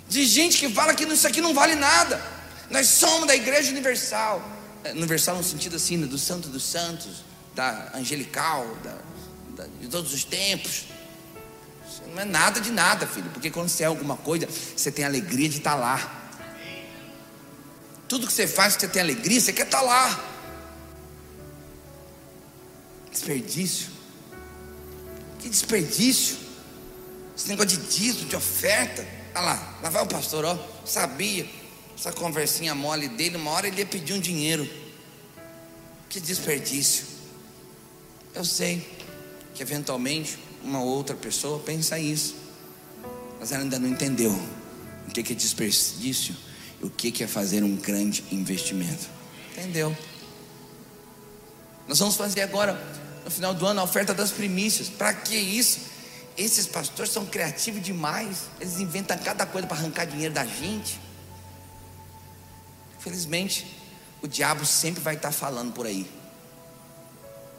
de 0.07 0.25
gente 0.25 0.57
que 0.57 0.69
fala 0.69 0.93
que 0.93 1.03
isso 1.03 1.27
aqui 1.27 1.41
não 1.41 1.53
vale 1.53 1.75
nada. 1.75 2.21
Nós 2.69 2.87
somos 2.87 3.27
da 3.27 3.35
Igreja 3.35 3.71
Universal. 3.71 4.43
universal 4.93 5.37
no 5.37 5.43
sentido 5.43 5.75
assim, 5.75 5.97
né, 5.97 6.07
do 6.07 6.17
santo 6.17 6.49
dos 6.49 6.63
santos, 6.63 7.23
da 7.55 7.91
angelical, 7.93 8.65
da, 8.83 8.97
da, 9.55 9.69
de 9.79 9.87
todos 9.87 10.13
os 10.13 10.23
tempos. 10.23 10.85
Isso 11.87 12.01
não 12.13 12.21
é 12.21 12.25
nada 12.25 12.59
de 12.59 12.71
nada, 12.71 13.05
filho, 13.05 13.29
porque 13.31 13.51
quando 13.51 13.69
você 13.69 13.83
é 13.83 13.85
alguma 13.85 14.17
coisa, 14.17 14.47
você 14.75 14.91
tem 14.91 15.05
alegria 15.05 15.47
de 15.47 15.57
estar 15.57 15.75
lá. 15.75 16.21
Tudo 18.07 18.27
que 18.27 18.33
você 18.33 18.47
faz, 18.47 18.73
você 18.73 18.87
tem 18.87 19.01
alegria, 19.01 19.39
você 19.39 19.53
quer 19.53 19.65
estar 19.65 19.81
lá. 19.81 20.31
Desperdício. 23.11 23.87
Que 25.39 25.49
desperdício. 25.49 26.37
Esse 27.35 27.49
negócio 27.49 27.77
de 27.77 27.87
dízimo, 27.87 28.27
de 28.27 28.35
oferta. 28.35 29.05
Olha 29.35 29.45
lá, 29.45 29.79
lá 29.81 29.89
vai 29.89 30.03
o 30.03 30.07
pastor, 30.07 30.45
ó. 30.45 30.57
Sabia. 30.85 31.47
Essa 31.97 32.11
conversinha 32.11 32.75
mole 32.75 33.07
dele, 33.07 33.37
uma 33.37 33.51
hora 33.51 33.67
ele 33.67 33.79
ia 33.79 33.85
pedir 33.85 34.13
um 34.13 34.19
dinheiro. 34.19 34.67
Que 36.09 36.19
desperdício. 36.19 37.05
Eu 38.33 38.45
sei 38.45 38.87
que 39.53 39.61
eventualmente 39.61 40.37
uma 40.63 40.81
outra 40.81 41.15
pessoa 41.15 41.59
pensa 41.59 41.97
isso. 41.97 42.35
Mas 43.39 43.51
ela 43.51 43.63
ainda 43.63 43.79
não 43.79 43.89
entendeu 43.89 44.31
o 45.07 45.11
que 45.11 45.19
é 45.19 45.35
desperdício 45.35 46.35
e 46.81 46.85
o 46.85 46.89
que 46.89 47.23
é 47.23 47.27
fazer 47.27 47.63
um 47.63 47.75
grande 47.75 48.23
investimento. 48.31 49.07
Entendeu? 49.51 49.95
Nós 51.87 51.99
vamos 51.99 52.15
fazer 52.15 52.41
agora, 52.41 52.81
no 53.25 53.29
final 53.29 53.53
do 53.53 53.65
ano, 53.65 53.81
a 53.81 53.83
oferta 53.83 54.13
das 54.13 54.31
primícias. 54.31 54.89
Para 54.89 55.13
que 55.13 55.35
isso? 55.35 55.92
Esses 56.37 56.65
pastores 56.65 57.11
são 57.11 57.25
criativos 57.25 57.81
demais. 57.81 58.43
Eles 58.59 58.79
inventam 58.79 59.17
cada 59.17 59.45
coisa 59.45 59.67
para 59.67 59.77
arrancar 59.77 60.05
dinheiro 60.05 60.33
da 60.33 60.45
gente. 60.45 60.99
Felizmente, 62.99 63.79
o 64.21 64.27
diabo 64.27 64.65
sempre 64.65 65.01
vai 65.01 65.15
estar 65.15 65.31
falando 65.31 65.73
por 65.73 65.85
aí. 65.85 66.09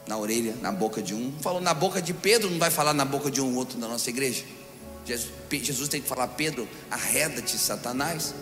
Na 0.07 0.17
orelha, 0.17 0.55
na 0.61 0.71
boca 0.71 1.01
de 1.01 1.13
um. 1.13 1.33
Falou 1.41 1.61
na 1.61 1.73
boca 1.73 2.01
de 2.01 2.13
Pedro, 2.13 2.49
não 2.49 2.59
vai 2.59 2.69
falar 2.69 2.93
na 2.93 3.05
boca 3.05 3.31
de 3.31 3.39
um 3.41 3.55
outro 3.55 3.77
da 3.77 3.87
nossa 3.87 4.09
igreja. 4.09 4.43
Jesus, 5.05 5.87
tem 5.87 6.01
que 6.01 6.07
falar, 6.07 6.27
Pedro, 6.29 6.67
arreda-te, 6.89 7.57
Satanás. 7.57 8.33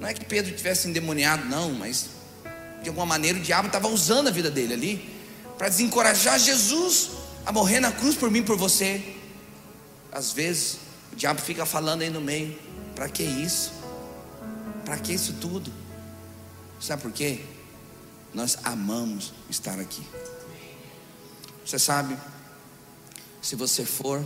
Não 0.00 0.08
é 0.08 0.12
que 0.12 0.24
Pedro 0.24 0.54
tivesse 0.54 0.88
endemoniado, 0.88 1.44
não, 1.46 1.72
mas 1.72 2.10
de 2.82 2.88
alguma 2.88 3.06
maneira 3.06 3.38
o 3.38 3.40
diabo 3.40 3.68
estava 3.68 3.88
usando 3.88 4.28
a 4.28 4.30
vida 4.30 4.50
dele 4.50 4.74
ali 4.74 5.14
para 5.56 5.68
desencorajar 5.68 6.38
Jesus 6.38 7.10
a 7.46 7.52
morrer 7.52 7.80
na 7.80 7.92
cruz 7.92 8.16
por 8.16 8.30
mim, 8.30 8.42
por 8.42 8.56
você. 8.56 9.13
Às 10.14 10.32
vezes 10.32 10.78
o 11.12 11.16
diabo 11.16 11.40
fica 11.40 11.66
falando 11.66 12.02
aí 12.02 12.10
no 12.10 12.20
meio: 12.20 12.56
para 12.94 13.08
que 13.08 13.24
isso? 13.24 13.72
Para 14.84 14.96
que 14.98 15.12
isso 15.12 15.34
tudo? 15.40 15.72
Sabe 16.80 17.02
por 17.02 17.10
quê? 17.10 17.44
Nós 18.32 18.58
amamos 18.62 19.32
estar 19.50 19.78
aqui. 19.80 20.06
Você 21.64 21.78
sabe, 21.78 22.16
se 23.40 23.56
você 23.56 23.84
for, 23.84 24.24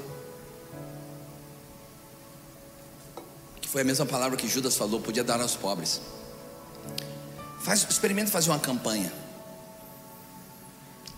que 3.60 3.68
foi 3.68 3.82
a 3.82 3.84
mesma 3.84 4.04
palavra 4.04 4.36
que 4.36 4.48
Judas 4.48 4.76
falou, 4.76 5.00
podia 5.00 5.22
dar 5.22 5.40
aos 5.40 5.54
pobres. 5.54 6.00
Faz, 7.60 7.86
experimenta 7.88 8.30
fazer 8.30 8.50
uma 8.50 8.58
campanha 8.58 9.12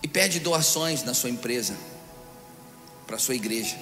e 0.03 0.07
pede 0.07 0.39
doações 0.39 1.03
na 1.03 1.13
sua 1.13 1.29
empresa 1.29 1.75
para 3.07 3.15
a 3.15 3.19
sua 3.19 3.35
igreja. 3.35 3.77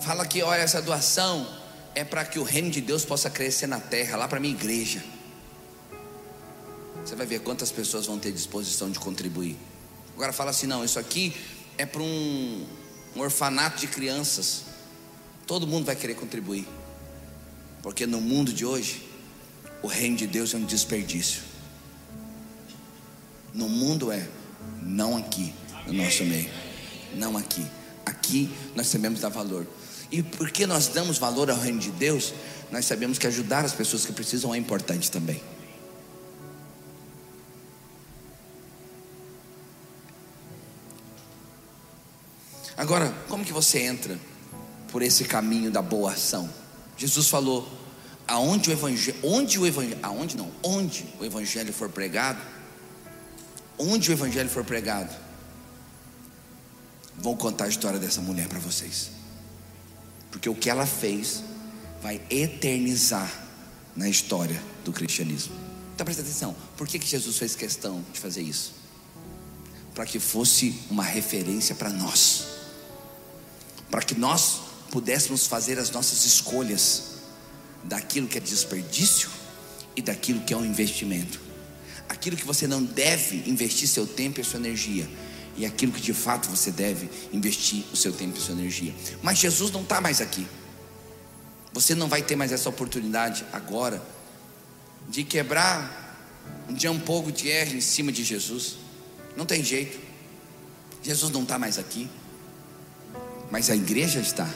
Fala 0.00 0.26
que, 0.26 0.42
olha, 0.42 0.60
essa 0.60 0.82
doação 0.82 1.46
é 1.94 2.04
para 2.04 2.24
que 2.24 2.38
o 2.38 2.42
reino 2.42 2.70
de 2.70 2.80
Deus 2.80 3.04
possa 3.04 3.30
crescer 3.30 3.66
na 3.66 3.80
terra, 3.80 4.16
lá 4.16 4.26
para 4.26 4.40
minha 4.40 4.54
igreja. 4.54 5.02
Você 7.04 7.14
vai 7.14 7.26
ver 7.26 7.40
quantas 7.40 7.70
pessoas 7.70 8.06
vão 8.06 8.18
ter 8.18 8.32
disposição 8.32 8.90
de 8.90 8.98
contribuir. 8.98 9.56
Agora 10.14 10.32
fala 10.32 10.50
assim: 10.50 10.66
não, 10.66 10.84
isso 10.84 10.98
aqui 10.98 11.34
é 11.76 11.86
para 11.86 12.02
um, 12.02 12.66
um 13.14 13.20
orfanato 13.20 13.78
de 13.78 13.86
crianças. 13.86 14.62
Todo 15.46 15.66
mundo 15.66 15.84
vai 15.84 15.94
querer 15.94 16.14
contribuir, 16.14 16.66
porque 17.82 18.06
no 18.06 18.20
mundo 18.20 18.52
de 18.52 18.64
hoje, 18.64 19.06
o 19.82 19.86
reino 19.86 20.16
de 20.16 20.26
Deus 20.26 20.54
é 20.54 20.56
um 20.56 20.64
desperdício. 20.64 21.42
No 23.52 23.68
mundo 23.68 24.10
é, 24.10 24.26
não 24.82 25.16
aqui, 25.16 25.54
no 25.86 25.92
nosso 25.92 26.24
meio, 26.24 26.50
não 27.14 27.36
aqui. 27.36 27.64
Aqui 28.06 28.50
nós 28.74 28.86
sabemos 28.86 29.20
dar 29.20 29.28
valor. 29.28 29.66
E 30.14 30.22
porque 30.22 30.64
nós 30.64 30.86
damos 30.86 31.18
valor 31.18 31.50
ao 31.50 31.58
reino 31.58 31.80
de 31.80 31.90
Deus, 31.90 32.32
nós 32.70 32.84
sabemos 32.84 33.18
que 33.18 33.26
ajudar 33.26 33.64
as 33.64 33.72
pessoas 33.72 34.06
que 34.06 34.12
precisam 34.12 34.54
é 34.54 34.56
importante 34.56 35.10
também. 35.10 35.42
Agora, 42.76 43.12
como 43.28 43.44
que 43.44 43.52
você 43.52 43.80
entra 43.80 44.16
por 44.92 45.02
esse 45.02 45.24
caminho 45.24 45.68
da 45.68 45.82
boa 45.82 46.12
ação? 46.12 46.48
Jesus 46.96 47.28
falou: 47.28 47.68
aonde 48.28 48.70
o 48.70 48.72
evangelho, 48.72 49.18
onde 49.20 49.58
o 49.58 49.66
evangelho, 49.66 49.98
aonde 50.00 50.36
não, 50.36 50.48
onde 50.62 51.12
o 51.18 51.24
evangelho 51.24 51.72
for 51.72 51.88
pregado, 51.88 52.40
onde 53.76 54.12
o 54.12 54.12
evangelho 54.12 54.48
for 54.48 54.62
pregado, 54.62 55.12
vou 57.18 57.36
contar 57.36 57.64
a 57.64 57.68
história 57.68 57.98
dessa 57.98 58.20
mulher 58.20 58.46
para 58.46 58.60
vocês. 58.60 59.23
Porque 60.34 60.48
o 60.48 60.54
que 60.54 60.68
ela 60.68 60.84
fez 60.84 61.44
vai 62.02 62.20
eternizar 62.28 63.32
na 63.94 64.08
história 64.08 64.60
do 64.84 64.92
cristianismo. 64.92 65.54
Então 65.94 66.04
presta 66.04 66.22
atenção, 66.22 66.56
por 66.76 66.88
que, 66.88 66.98
Jesus 67.00 67.38
fez 67.38 67.54
questão 67.54 68.04
de 68.12 68.18
fazer 68.18 68.42
isso? 68.42 68.74
Para 69.94 70.04
que 70.04 70.18
fosse 70.18 70.74
uma 70.90 71.04
referência 71.04 71.76
para 71.76 71.90
nós 71.90 72.54
para 73.94 74.02
que 74.02 74.18
nós 74.18 74.58
pudéssemos 74.90 75.46
fazer 75.46 75.78
as 75.78 75.88
nossas 75.92 76.24
escolhas 76.24 77.12
daquilo 77.84 78.26
que 78.26 78.38
é 78.38 78.40
desperdício 78.40 79.30
e 79.94 80.02
daquilo 80.02 80.40
que 80.40 80.52
é 80.52 80.56
um 80.56 80.64
investimento. 80.64 81.40
Aquilo 82.08 82.36
que 82.36 82.44
você 82.44 82.66
não 82.66 82.82
deve 82.82 83.48
investir 83.48 83.86
seu 83.86 84.04
tempo 84.04 84.40
e 84.40 84.44
sua 84.44 84.58
energia, 84.58 85.08
e 85.56 85.64
aquilo 85.64 85.92
que 85.92 86.00
de 86.00 86.12
fato 86.12 86.48
você 86.48 86.70
deve 86.70 87.08
investir 87.32 87.84
o 87.92 87.96
seu 87.96 88.12
tempo 88.12 88.38
e 88.38 88.40
sua 88.40 88.54
energia. 88.54 88.94
Mas 89.22 89.38
Jesus 89.38 89.70
não 89.70 89.82
está 89.82 90.00
mais 90.00 90.20
aqui. 90.20 90.46
Você 91.72 91.94
não 91.94 92.08
vai 92.08 92.22
ter 92.22 92.36
mais 92.36 92.52
essa 92.52 92.68
oportunidade 92.68 93.44
agora 93.52 94.02
de 95.08 95.24
quebrar 95.24 96.02
um 96.90 97.00
pouco 97.00 97.32
de 97.32 97.48
erro 97.48 97.76
em 97.76 97.80
cima 97.80 98.12
de 98.12 98.24
Jesus. 98.24 98.76
Não 99.36 99.46
tem 99.46 99.62
jeito. 99.62 99.98
Jesus 101.02 101.30
não 101.32 101.42
está 101.42 101.58
mais 101.58 101.78
aqui 101.78 102.08
mas 103.54 103.70
a 103.70 103.76
igreja 103.76 104.18
está. 104.18 104.48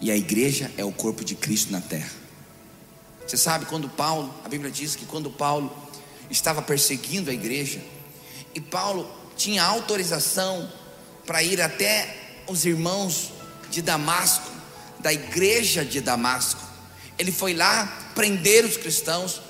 E 0.00 0.10
a 0.10 0.16
igreja 0.16 0.72
é 0.78 0.84
o 0.84 0.90
corpo 0.90 1.22
de 1.22 1.34
Cristo 1.34 1.70
na 1.70 1.82
terra. 1.82 2.10
Você 3.26 3.36
sabe 3.36 3.66
quando 3.66 3.86
Paulo, 3.86 4.34
a 4.42 4.48
Bíblia 4.48 4.70
diz 4.70 4.96
que 4.96 5.04
quando 5.04 5.30
Paulo 5.30 5.70
estava 6.30 6.62
perseguindo 6.62 7.30
a 7.30 7.34
igreja, 7.34 7.82
e 8.54 8.62
Paulo 8.62 9.06
tinha 9.38 9.62
autorização 9.62 10.70
para 11.24 11.42
ir 11.42 11.62
até 11.62 12.42
os 12.46 12.64
irmãos 12.66 13.32
de 13.70 13.80
Damasco, 13.80 14.50
da 14.98 15.12
igreja 15.12 15.84
de 15.84 16.00
Damasco. 16.00 16.60
Ele 17.18 17.30
foi 17.30 17.54
lá 17.54 18.10
prender 18.14 18.64
os 18.64 18.76
cristãos, 18.76 19.40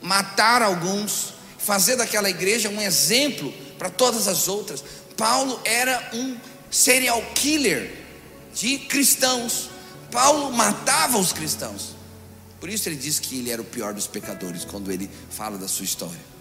matar 0.00 0.62
alguns, 0.62 1.34
fazer 1.58 1.96
daquela 1.96 2.30
igreja 2.30 2.68
um 2.68 2.80
exemplo 2.80 3.52
para 3.76 3.90
todas 3.90 4.28
as 4.28 4.48
outras. 4.48 4.84
Paulo 5.16 5.60
era 5.64 6.10
um 6.14 6.36
serial 6.70 7.22
killer 7.34 7.92
de 8.54 8.78
cristãos. 8.78 9.70
Paulo 10.10 10.52
matava 10.52 11.18
os 11.18 11.32
cristãos. 11.32 11.96
Por 12.60 12.68
isso 12.68 12.88
ele 12.88 12.96
diz 12.96 13.18
que 13.18 13.38
ele 13.38 13.50
era 13.50 13.60
o 13.60 13.64
pior 13.64 13.92
dos 13.92 14.06
pecadores 14.06 14.64
quando 14.64 14.92
ele 14.92 15.10
fala 15.30 15.58
da 15.58 15.66
sua 15.66 15.84
história. 15.84 16.31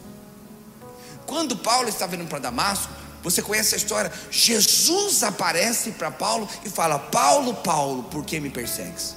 Quando 1.32 1.55
Paulo 1.55 1.88
estava 1.88 2.13
indo 2.13 2.25
para 2.25 2.39
Damasco, 2.39 2.91
você 3.23 3.41
conhece 3.41 3.73
a 3.73 3.77
história? 3.77 4.11
Jesus 4.29 5.23
aparece 5.23 5.91
para 5.91 6.11
Paulo 6.11 6.45
e 6.65 6.69
fala: 6.69 6.99
Paulo, 6.99 7.53
Paulo, 7.53 8.03
por 8.03 8.25
que 8.25 8.38
me 8.38 8.49
persegues? 8.49 9.15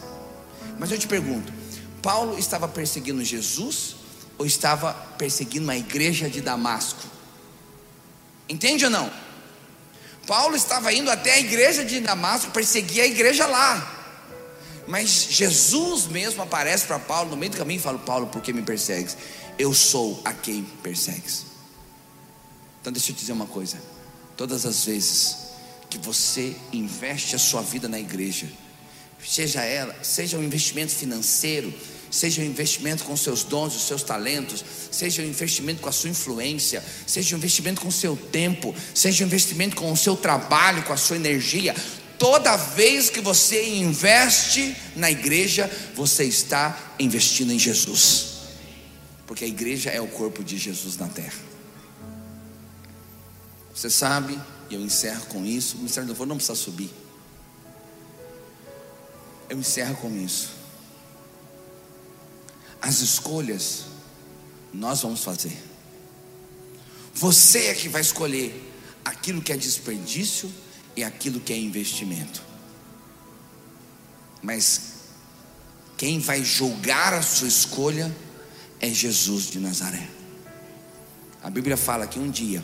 Mas 0.79 0.93
eu 0.93 0.97
te 0.97 1.09
pergunto: 1.09 1.53
Paulo 2.01 2.39
estava 2.39 2.69
perseguindo 2.69 3.25
Jesus 3.25 3.97
ou 4.39 4.47
estava 4.47 4.93
perseguindo 5.19 5.69
a 5.69 5.77
igreja 5.77 6.31
de 6.31 6.41
Damasco? 6.41 7.03
Entende 8.49 8.85
ou 8.85 8.93
não? 8.93 9.11
Paulo 10.25 10.55
estava 10.55 10.93
indo 10.93 11.11
até 11.11 11.33
a 11.33 11.41
igreja 11.41 11.85
de 11.85 11.99
Damasco, 11.99 12.53
perseguir 12.53 13.03
a 13.03 13.07
igreja 13.07 13.45
lá. 13.45 14.15
Mas 14.87 15.09
Jesus 15.31 16.07
mesmo 16.07 16.45
aparece 16.45 16.87
para 16.87 17.01
Paulo 17.01 17.31
no 17.31 17.37
meio 17.37 17.51
do 17.51 17.59
caminho 17.59 17.81
e 17.81 17.83
fala: 17.83 17.99
Paulo, 17.99 18.29
por 18.29 18.41
que 18.41 18.53
me 18.53 18.63
persegues? 18.63 19.17
Eu 19.59 19.75
sou 19.75 20.23
a 20.25 20.33
quem 20.33 20.63
persegues. 20.81 21.54
Então 22.85 22.93
deixa 22.93 23.13
eu 23.13 23.17
te 23.17 23.21
dizer 23.21 23.33
uma 23.33 23.47
coisa: 23.47 23.79
todas 24.37 24.67
as 24.67 24.85
vezes 24.85 25.37
que 25.89 25.97
você 25.97 26.55
investe 26.71 27.35
a 27.35 27.39
sua 27.39 27.63
vida 27.63 27.89
na 27.89 27.99
igreja, 27.99 28.47
seja 29.27 29.63
ela, 29.63 29.97
seja 30.03 30.37
um 30.37 30.45
investimento 30.45 30.93
financeiro, 30.93 31.73
seja 32.11 32.43
um 32.43 32.45
investimento 32.45 33.05
com 33.05 33.17
seus 33.17 33.43
dons, 33.43 33.75
os 33.75 33.87
seus 33.87 34.03
talentos, 34.03 34.63
seja 34.91 35.23
um 35.23 35.25
investimento 35.25 35.81
com 35.81 35.89
a 35.89 35.93
sua 35.93 36.11
influência, 36.11 36.85
seja 37.07 37.35
um 37.35 37.39
investimento 37.39 37.81
com 37.81 37.89
o 37.89 37.93
seu 37.93 38.19
tempo, 38.19 38.75
seja 38.95 39.25
um 39.25 39.29
investimento 39.29 39.77
com 39.77 39.91
o 39.91 39.97
seu 39.97 40.15
trabalho, 40.15 40.83
com 40.83 40.93
a 40.93 40.99
sua 40.99 41.17
energia. 41.17 41.75
Toda 42.19 42.55
vez 42.55 43.09
que 43.09 43.23
você 43.23 43.77
investe 43.77 44.77
na 44.95 45.11
igreja, 45.11 45.71
você 45.95 46.25
está 46.25 46.95
investindo 46.99 47.51
em 47.51 47.59
Jesus, 47.59 48.27
porque 49.27 49.43
a 49.43 49.49
igreja 49.49 49.89
é 49.89 50.03
o 50.03 50.07
corpo 50.07 50.45
de 50.45 50.59
Jesus 50.59 50.99
na 50.99 51.09
terra. 51.09 51.54
Você 53.75 53.91
sabe, 53.91 54.41
e 54.71 54.75
eu 54.75 54.81
encerro 54.81 55.27
com 55.27 55.45
isso. 55.45 55.75
O 55.75 55.79
ministério 55.79 56.07
do 56.07 56.11
louvor 56.11 56.27
não 56.27 56.37
precisa 56.37 56.55
subir. 56.55 56.91
Eu 59.49 59.59
encerro 59.59 59.97
com 59.97 60.17
isso. 60.17 60.51
As 62.81 63.01
escolhas 63.01 63.87
nós 64.73 65.03
vamos 65.03 65.25
fazer. 65.25 65.57
Você 67.15 67.67
é 67.67 67.75
que 67.75 67.89
vai 67.89 68.01
escolher 68.01 68.73
aquilo 69.05 69.43
que 69.43 69.53
é 69.53 69.57
desperdício 69.57 70.53
e 70.97 71.03
aquilo 71.03 71.41
que 71.41 71.53
é 71.53 71.59
investimento. 71.59 72.43
Mas 74.43 74.95
quem 75.97 76.21
vai 76.21 76.45
julgar 76.45 77.15
a 77.15 77.23
sua 77.23 77.49
escolha 77.49 78.15
é 78.81 78.89
Jesus 78.89 79.47
de 79.47 79.59
Nazaré. 79.59 80.09
A 81.43 81.51
Bíblia 81.51 81.77
fala 81.77 82.07
que 82.07 82.19
um 82.19 82.31
dia 82.31 82.63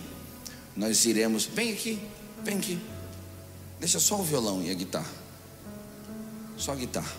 nós 0.77 1.05
iremos. 1.05 1.45
Vem 1.47 1.73
aqui, 1.73 2.01
vem 2.43 2.59
aqui. 2.59 2.81
Deixa 3.79 3.99
só 3.99 4.21
o 4.21 4.23
violão 4.23 4.63
e 4.63 4.71
a 4.71 4.75
guitarra. 4.75 5.11
Só 6.57 6.73
a 6.73 6.77
guitarra. 6.77 7.11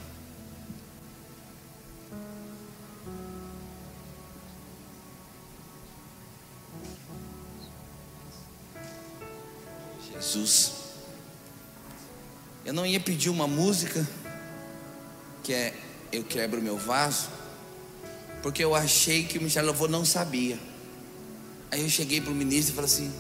Jesus. 10.13 10.73
Eu 12.63 12.73
não 12.73 12.85
ia 12.85 12.99
pedir 12.99 13.29
uma 13.29 13.47
música 13.47 14.07
que 15.43 15.51
é 15.51 15.73
Eu 16.11 16.23
Quebro 16.23 16.61
Meu 16.61 16.77
Vaso, 16.77 17.27
porque 18.43 18.63
eu 18.63 18.75
achei 18.75 19.25
que 19.25 19.39
o 19.39 19.41
Michel 19.41 19.65
Louvor 19.65 19.89
não 19.89 20.05
sabia. 20.05 20.59
Aí 21.71 21.81
eu 21.81 21.89
cheguei 21.89 22.21
para 22.21 22.31
o 22.31 22.35
ministro 22.35 22.73
e 22.73 22.75
falei 22.75 22.91
assim: 22.91 23.11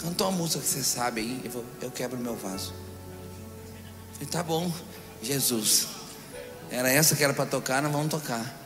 Cantou 0.00 0.28
uma 0.28 0.38
música 0.38 0.60
que 0.60 0.66
você 0.66 0.82
sabe 0.82 1.20
aí. 1.20 1.40
Eu, 1.44 1.50
vou, 1.50 1.64
eu 1.82 1.90
quebro 1.90 2.18
meu 2.18 2.34
vaso. 2.34 2.72
Eu 2.72 4.14
falei, 4.14 4.28
tá 4.28 4.42
bom, 4.42 4.72
Jesus. 5.22 5.88
Era 6.70 6.90
essa 6.90 7.14
que 7.14 7.22
era 7.22 7.34
para 7.34 7.44
tocar, 7.44 7.82
nós 7.82 7.92
vamos 7.92 8.08
tocar. 8.08 8.58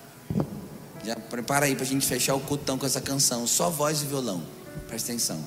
Já 1.04 1.16
prepara 1.16 1.66
aí 1.66 1.74
para 1.74 1.84
a 1.84 1.86
gente 1.86 2.06
fechar 2.06 2.34
o 2.34 2.40
cultão 2.40 2.78
com 2.78 2.86
essa 2.86 3.00
canção. 3.00 3.46
Só 3.46 3.68
voz 3.68 4.02
e 4.02 4.06
violão. 4.06 4.46
Presta 4.86 5.10
atenção. 5.10 5.44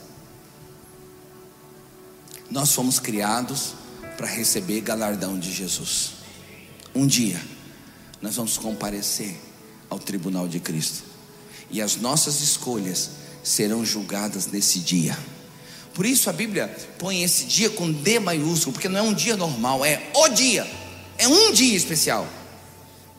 Nós 2.49 2.73
fomos 2.73 2.99
criados 2.99 3.73
para 4.17 4.27
receber 4.27 4.81
galardão 4.81 5.39
de 5.39 5.51
Jesus. 5.51 6.13
Um 6.93 7.07
dia, 7.07 7.41
nós 8.21 8.35
vamos 8.35 8.57
comparecer 8.57 9.39
ao 9.89 9.99
tribunal 9.99 10.47
de 10.47 10.59
Cristo. 10.59 11.03
E 11.69 11.81
as 11.81 11.95
nossas 11.95 12.41
escolhas 12.41 13.11
serão 13.43 13.85
julgadas 13.85 14.47
nesse 14.47 14.79
dia. 14.79 15.17
Por 15.97 16.05
isso 16.05 16.29
a 16.29 16.33
Bíblia 16.33 16.67
põe 16.99 17.23
esse 17.23 17.45
dia 17.45 17.71
com 17.71 17.91
D 17.91 18.19
maiúsculo, 18.19 18.71
porque 18.71 18.87
não 18.87 18.99
é 18.99 19.01
um 19.01 19.15
dia 19.15 19.35
normal, 19.35 19.83
é 19.83 20.11
o 20.13 20.29
dia, 20.29 20.71
é 21.17 21.27
um 21.27 21.51
dia 21.51 21.75
especial. 21.75 22.29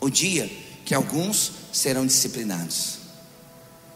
O 0.01 0.09
dia 0.09 0.49
que 0.85 0.95
alguns 0.95 1.51
serão 1.72 2.07
disciplinados. 2.07 2.99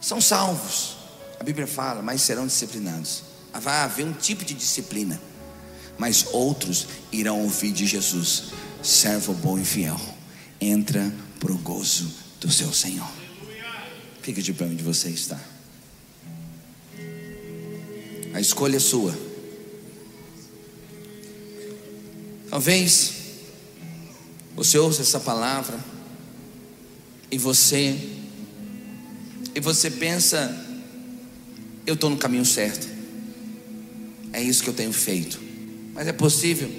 São 0.01 0.21
salvos, 0.21 0.97
a 1.39 1.45
Bíblia 1.45 1.69
fala, 1.69 2.03
mas 2.03 2.23
serão 2.23 2.45
disciplinados. 2.45 3.23
Vai 3.55 3.77
haver 3.85 4.05
um 4.05 4.13
tipo 4.13 4.45
de 4.45 4.53
disciplina, 4.53 5.21
mas 5.97 6.27
outros 6.33 6.89
irão 7.13 7.41
ouvir 7.41 7.71
de 7.71 7.87
Jesus: 7.87 8.47
servo 8.83 9.33
bom 9.33 9.61
e 9.61 9.65
fiel, 9.65 10.01
entra 10.61 11.15
para 11.39 11.53
o 11.53 11.59
gozo 11.59 12.11
do 12.41 12.51
seu 12.51 12.73
Senhor. 12.73 13.09
Fica 14.23 14.43
de 14.43 14.53
pé 14.53 14.65
onde 14.65 14.83
você 14.83 15.09
está. 15.09 15.52
A 18.33 18.41
escolha 18.41 18.77
é 18.77 18.81
sua. 18.81 19.17
Talvez 22.49 23.15
você 24.55 24.79
ouça 24.79 25.03
essa 25.03 25.19
palavra 25.19 25.79
e 27.31 27.39
você 27.39 27.99
e 29.55 29.61
você 29.61 29.91
pensa 29.91 30.59
eu 31.87 31.95
estou 31.95 32.11
no 32.11 32.17
caminho 32.17 32.45
certo. 32.45 32.89
É 34.33 34.43
isso 34.43 34.63
que 34.63 34.71
eu 34.71 34.75
tenho 34.75 34.93
feito. 34.93 35.41
Mas 35.95 36.07
é 36.07 36.13
possível 36.13 36.71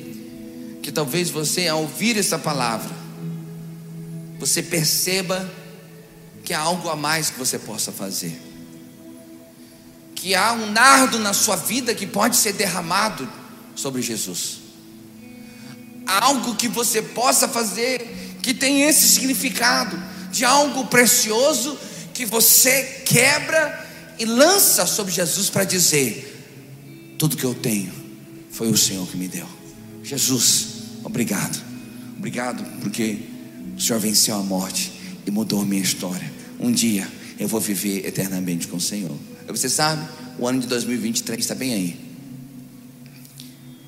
que 0.82 0.92
talvez 0.92 1.30
você 1.30 1.68
ao 1.68 1.82
ouvir 1.82 2.18
essa 2.18 2.38
palavra 2.38 3.04
você 4.40 4.62
perceba 4.62 5.50
que 6.44 6.54
há 6.54 6.60
algo 6.60 6.90
a 6.90 6.96
mais 6.96 7.30
que 7.30 7.40
você 7.40 7.58
possa 7.58 7.92
fazer 7.92 8.53
que 10.24 10.34
há 10.34 10.54
um 10.54 10.72
nardo 10.72 11.20
na 11.20 11.34
sua 11.34 11.58
vida 11.58 11.94
que 11.94 12.08
pode 12.08 12.38
ser 12.38 12.54
derramado 12.54 13.28
sobre 13.76 14.02
Jesus. 14.02 14.60
Algo 16.08 16.56
que 16.56 16.70
você 16.70 17.02
possa 17.02 17.46
fazer 17.46 18.38
que 18.42 18.54
tem 18.54 18.84
esse 18.84 19.06
significado 19.06 20.02
de 20.32 20.46
algo 20.46 20.86
precioso 20.86 21.78
que 22.14 22.26
você 22.26 23.04
quebra 23.06 23.86
e 24.18 24.24
lança 24.24 24.86
sobre 24.86 25.12
Jesus 25.12 25.50
para 25.50 25.66
dizer: 25.66 27.18
tudo 27.20 27.36
que 27.36 27.44
eu 27.44 27.54
tenho 27.54 27.92
foi 28.50 28.70
o 28.70 28.78
Senhor 28.78 29.06
que 29.06 29.18
me 29.18 29.28
deu. 29.28 29.48
Jesus, 30.06 30.68
obrigado. 31.04 31.62
Obrigado 32.18 32.64
porque 32.80 33.20
o 33.76 33.82
Senhor 33.82 34.00
venceu 34.00 34.36
a 34.36 34.42
morte 34.42 34.90
e 35.28 35.32
mudou 35.32 35.66
minha 35.66 35.84
história. 35.84 36.32
Um 36.58 36.72
dia 36.72 37.06
eu 37.38 37.50
vou 37.50 37.60
viver 37.60 38.08
eternamente 38.08 38.70
com 38.70 38.78
o 38.78 38.82
Senhor. 38.82 39.33
Você 39.48 39.70
sabe, 39.70 40.08
o 40.40 40.48
ano 40.48 40.60
de 40.60 40.68
2023 40.68 41.40
está 41.40 41.56
bem 41.56 41.74
aí. 41.74 42.00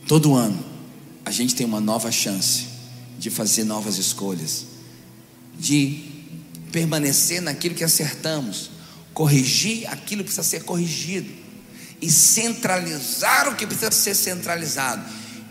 Todo 0.07 0.35
ano 0.35 0.63
a 1.25 1.31
gente 1.31 1.55
tem 1.55 1.65
uma 1.65 1.81
nova 1.81 2.11
chance 2.11 2.65
de 3.17 3.29
fazer 3.29 3.63
novas 3.63 3.97
escolhas, 3.97 4.65
de 5.57 6.03
permanecer 6.71 7.41
naquilo 7.41 7.73
que 7.73 7.83
acertamos, 7.83 8.69
corrigir 9.13 9.87
aquilo 9.87 10.23
que 10.23 10.25
precisa 10.25 10.43
ser 10.43 10.63
corrigido 10.63 11.31
e 12.01 12.11
centralizar 12.11 13.47
o 13.47 13.55
que 13.55 13.65
precisa 13.65 13.91
ser 13.91 14.13
centralizado 14.13 15.03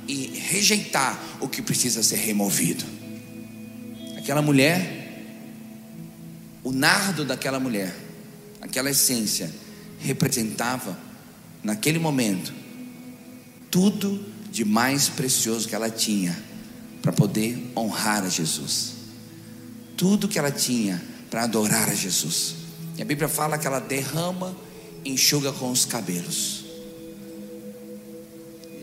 e 0.07 0.27
rejeitar 0.39 1.19
o 1.41 1.49
que 1.49 1.63
precisa 1.63 2.03
ser 2.03 2.17
removido. 2.17 2.85
Aquela 4.17 4.43
mulher, 4.43 5.33
o 6.63 6.71
nardo 6.71 7.25
daquela 7.25 7.59
mulher, 7.59 7.95
aquela 8.61 8.91
essência 8.91 9.51
representava, 10.05 10.97
naquele 11.63 11.99
momento, 11.99 12.53
tudo 13.71 14.25
de 14.51 14.65
mais 14.65 15.09
precioso 15.09 15.67
que 15.67 15.75
ela 15.75 15.91
tinha 15.91 16.37
para 17.03 17.13
poder 17.13 17.73
honrar 17.77 18.23
a 18.23 18.29
Jesus. 18.29 18.93
Tudo 19.97 20.29
que 20.29 20.39
ela 20.39 20.51
tinha 20.51 21.03
para 21.31 21.45
adorar 21.45 21.89
a 21.89 21.95
Jesus. 21.95 22.55
E 22.97 23.03
a 23.03 23.05
Bíblia 23.05 23.29
fala 23.29 23.59
que 23.59 23.67
ela 23.67 23.81
derrama, 23.81 24.57
enxuga 25.05 25.53
com 25.53 25.71
os 25.71 25.85
cabelos. 25.85 26.65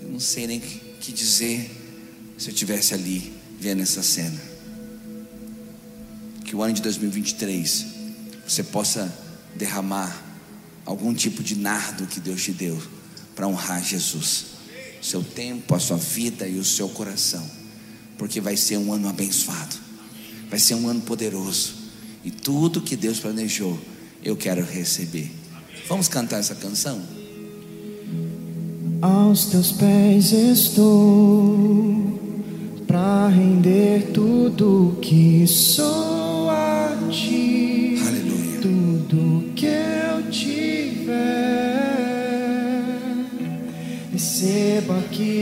Eu 0.02 0.10
não 0.10 0.20
sei 0.20 0.48
nem 0.48 0.60
que 0.60 1.12
dizer 1.12 1.70
se 2.38 2.50
eu 2.50 2.54
tivesse 2.54 2.94
ali 2.94 3.34
vendo 3.60 3.82
essa 3.82 4.04
cena. 4.04 4.42
Que 6.44 6.56
o 6.56 6.62
ano 6.62 6.74
de 6.74 6.82
2023 6.82 7.86
você 8.46 8.64
possa 8.64 9.14
derramar 9.56 10.31
algum 10.86 11.14
tipo 11.14 11.44
de 11.44 11.56
nardo 11.56 12.08
que 12.08 12.20
Deus 12.20 12.44
te 12.44 12.52
deu 12.52 12.82
para 13.36 13.48
honrar 13.48 13.84
Jesus. 13.84 14.46
Seu 15.02 15.24
tempo, 15.24 15.74
a 15.74 15.80
sua 15.80 15.98
vida 15.98 16.48
e 16.48 16.58
o 16.60 16.64
seu 16.64 16.90
coração. 16.90 17.44
Porque 18.18 18.40
vai 18.40 18.56
ser 18.56 18.78
um 18.78 18.94
ano 18.94 19.10
abençoado. 19.10 19.76
Vai 20.50 20.60
ser 20.60 20.76
um 20.76 20.88
ano 20.88 21.02
poderoso. 21.02 21.74
E 22.24 22.30
tudo 22.30 22.82
que 22.82 22.96
Deus 22.96 23.20
planejou, 23.20 23.80
eu 24.24 24.36
quero 24.36 24.64
receber. 24.64 25.32
Vamos 25.88 26.08
cantar 26.08 26.40
essa 26.40 26.56
canção? 26.56 27.02
Aos 29.02 29.46
teus 29.46 29.72
pés 29.72 30.32
estou 30.32 32.20
para 32.86 33.30
render 33.30 34.12
tudo 34.14 35.00
que 35.02 35.48
sou 35.48 36.50
a 36.52 36.96
ti. 37.10 37.51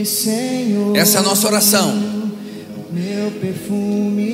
Essa 0.02 1.18
é 1.18 1.20
a 1.20 1.22
nossa 1.22 1.46
oração. 1.46 1.94
Meu 2.90 3.30
perfume, 3.32 4.29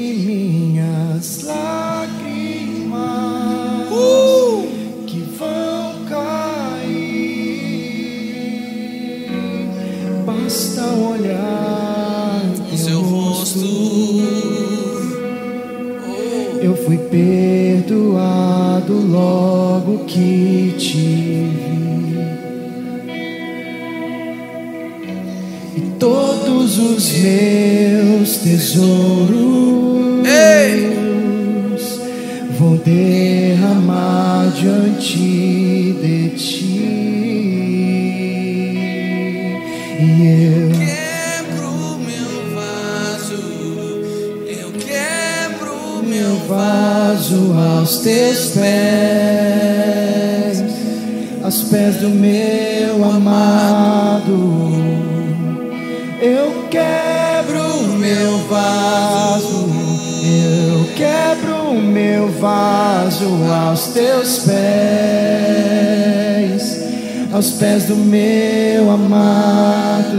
pés 67.76 67.84
do 67.84 67.96
meu 67.96 68.90
amado. 68.90 70.16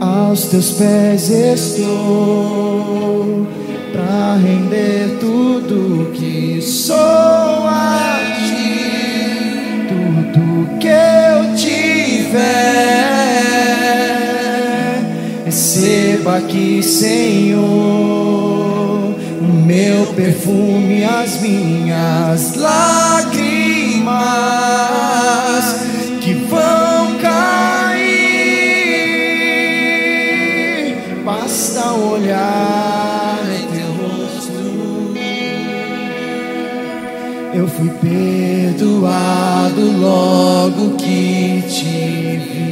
Aos 0.00 0.46
teus 0.46 0.70
pés 0.72 1.28
estou 1.30 1.86
para 3.92 4.36
render 4.36 5.18
tudo 5.18 6.12
que 6.12 6.60
sou 6.62 6.96
a 6.96 8.18
ti, 8.46 9.88
tudo 9.88 10.78
que 10.78 10.88
eu 10.88 11.54
tiver. 11.56 12.42
Receba 15.44 16.36
aqui, 16.38 16.82
Senhor, 16.82 17.62
o 19.40 19.44
meu 19.66 20.06
perfume, 20.14 21.04
as 21.04 21.40
minhas 21.40 22.54
lágrimas 22.54 23.11
que 26.20 26.34
vão 26.34 27.16
cair. 27.20 27.32
Basta 31.24 31.92
olhar 31.92 33.38
em 33.58 33.66
teu 33.74 33.90
rosto. 34.00 34.62
Eu 37.54 37.66
fui 37.68 37.90
perdoado 37.90 39.82
logo 40.00 40.96
que 40.96 41.62
te 41.68 42.38
vi. 42.38 42.62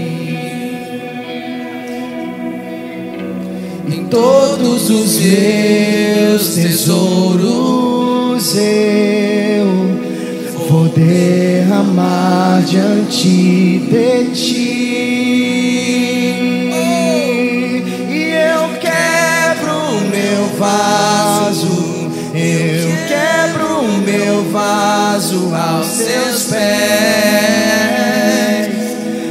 Em 3.95 4.05
todos 4.07 4.88
os 4.91 5.18
meus 5.18 6.55
tesouros 6.55 8.57
eu 8.57 9.20
derramar 11.71 12.62
diante 12.66 13.79
de 13.79 14.25
ti. 14.35 14.71
E 18.09 18.33
eu 18.35 18.71
quebro 18.81 19.75
o 19.97 20.01
meu 20.11 20.47
vaso, 20.59 22.11
eu 22.35 22.91
quebro 23.07 23.83
o 23.83 23.99
meu 23.99 24.51
vaso 24.51 25.55
aos 25.55 25.93
teus 25.99 26.43
pés, 26.45 26.61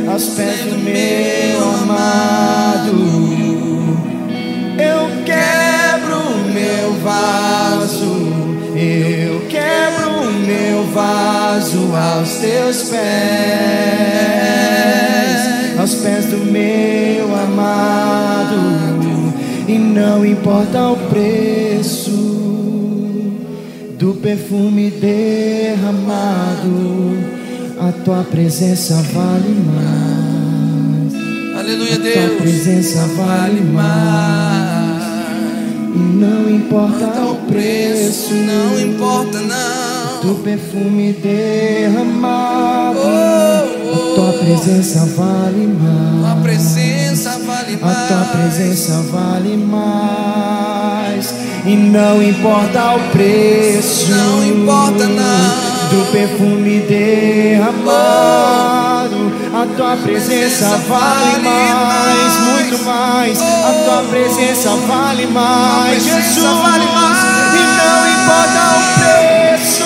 aos 0.10 0.26
pés 0.30 0.62
do 0.62 0.78
meu 0.78 1.70
amado. 1.84 2.69
Aos 11.96 12.30
teus 12.36 12.84
pés, 12.84 13.00
aos 15.80 15.96
pés 15.96 16.26
do 16.26 16.38
meu 16.38 17.36
amado. 17.36 19.34
E 19.68 19.78
não 19.78 20.26
importa 20.26 20.90
o 20.90 20.98
preço 21.10 22.10
do 24.00 24.14
perfume 24.16 24.90
derramado, 24.90 26.10
a 27.80 27.92
tua 28.04 28.24
presença 28.24 28.96
vale 29.14 29.56
mais. 29.76 31.14
Aleluia, 31.60 31.96
Tua 31.96 32.04
Deus. 32.04 32.42
presença 32.42 33.06
vale 33.16 33.62
mais. 33.62 35.04
E 35.94 36.00
não 36.00 36.50
importa 36.50 37.06
o 37.26 37.36
preço, 37.48 38.34
não 38.34 38.80
importa 38.80 39.40
não. 39.40 39.79
Do 40.22 40.36
perfume 40.44 41.14
derramado. 41.14 43.00
Oh, 43.02 43.94
A 43.94 44.16
tua 44.16 44.34
presença 44.34 45.06
vale 45.16 45.66
A 45.66 45.68
mais. 46.36 46.44
presença 46.44 47.40
vale 47.46 47.78
mais. 47.78 47.98
A 47.98 48.08
tua 48.08 48.26
presença 48.38 49.02
vale 49.12 49.58
mais. 49.58 51.34
E 51.66 51.76
não 51.76 52.22
importa 52.22 52.96
o 52.96 53.00
preço. 53.12 54.12
Não 54.12 54.44
importa, 54.46 55.06
não. 55.08 55.70
Do 55.90 56.12
perfume 56.12 56.80
derramado. 56.82 58.40
A 59.54 59.66
tua 59.76 59.98
presença 59.98 60.68
vale 60.88 61.40
mais. 61.44 62.38
Muito 62.40 62.84
mais. 62.86 63.42
A 63.42 63.72
tua 63.86 64.04
presença 64.10 64.70
vale 64.88 65.26
mais. 65.28 66.04
Jesus. 66.04 66.46
vale 66.46 66.86
mais. 66.86 67.18
E 67.56 67.62
não 67.80 68.08
importa 68.14 68.62
o 68.76 68.80
preço. 69.00 69.79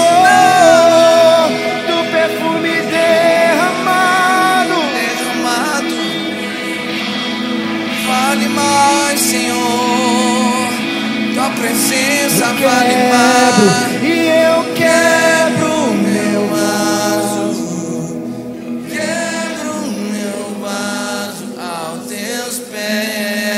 Presença 11.63 12.45
Eu 12.45 12.69
vale 12.69 12.95
mais. 13.09 14.03
e 14.03 14.05
eu 14.27 14.59
quebro 14.75 15.93
meu 15.93 16.41
vaso. 16.49 17.43
Quebro 18.91 19.75
meu 20.11 20.39
vaso 20.59 21.45
aos 21.57 22.01
teus 22.07 22.55
pés. 22.69 23.53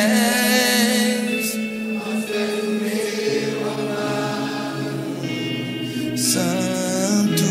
Santo, 6.15 7.49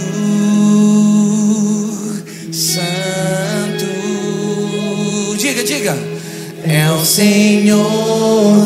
Santo, 2.53 3.91
diga, 5.37 5.63
diga, 5.65 5.95
é 6.67 6.91
o 6.91 7.05
Senhor 7.05 8.64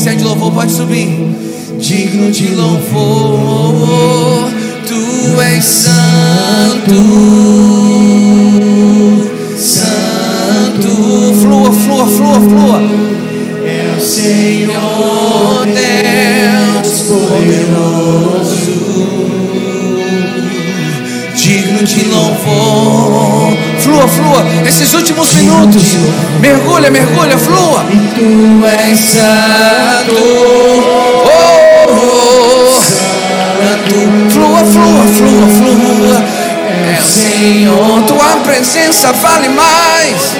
Ministério 0.00 0.20
de 0.20 0.24
Louvor 0.24 0.52
pode 0.52 0.72
subir. 0.72 1.08
Digno 1.78 2.30
de 2.30 2.54
louvor, 2.54 4.48
tu 4.86 5.42
és 5.42 5.62
santo. 5.62 7.79
Flua, 24.60 24.68
esses 24.68 24.94
últimos 24.94 25.34
minutos. 25.34 25.96
Mergulha, 26.40 26.90
mergulha, 26.90 27.38
flua. 27.38 27.86
E 27.90 27.96
tu 28.14 28.66
és 28.66 28.98
santo. 28.98 30.14
Oh, 31.24 31.92
oh, 31.92 32.80
santo. 32.80 34.30
Flua, 34.30 34.64
flua, 34.64 35.04
flua, 35.14 35.48
flua. 35.48 36.24
É 36.86 36.98
o 37.00 37.06
Senhor, 37.06 38.02
tua 38.02 38.36
presença 38.42 39.12
vale 39.12 39.48
mais. 39.48 40.39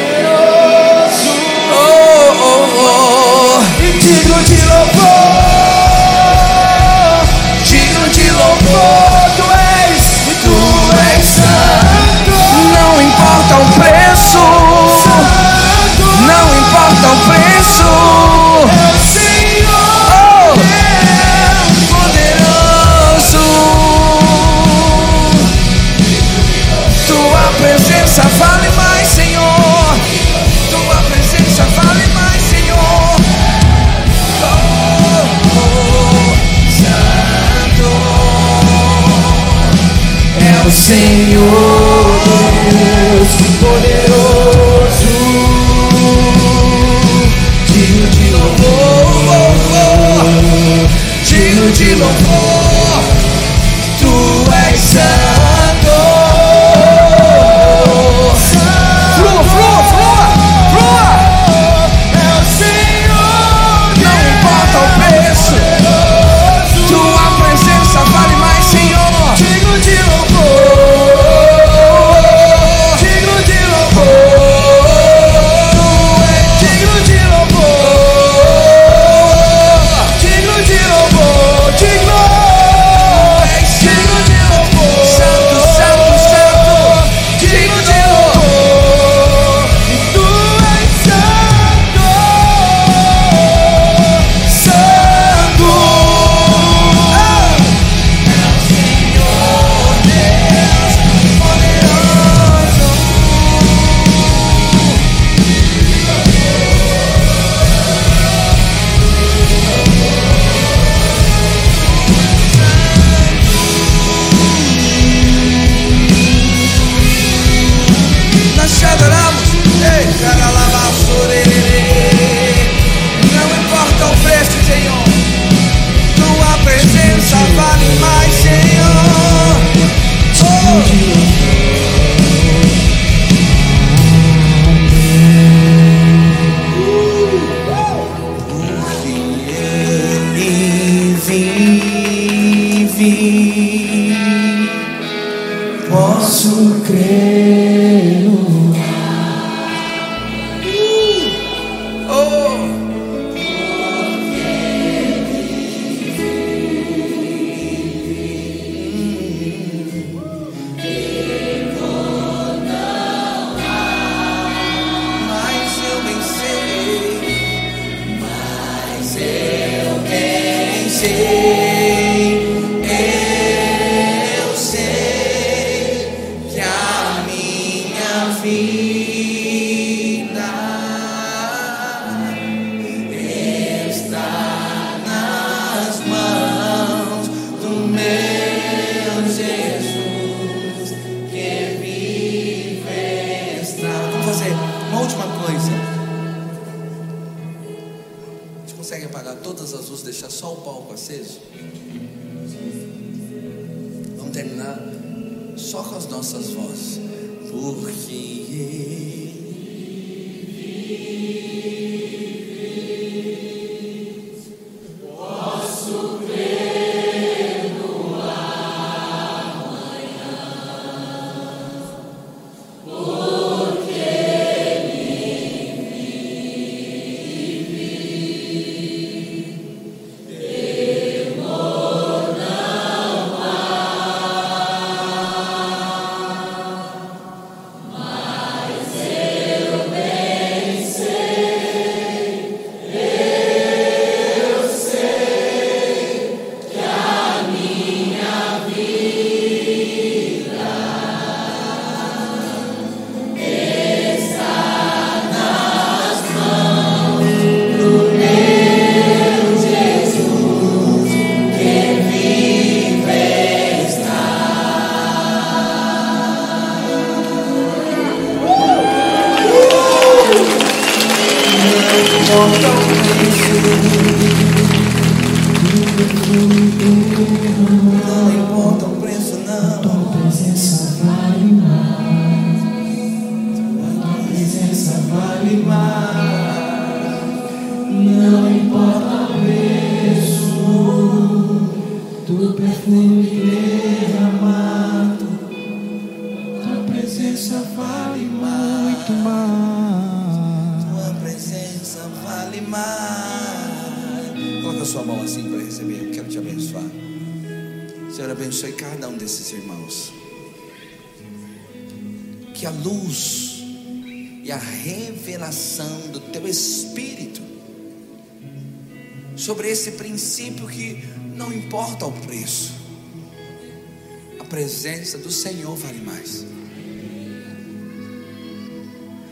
Presença 324.50 325.16
do 325.16 325.30
Senhor 325.30 325.74
vale 325.76 326.00
mais. 326.00 326.44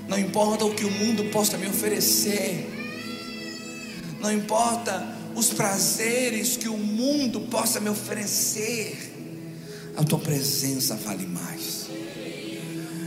Não 0.08 0.18
importa 0.18 0.64
o 0.64 0.74
que 0.74 0.84
o 0.84 0.90
mundo 0.90 1.24
possa 1.24 1.58
me 1.58 1.66
oferecer, 1.66 2.66
não 4.20 4.32
importa 4.32 5.16
os 5.34 5.50
prazeres 5.50 6.56
que 6.56 6.68
o 6.68 6.78
mundo 6.78 7.42
possa 7.42 7.80
me 7.80 7.90
oferecer, 7.90 9.16
A 9.96 10.04
tua 10.04 10.20
presença 10.20 10.94
vale 10.94 11.26
mais. 11.26 11.88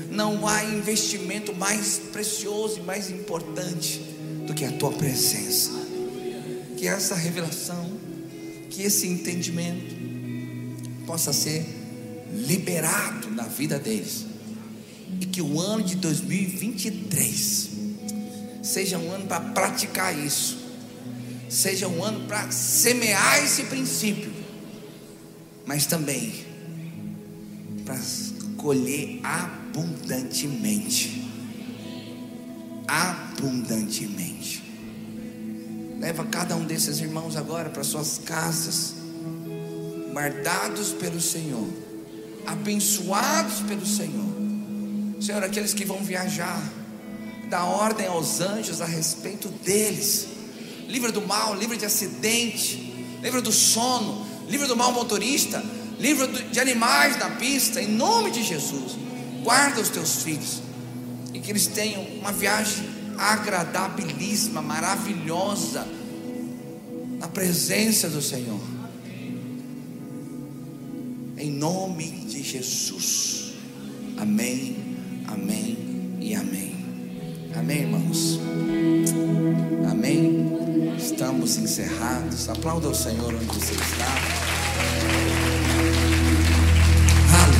Não 0.09 0.45
há 0.45 0.62
investimento 0.66 1.55
mais 1.55 2.01
precioso 2.12 2.80
e 2.80 2.82
mais 2.82 3.09
importante 3.09 3.99
do 4.45 4.53
que 4.53 4.66
a 4.66 4.72
tua 4.74 4.91
presença. 4.91 5.72
Que 6.76 6.89
essa 6.89 7.16
revelação, 7.16 7.89
que 8.70 8.82
esse 8.84 9.07
entendimento 9.07 9.95
possa 11.05 11.32
ser 11.32 11.80
liberado 12.34 13.29
na 13.32 13.43
vida 13.43 13.79
deles. 13.79 14.25
E 15.19 15.25
que 15.25 15.41
o 15.41 15.59
ano 15.59 15.84
de 15.84 15.95
2023 15.95 17.69
seja 18.61 18.97
um 18.97 19.11
ano 19.11 19.27
para 19.27 19.41
praticar 19.41 20.17
isso. 20.17 20.59
Seja 21.49 21.88
um 21.88 22.03
ano 22.03 22.27
para 22.27 22.49
semear 22.51 23.43
esse 23.43 23.63
princípio. 23.63 24.32
Mas 25.65 25.86
também 25.86 26.45
para 27.86 27.99
colher 28.57 29.19
abundantemente. 29.23 31.29
Abundantemente. 32.88 34.61
Leva 35.99 36.25
cada 36.25 36.55
um 36.55 36.65
desses 36.65 36.99
irmãos 36.99 37.36
agora 37.36 37.69
para 37.69 37.84
suas 37.84 38.17
casas, 38.17 38.95
guardados 40.11 40.93
pelo 40.93 41.21
Senhor, 41.21 41.69
abençoados 42.46 43.62
pelo 43.62 43.86
Senhor. 43.86 44.32
Senhor, 45.20 45.44
aqueles 45.44 45.74
que 45.74 45.86
vão 45.86 45.98
viajar, 46.04 46.62
dá 47.50 47.64
ordem 47.64 48.08
aos 48.08 48.42
anjos 48.42 48.82
a 48.82 48.86
respeito 48.86 49.48
deles. 49.50 50.28
Livra 50.88 51.12
do 51.12 51.22
mal, 51.22 51.56
livra 51.56 51.78
de 51.78 51.86
acidente, 51.86 52.76
livra 53.22 53.42
do 53.42 53.52
sono, 53.52 54.26
livra 54.48 54.68
do 54.68 54.76
mal 54.76 54.92
motorista, 54.92 55.64
livra 56.00 56.28
de 56.28 56.60
animais 56.60 57.18
na 57.18 57.30
pista, 57.32 57.82
em 57.82 57.88
nome 57.88 58.32
de 58.32 58.44
Jesus. 58.44 58.98
Guarda 59.44 59.82
os 59.82 59.89
teus 59.89 60.24
filhos 60.24 60.62
e 61.34 61.39
que 61.39 61.52
eles 61.52 61.68
tenham 61.68 62.04
uma 62.20 62.32
viagem 62.32 62.89
agradabilíssima, 63.18 64.62
maravilhosa, 64.62 65.88
na 67.20 67.28
presença 67.28 68.10
do 68.10 68.22
Senhor. 68.22 68.60
Em 71.42 71.50
nome 71.50 72.06
de 72.28 72.44
Jesus. 72.44 73.54
Amém, 74.16 74.76
amém 75.28 75.76
e 76.20 76.36
amém. 76.36 76.76
Amém, 77.56 77.80
irmãos. 77.80 78.39
Amém. 79.89 80.46
Estamos 81.00 81.58
encerrados. 81.58 82.48
Aplauda 82.48 82.89
o 82.89 82.94
Senhor 82.94 83.34
onde 83.34 83.46
você 83.46 83.74
está. 83.74 85.41